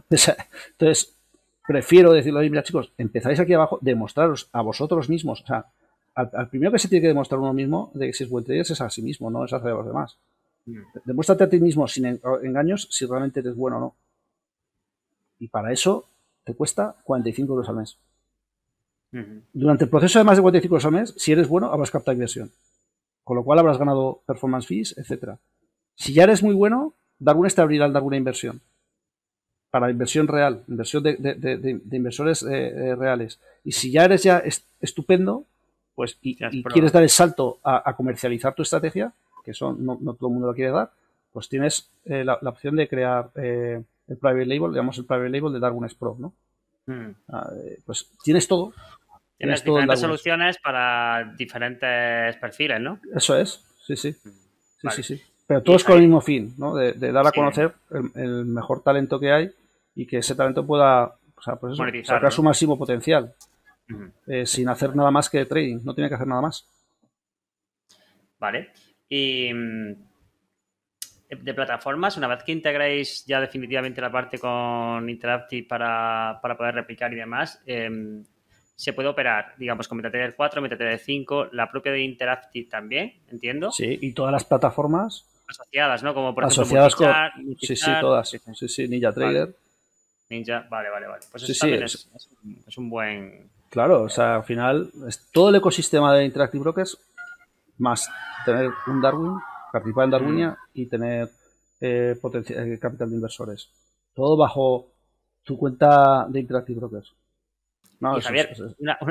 [0.09, 1.17] Entonces,
[1.67, 5.41] prefiero decirlo, mira chicos, empezáis aquí abajo, demostraros a vosotros mismos.
[5.41, 5.65] O sea,
[6.13, 8.61] al, primero que se tiene que demostrar uno mismo de que si es buen trader
[8.61, 10.19] es a sí mismo, no es hacia los demás.
[10.67, 10.77] Mm.
[11.05, 13.95] Demuéstrate a ti mismo sin engaños si realmente eres bueno o no.
[15.39, 16.10] Y para eso
[16.51, 17.97] te cuesta 45 euros al mes.
[19.53, 22.13] Durante el proceso de más de 45 euros al mes, si eres bueno, habrás captado
[22.13, 22.51] inversión.
[23.23, 25.37] Con lo cual habrás ganado performance fees, etcétera.
[25.95, 28.61] Si ya eres muy bueno, Darwin te abrirá Darwin inversión.
[29.69, 33.39] Para inversión real, inversión de, inversores eh, eh, reales.
[33.63, 34.43] Y si ya eres ya
[34.81, 35.45] estupendo,
[35.95, 39.13] pues y, quieres dar el salto a, comercializar tu estrategia,
[39.45, 40.91] que eso no, todo el mundo lo quiere dar,
[41.31, 43.31] pues tienes eh, la, opción de crear
[44.11, 46.33] el private label, digamos el private label de Darwin Pro, ¿no?
[46.85, 47.11] Hmm.
[47.29, 48.73] Ah, eh, pues tienes todo.
[49.37, 52.99] Tienes, diferentes soluciones para diferentes perfiles, ¿no?
[53.15, 54.15] Eso es, sí, sí.
[54.23, 54.29] Hmm.
[54.81, 55.21] Sí, sí, sí.
[55.47, 56.75] Pero todos con el mismo fin, ¿no?
[56.75, 57.73] De, dar a conocer
[58.15, 59.51] el, mejor talento que hay
[59.95, 63.33] y que ese talento pueda o sea, pues sacar su máximo potencial.
[64.27, 66.65] Eh, sin hacer nada más que trading, no tiene que hacer nada más.
[68.39, 68.71] Vale.
[69.09, 69.95] Y mm,
[71.39, 77.13] de plataformas, una vez que integréis ya definitivamente la parte con Interactive para, poder replicar
[77.13, 78.23] y demás, em,
[78.75, 83.71] se puede operar, digamos, con MetaTrader 4, MetaTrader 5, la propia de Interactive también, entiendo.
[83.71, 86.13] Sí, y todas las plataformas asociadas, ¿no?
[86.13, 87.07] Como por asociadas con
[87.59, 88.29] sí, sí, todas.
[88.29, 89.55] Sí, sí, Ninja Trader.
[90.29, 91.23] Ninja, vale, vale, vale.
[91.29, 92.09] Pues eso también es,
[92.67, 93.49] es, un, buen.
[93.69, 96.97] Claro, o sea, al final, es todo el ecosistema de Interactive Brokers,
[97.77, 98.09] más
[98.45, 99.37] tener un Darwin,
[99.71, 100.60] participar en Darwinia mm.
[100.73, 101.29] Y tener
[101.79, 103.69] eh, eh, capital de inversores.
[104.13, 104.91] Todo bajo
[105.43, 107.13] tu cuenta de Interactive Brokers.
[108.21, 108.55] Javier,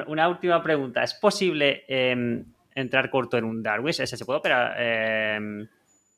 [0.06, 1.02] Una, última pregunta.
[1.02, 3.90] ¿Es posible em, entrar corto en un Darwin?
[3.90, 4.80] ¿Ese se puede operar?
[4.80, 5.68] Em?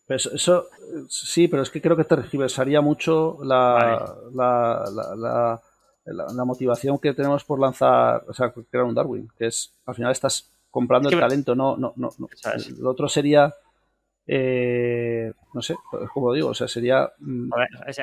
[0.06, 0.68] Pues eso,
[1.08, 5.60] sí, pero es que creo que te reversaría mucho la, la,
[6.04, 10.12] la, motivación que tenemos por lanzar, o sea, crear un Darwin, que es, al final
[10.12, 12.28] estás comprando el talento, no, no, no, no.
[12.78, 13.54] Lo otro sería
[14.26, 15.74] eh, no sé,
[16.12, 17.10] como digo, o sea, sería.
[17.18, 17.50] Mm,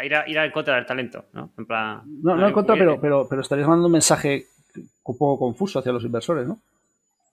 [0.04, 1.52] ir, a, ir en contra del talento, ¿no?
[1.58, 5.40] En plan, no, no en contra, pero, pero, pero estarías mandando un mensaje un poco
[5.40, 6.60] confuso hacia los inversores, ¿no?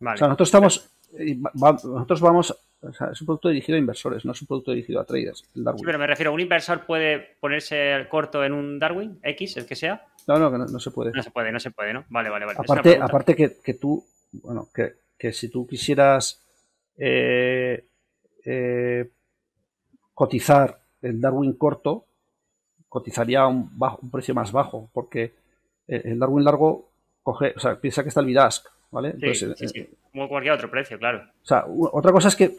[0.01, 0.91] O sea, nosotros estamos.
[1.55, 2.57] Nosotros vamos.
[2.83, 5.45] O sea, es un producto dirigido a inversores, no es un producto dirigido a traders.
[5.57, 5.83] El Darwin.
[5.85, 10.05] pero me refiero, ¿un inversor puede ponerse corto en un Darwin X, el que sea?
[10.29, 11.11] No, no, que no, se puede.
[11.13, 12.05] No se puede, no se puede, ¿no?
[12.11, 12.59] Vale, vale, vale.
[12.61, 16.47] Aparte, aparte que, que, tú, bueno, que, que si tú quisieras
[16.99, 17.85] eh,
[18.47, 19.11] eh,
[20.15, 22.07] cotizar el Darwin corto,
[22.89, 25.35] cotizaría a un, bajo, un precio más bajo, porque
[25.87, 26.89] el Darwin largo
[27.27, 29.15] coge, o sea, piensa que está el Bidask, ¿vale?
[29.35, 31.25] Sí, eh, Como cualquier otro precio, claro.
[31.43, 32.55] O sea, otra cosa es que,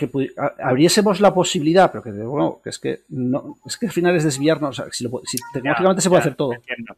[0.60, 4.26] abriésemos la posibilidad, pero que, bueno, que es que no, es que al final es
[4.26, 5.08] desviarnos, o sea, si,
[5.54, 6.52] tecnológicamente se puede hacer todo,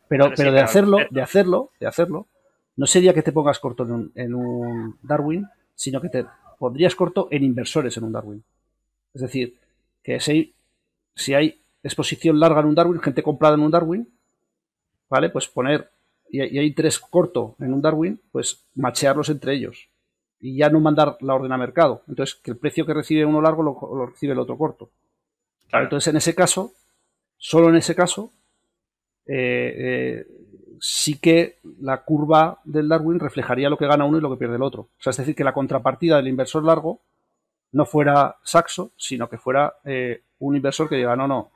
[0.08, 2.28] pero, pero de hacerlo, de hacerlo, de hacerlo,
[2.76, 6.26] no sería que te pongas corto en un, en un Darwin, sino que te
[6.58, 8.44] pondrías corto en inversores en un Darwin.
[9.14, 9.56] Es decir,
[10.04, 10.54] que si,
[11.16, 14.08] si hay exposición larga en un Darwin, gente comprada en un Darwin,
[15.10, 15.30] ¿vale?
[15.30, 15.90] Pues poner,
[16.30, 19.90] y, hay interés corto en un Darwin, pues machearlos entre ellos.
[20.40, 22.04] Y ya no mandar la orden a mercado.
[22.08, 24.90] Entonces, que el precio que recibe uno largo lo, recibe el otro corto.
[25.72, 26.72] Entonces, en ese caso,
[27.38, 28.32] solo en ese caso,
[29.26, 30.28] eh, eh,
[30.80, 34.56] sí que la curva del Darwin reflejaría lo que gana uno y lo que pierde
[34.56, 34.84] el otro.
[34.84, 37.02] O sea, es decir, que la contrapartida del inversor largo
[37.72, 41.52] no fuera Saxo, sino que fuera eh, un inversor que diga, no, no,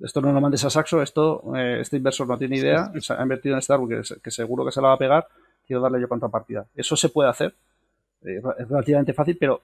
[0.00, 3.54] esto no lo mandes a Saxo, esto, eh, este inversor no tiene idea, ha invertido
[3.54, 5.28] en Starbucks, que, que, seguro que se la va a pegar,
[5.66, 6.66] quiero darle yo contrapartida.
[6.74, 7.54] Eso se puede hacer,
[8.22, 9.62] eh, es relativamente fácil, pero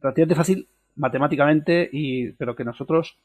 [0.00, 3.16] relativamente fácil matemáticamente, y, pero que nosotros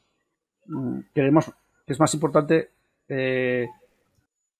[0.66, 1.52] mm, queremos
[1.86, 2.70] que es más importante
[3.08, 3.68] eh,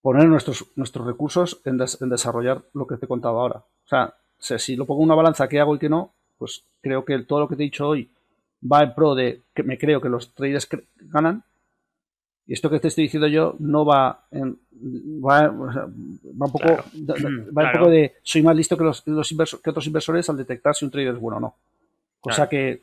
[0.03, 3.59] poner nuestros, nuestros recursos en, desarrollar lo que te he contado ahora.
[3.59, 7.05] O sea, si lo pongo en una balanza, qué hago y qué no, pues creo
[7.05, 8.11] que todo lo que te he dicho hoy
[8.61, 10.67] va en pro de que me creo que los traders
[11.03, 11.45] ganan.
[12.47, 14.59] Y esto que te estoy diciendo yo no va en,
[15.23, 19.87] va, va un poco va un poco de soy más listo que los, que otros
[19.87, 21.55] inversores al detectar si un trader es bueno o no.
[22.21, 22.83] Cosa que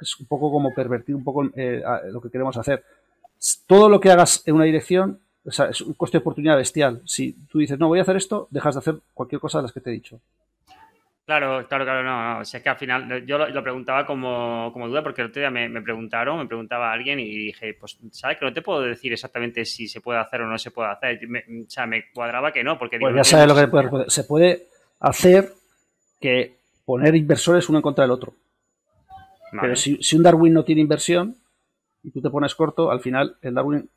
[0.00, 2.84] es un poco como pervertir un poco eh, lo que queremos hacer.
[3.68, 7.02] Todo lo que hagas en una dirección o sea, es un coste de oportunidad bestial.
[7.04, 9.72] Si tú dices, no, voy a hacer esto, dejas de hacer cualquier cosa de las
[9.72, 10.20] que te he dicho.
[11.26, 12.40] Claro, claro, claro, no, no.
[12.40, 15.50] O sea, es que al final yo lo, preguntaba como, duda porque el otro día
[15.50, 19.64] me, preguntaron, me preguntaba alguien y dije, pues, ¿sabes que no te puedo decir exactamente
[19.64, 21.18] si se puede hacer o no se puede hacer?
[21.26, 23.00] o sea, me cuadraba que no, porque...
[23.00, 24.68] Pues ya sabes lo que puede, se puede
[25.00, 25.52] hacer
[26.20, 28.32] que poner inversores uno en contra del otro.
[29.60, 31.34] Pero si, si un Darwin no tiene inversión
[32.04, 33.90] y tú te pones corto, al final el Darwin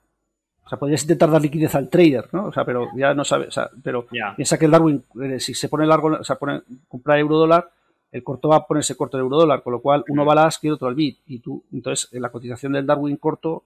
[0.69, 2.45] o sea, podrías intentar dar liquidez al trader, ¿no?
[2.45, 4.05] O sea, pero ya no sabe, o sea, pero
[4.35, 7.71] piensa que el Darwin, eh, si se pone largo, o sea, pone, comprar euro dólar,
[8.11, 10.39] el corto va a ponerse corto de euro dólar, con lo cual uno va al
[10.45, 11.21] ASC y otro al BIT.
[11.25, 13.63] Y tú, entonces, en la cotización del Darwin corto,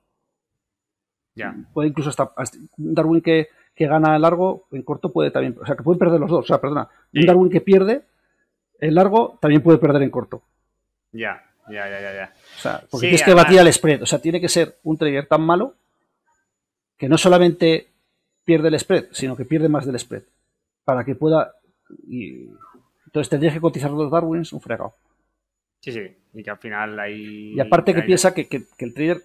[1.36, 1.54] ya.
[1.74, 2.32] puede incluso hasta,
[2.78, 6.22] un Darwin que, que gana largo, en corto puede también, o sea, que pueden perder
[6.22, 8.06] los dos, o sea, perdona, un Darwin que pierde
[8.80, 10.42] el largo también puede perder en corto.
[11.12, 12.14] Ya, ya, ya, ya.
[12.14, 12.34] ya.
[12.34, 15.28] O sea, porque tienes que batir al spread, o sea, tiene que ser un trader
[15.28, 15.76] tan malo
[17.04, 17.90] que no solamente
[18.46, 20.24] pierde el spread, sino que pierde más del spread.
[20.86, 21.54] Para que pueda.
[22.08, 22.48] Y,
[23.06, 24.96] entonces tendrías que cotizar los Darwins un fregado.
[25.82, 26.00] Sí, sí.
[26.34, 27.56] Y que al final hay.
[27.56, 28.48] Y aparte que piensa que,
[28.78, 29.22] el trader.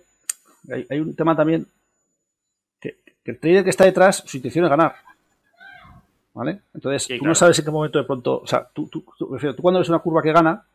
[0.91, 1.69] Hay, un tema también.
[2.81, 4.97] Que, el trader que está detrás, su intención es ganar.
[6.35, 6.63] ¿Vale?
[6.75, 8.41] Entonces, tú no sabes en qué momento de pronto.
[8.41, 10.67] O sea, tú, tú, tú, cuando ves una curva que gana,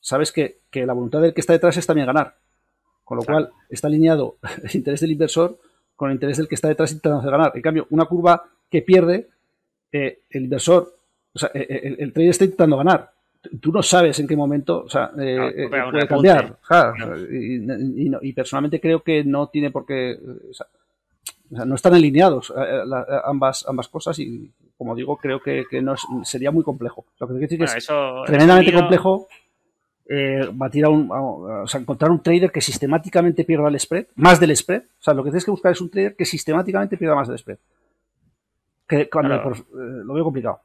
[0.00, 2.34] sabes que, la voluntad del que está detrás es también ganar.
[3.04, 5.60] Con lo cual, está alineado el interés del inversor
[5.96, 7.52] con el interés del que está detrás intentando hacer ganar.
[7.54, 9.28] En cambio, una curva que pierde,
[9.90, 10.92] eh, el inversor,
[11.32, 13.10] o sea, eh, eh, el, trader está intentando ganar.
[13.60, 16.58] Tú no sabes en qué momento o sea, puede cambiar.
[17.30, 20.18] y, personalmente creo que no tiene por qué.
[20.50, 20.66] O sea,
[21.64, 22.52] no están alineados
[23.24, 25.94] ambas, ambas cosas y, como digo, creo que, no
[26.24, 27.06] sería muy complejo.
[27.20, 27.88] Lo que quiero decir es
[28.26, 29.28] tremendamente complejo
[30.08, 34.38] eh, batir a un, o sea, encontrar un trader que sistemáticamente pierda el spread, más
[34.38, 34.82] del spread.
[34.82, 37.38] O sea, lo que tienes que buscar es un trader que sistemáticamente pierda más del
[37.38, 37.58] spread.
[38.86, 39.64] Que cuando eh,
[40.04, 40.60] lo veo complicado.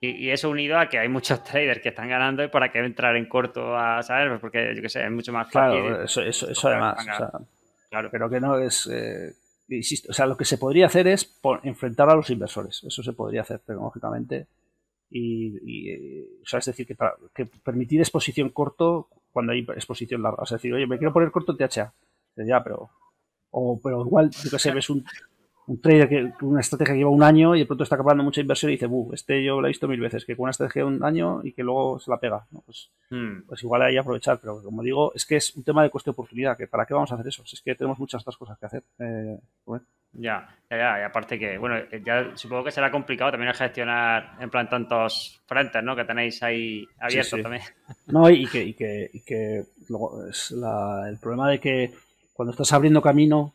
[0.00, 3.14] Y, eso unido a que hay muchos traders que están ganando y para qué entrar
[3.16, 5.80] en corto a saber, pues porque yo que sé, es mucho más fácil.
[5.80, 7.06] Claro, eso, eso, además.
[7.88, 8.08] claro.
[8.10, 8.88] Pero que no es.
[8.90, 9.34] Eh,
[9.68, 12.82] insisto, o sea, lo que se podría hacer es enfrentar a los inversores.
[12.82, 14.46] Eso se podría hacer tecnológicamente
[15.10, 20.42] y, o sea, es decir, que, para, que permitir exposición corto cuando hay exposición larga.
[20.42, 21.92] O sea, decir, oye, me quiero poner corto en THA.
[22.36, 22.90] Ya, pero,
[23.50, 25.04] o, pero igual, yo que sé, ves un,
[25.70, 28.40] un trader que una estrategia que lleva un año y de pronto está acabando mucha
[28.40, 30.82] inversión y dice, buh, este yo lo he visto mil veces, que con una estrategia
[30.82, 32.44] de un año y que luego se la pega.
[32.66, 33.42] Pues, hmm.
[33.46, 36.10] pues, igual hay que aprovechar, pero como digo, es que es un tema de coste
[36.10, 38.58] de oportunidad, que para qué vamos a hacer eso, es que tenemos muchas otras cosas
[38.58, 38.82] que hacer.
[38.98, 39.38] Eh,
[40.14, 44.50] ya, ya, ya, y aparte que, bueno, ya supongo que será complicado también gestionar en
[44.50, 45.94] plan tantos frentes, ¿no?
[45.94, 47.62] Que tenéis ahí abiertos también.
[48.08, 51.92] No, y que, y que, y que luego es el problema de que
[52.32, 53.54] cuando estás abriendo camino,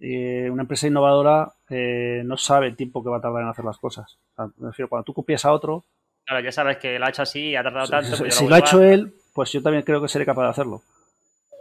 [0.00, 3.64] eh, una empresa innovadora eh, no sabe el tiempo que va a tardar en hacer
[3.64, 4.18] las cosas.
[4.58, 5.84] me refiero, cuando tú copias a otro.
[6.24, 8.16] Claro, ya sabes que lo ha hecho así y ha tardado tanto.
[8.18, 10.82] Pues si, lo, ha hecho él, pues yo también creo que seré capaz de hacerlo.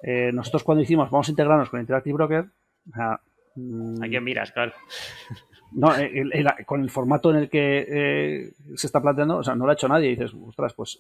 [0.04, 2.46] Eh, nosotros cuando hicimos, vamos a integrarnos con Interactive Broker,
[3.56, 4.04] Mm.
[4.04, 4.52] ¿A quién miras?
[4.52, 4.74] Claro.
[5.72, 5.92] No,
[6.66, 9.74] con el formato en el que eh, se está planteando, o sea, no lo ha
[9.74, 10.08] hecho nadie.
[10.08, 11.00] Y dices, ostras, pues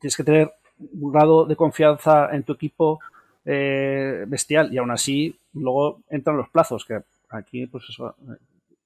[0.00, 2.98] tienes que tener un grado de confianza en tu equipo
[3.44, 4.72] eh, bestial.
[4.72, 8.14] Y aún así, luego entran los plazos, que aquí, pues eso,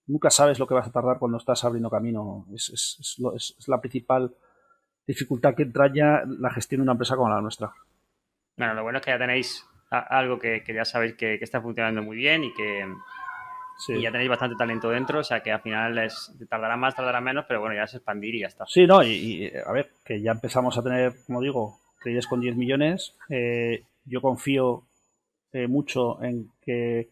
[0.07, 2.47] nunca sabes lo que vas a tardar cuando estás abriendo camino.
[2.55, 3.17] Es,
[3.67, 4.33] la principal
[5.07, 7.73] dificultad que entraña la gestión de una empresa como la nuestra.
[8.57, 12.17] Bueno, lo bueno es que ya tenéis algo que, ya sabéis que, está funcionando muy
[12.17, 12.87] bien y que
[14.01, 16.09] ya tenéis bastante talento dentro, o sea que al final
[16.49, 18.65] tardará más, tardará menos, pero bueno, ya es expandir y ya está.
[18.67, 22.57] Sí, no, y, a ver, que ya empezamos a tener, como digo, traders con 10
[22.57, 23.17] millones.
[23.29, 24.85] Eh, yo confío
[25.53, 27.09] eh, mucho en que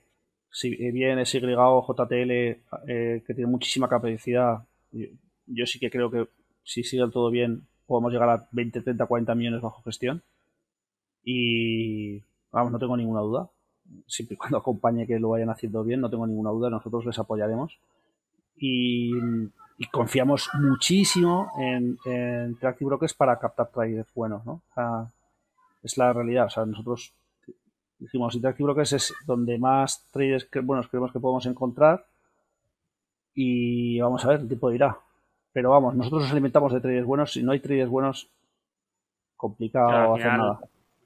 [0.51, 4.65] si bien es Y o JTL, eh, que tiene muchísima capacidad,
[5.47, 6.29] yo, sí que creo que
[6.63, 10.23] si sigue todo bien, podemos llegar a 20, 30, 40 millones bajo gestión.
[11.25, 13.49] Y Vamos, no tengo ninguna duda.
[14.07, 17.19] Siempre y cuando acompañe que lo vayan haciendo bien, no tengo ninguna duda, nosotros les
[17.19, 17.79] apoyaremos.
[18.57, 19.11] Y,
[19.91, 24.53] confiamos muchísimo en, en Interactive Brokers para captar traders buenos, ¿no?
[24.53, 25.07] O sea,
[25.83, 26.47] es la realidad.
[26.47, 27.13] O sea, nosotros
[27.99, 32.05] dijimos Interactive Brokers es donde más traders que, buenos creemos que podemos encontrar
[33.35, 34.97] y vamos a ver, el tiempo dirá.
[35.53, 37.33] Pero vamos, nosotros nos alimentamos de traders buenos.
[37.33, 38.29] Si no hay traders buenos,
[39.37, 40.61] complicado Claro, hacer final- nada.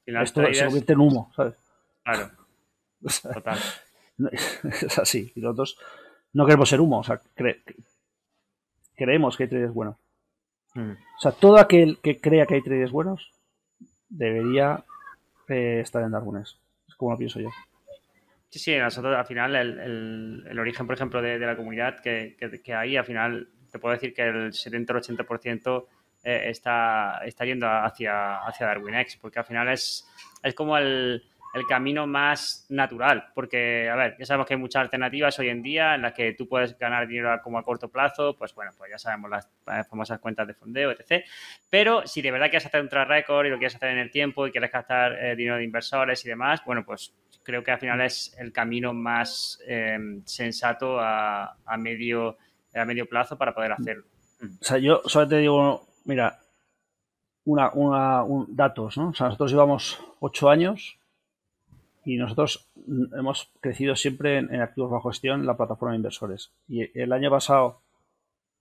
[0.04, 1.54] final Esto traders- se convierte en humo, ¿sabes?
[2.04, 2.30] Claro,
[3.34, 3.58] total.
[4.32, 5.32] es así.
[5.34, 5.78] Y nosotros
[6.32, 7.00] no queremos ser humo.
[7.00, 7.60] O sea, cre-
[8.94, 9.96] creemos que hay traders buenos.
[10.74, 10.90] Mm.
[10.92, 13.32] O sea, todo aquel que crea que hay traders buenos
[14.08, 14.84] debería
[15.48, 16.58] eh, estar en Darwiners.
[16.88, 17.50] Es como lo pienso yo.
[18.48, 22.74] Sí, sí, nosotros al final el, el- origen, por ejemplo, de, la comunidad que, que-
[22.74, 25.86] hay, al final te puedo decir que el 70 o 80%
[26.24, 30.08] eh, está, está yendo hacia, hacia DarwinX, porque al final es,
[30.42, 31.22] es como el,
[31.54, 35.62] el camino más natural, porque, a ver, ya sabemos que hay muchas alternativas hoy en
[35.62, 38.90] día en las que tú puedes ganar dinero como a corto plazo, pues bueno, pues
[38.90, 39.48] ya sabemos las
[39.88, 41.24] famosas cuentas de fondeo, etc.
[41.70, 44.10] Pero si de verdad quieres hacer un track record y lo quieres hacer en el
[44.10, 47.78] tiempo y quieres gastar eh, dinero de inversores y demás, bueno, pues creo que al
[47.78, 52.36] final es el camino más eh, sensato a, a medio,
[52.74, 54.04] a medio plazo para poder hacerlo.
[54.60, 56.38] O sea, yo solo te digo, mira,
[57.44, 59.08] una, una, un- datos, ¿no?
[59.10, 60.95] O sea, nosotros llevamos ocho años
[62.06, 66.52] y nosotros mm, hemos crecido siempre en, activos bajo gestión en la plataforma de inversores.
[66.68, 67.80] Y el año pasado,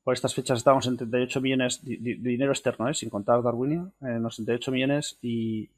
[0.04, 2.94] por estas fechas, estábamos en 38 millones de, dinero externo, ¿eh?
[2.96, 5.70] sin contar Darwinia, en los 38 millones y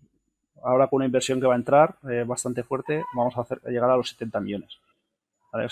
[0.64, 3.90] ahora con una inversión que va a entrar eh, bastante fuerte, vamos a, hacer, llegar
[3.92, 4.80] a los 70 millones.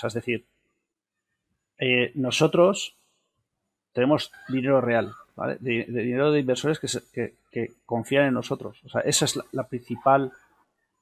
[0.03, 0.45] Es decir,
[1.77, 2.95] eh, nosotros
[3.93, 5.57] tenemos dinero real, ¿vale?
[5.59, 8.81] De, dinero de inversores que, se- que- confían en nosotros.
[8.83, 10.33] O sea, esa es la principal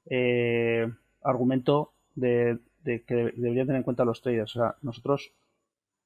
[0.09, 0.89] eh,
[1.23, 4.55] argumento de, de que deberían tener en cuenta los traders.
[4.55, 5.31] O sea, nosotros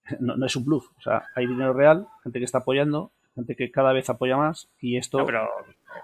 [0.19, 0.88] no, no es un bluff.
[0.98, 4.68] O sea, hay dinero real, gente que está apoyando, gente que cada vez apoya más
[4.82, 5.48] y esto No, pero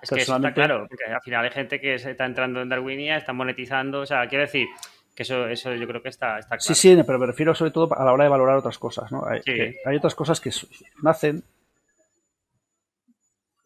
[0.02, 2.70] es que eso está claro, porque al final hay gente que se está entrando en
[2.70, 4.68] Darwinia, está monetizando, o sea, quiero decir
[5.16, 6.62] que eso, eso yo creo que está, está claro.
[6.62, 9.26] Sí, sí, pero me refiero sobre todo a la hora de valorar otras cosas, ¿no?
[9.26, 9.54] Hay, Sí.
[9.54, 10.50] que hay otras cosas que
[11.04, 11.44] nacen,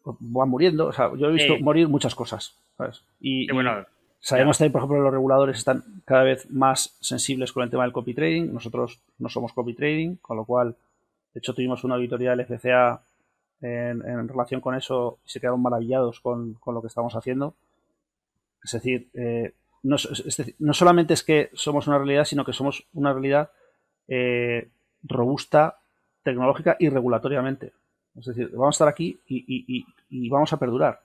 [0.04, 1.62] van muriendo, o sea, yo he visto Sí.
[1.62, 3.02] morir muchas cosas, ¿sabes?
[3.20, 3.84] Y, Y bueno, y
[4.20, 7.92] sabemos también, por ejemplo, los reguladores están cada vez más sensibles con el tema del
[7.92, 10.76] copy trading, nosotros no somos copy trading, con lo cual,
[11.34, 13.02] de hecho, tuvimos una auditoría del FCA
[13.60, 17.54] en, en relación con eso y se quedaron maravillados con, con lo que estamos haciendo.
[18.62, 22.52] Es decir, eh, no, es decir, no solamente es que somos una realidad, sino que
[22.52, 23.50] somos una realidad
[24.08, 24.68] eh,
[25.02, 25.78] robusta,
[26.22, 27.72] tecnológica y regulatoriamente.
[28.18, 31.00] Es decir, vamos a estar aquí y, vamos a perdurar.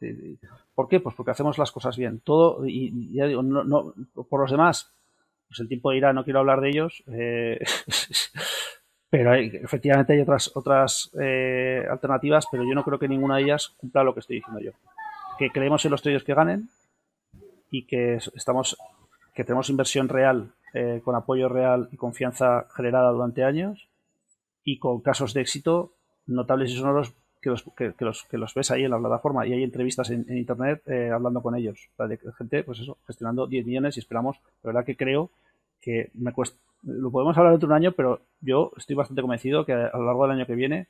[0.00, 0.38] Y- y-
[0.74, 1.00] ¿Por qué?
[1.00, 2.20] Pues porque hacemos las cosas bien.
[2.20, 3.94] Todo, y, ya digo, no, no-
[4.28, 4.90] por los demás,
[5.48, 7.58] pues el tiempo dirá, no quiero hablar de ellos, eh,
[9.10, 13.42] pero hay- efectivamente hay otras, otras eh, alternativas, pero yo no creo que ninguna de
[13.44, 14.72] ellas cumpla lo que estoy diciendo yo.
[15.38, 16.68] Que creemos en los traders que ganen
[17.70, 18.76] y que es- estamos
[19.34, 23.88] que tenemos inversión real eh, con apoyo real y confianza generada durante años
[24.64, 25.92] y con casos de éxito
[26.28, 29.46] notables y sonoros que los, que, que los, que los ves ahí en la plataforma
[29.46, 31.88] y hay entrevistas en, en internet eh, hablando con ellos.
[31.92, 35.30] O sea, de gente, pues eso, gestionando 10 millones y esperamos, la verdad que creo
[35.80, 39.64] que me cuesta, lo podemos hablar dentro de un año, pero yo estoy bastante convencido
[39.64, 40.86] que a lo largo del año que viene,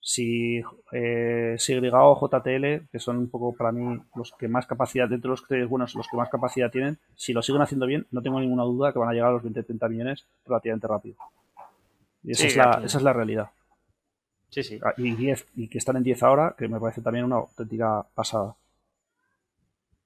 [0.00, 0.62] si
[0.92, 1.56] eh,
[1.92, 5.46] o JTL, que son un poco para mí los que más capacidad, dentro de los
[5.46, 8.64] traders buenos, los que más capacidad tienen, si lo siguen haciendo bien, no tengo ninguna
[8.64, 11.16] duda que van a llegar a los 20-30 millones relativamente rápido.
[12.22, 13.50] Y esa, Sí, es la, esa es la realidad.
[14.54, 14.80] Sí, sí.
[14.82, 18.04] Ah, Y, 10, y que están en 10 ahora, que me parece también una auténtica
[18.14, 18.54] pasada.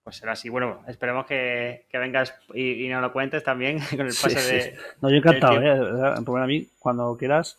[0.04, 0.48] Pues será así.
[0.48, 4.52] Bueno, esperemos que, que vengas y, y nos lo cuentes también con el pase sí.
[4.54, 4.74] de...
[5.02, 6.16] No, yo encantado, ¿eh?
[6.24, 7.58] Rubén, a mí, cuando quieras.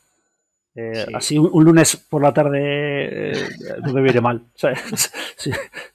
[0.76, 1.14] eh, Sí.
[1.14, 2.60] Así un, un lunes por la tarde
[3.32, 3.34] eh,
[3.86, 4.42] no me viene mal.
[4.56, 5.12] ¿sabes?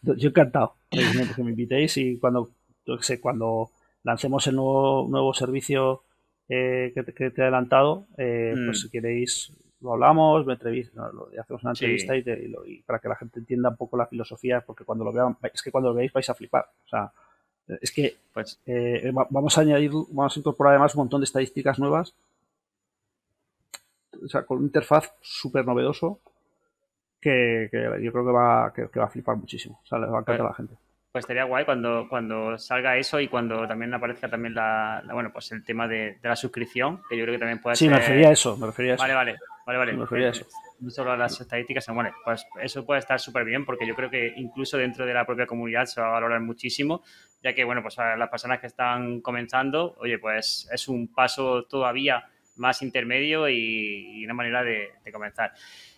[0.03, 1.01] Yo encantado que
[1.43, 2.51] me, invitéis y cuando,
[2.87, 3.71] yo sé, cuando
[4.05, 6.03] lancemos el nuevo, nuevo servicio
[6.49, 8.67] eh, que, te- que te he adelantado, eh, Mm.
[8.67, 9.51] pues si queréis
[9.85, 11.85] lo hablamos, me entrevist- no, lo- hacemos una Sí.
[11.85, 14.61] entrevista y, te- y lo- y para que la gente entienda un poco la filosofía,
[14.63, 16.67] porque cuando lo vean, es que cuando lo veáis vais a flipar.
[16.85, 17.13] O sea,
[17.81, 21.25] es que Pues eh, va- vamos a añadir, vamos a incorporar además un montón de
[21.27, 22.15] estadísticas nuevas.
[24.25, 26.21] O sea, con un interfaz súper novedoso
[27.21, 29.81] que, que yo creo que va, que, que va a flipar muchísimo.
[29.83, 30.75] O sea, le va a encantar a la gente.
[31.15, 35.33] Pues estaría guay cuando, cuando salga eso y cuando también aparezca también la, la- bueno,
[35.33, 37.93] pues el tema de, de la suscripción, que yo creo que también puede Sí, ser...
[37.93, 39.03] me refería a eso, me refería a eso.
[39.05, 39.93] Vale, vale, vale, vale.
[39.93, 40.45] Me refería a eso.
[40.81, 44.11] No solo a las estadísticas, bueno, pues eso puede estar súper bien porque yo creo
[44.11, 47.05] que incluso dentro de la propia comunidad se va a valorar muchísimo,
[47.45, 51.63] ya que, bueno, pues a las personas que están comenzando, oye, pues es un paso
[51.67, 52.25] todavía
[52.57, 55.53] más intermedio y, una manera de, comenzar.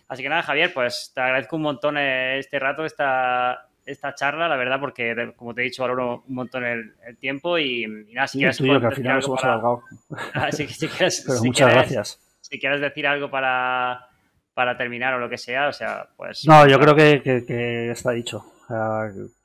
[0.09, 4.57] Así que nada, Javier, pues te agradezco un montón este rato, esta, esta charla, la
[4.57, 8.57] verdad, porque como te he dicho, valoro un montón el, tiempo y, nada, si quieres...
[8.57, 9.83] que al final hemos alargado.
[11.27, 12.19] Pero muchas gracias.
[12.41, 14.07] Si quieres decir algo para,
[14.53, 16.45] para terminar o lo que sea, o sea, pues...
[16.45, 18.45] No, yo creo que, está dicho.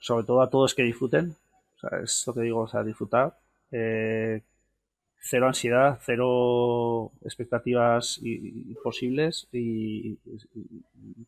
[0.01, 1.37] sobre todo a todos que disfruten.
[1.77, 3.33] O sea, es lo que digo, o sea, disfrutar.
[3.71, 4.41] Eh,
[5.25, 8.21] cero ansiedad, cero expectativas
[8.83, 10.19] posibles y,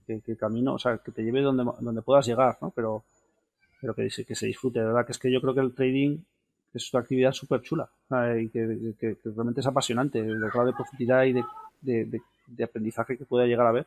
[0.07, 2.71] que, camino, o sea, que te lleve donde, donde puedas llegar, ¿no?
[2.71, 3.05] Pero,
[3.81, 6.19] pero que, que se disfrute, de verdad, que es que yo creo que el trading
[6.75, 7.89] es una actividad súper chula
[8.41, 10.19] y que, realmente es apasionante.
[10.19, 13.87] El grado de profundidad y de, de, aprendizaje que pueda llegar a ver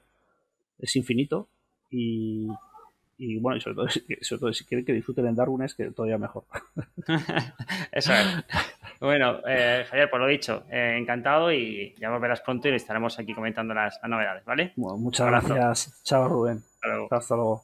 [0.80, 1.48] es infinito
[1.92, 2.48] y,
[3.18, 3.88] y bueno, y sobre todo,
[4.22, 6.44] sobre todo si quieren que disfruten en Darwin es que todavía mejor.
[7.92, 8.28] Eso es.
[9.00, 13.34] Bueno, eh, Javier, por lo dicho, eh, encantado y ya volverás pronto y estaremos aquí
[13.34, 14.74] comentando las, novedades, ¿vale?
[14.76, 16.02] muchas gracias.
[16.04, 16.64] Chao, Rubén.
[17.12, 17.56] Hasta luego.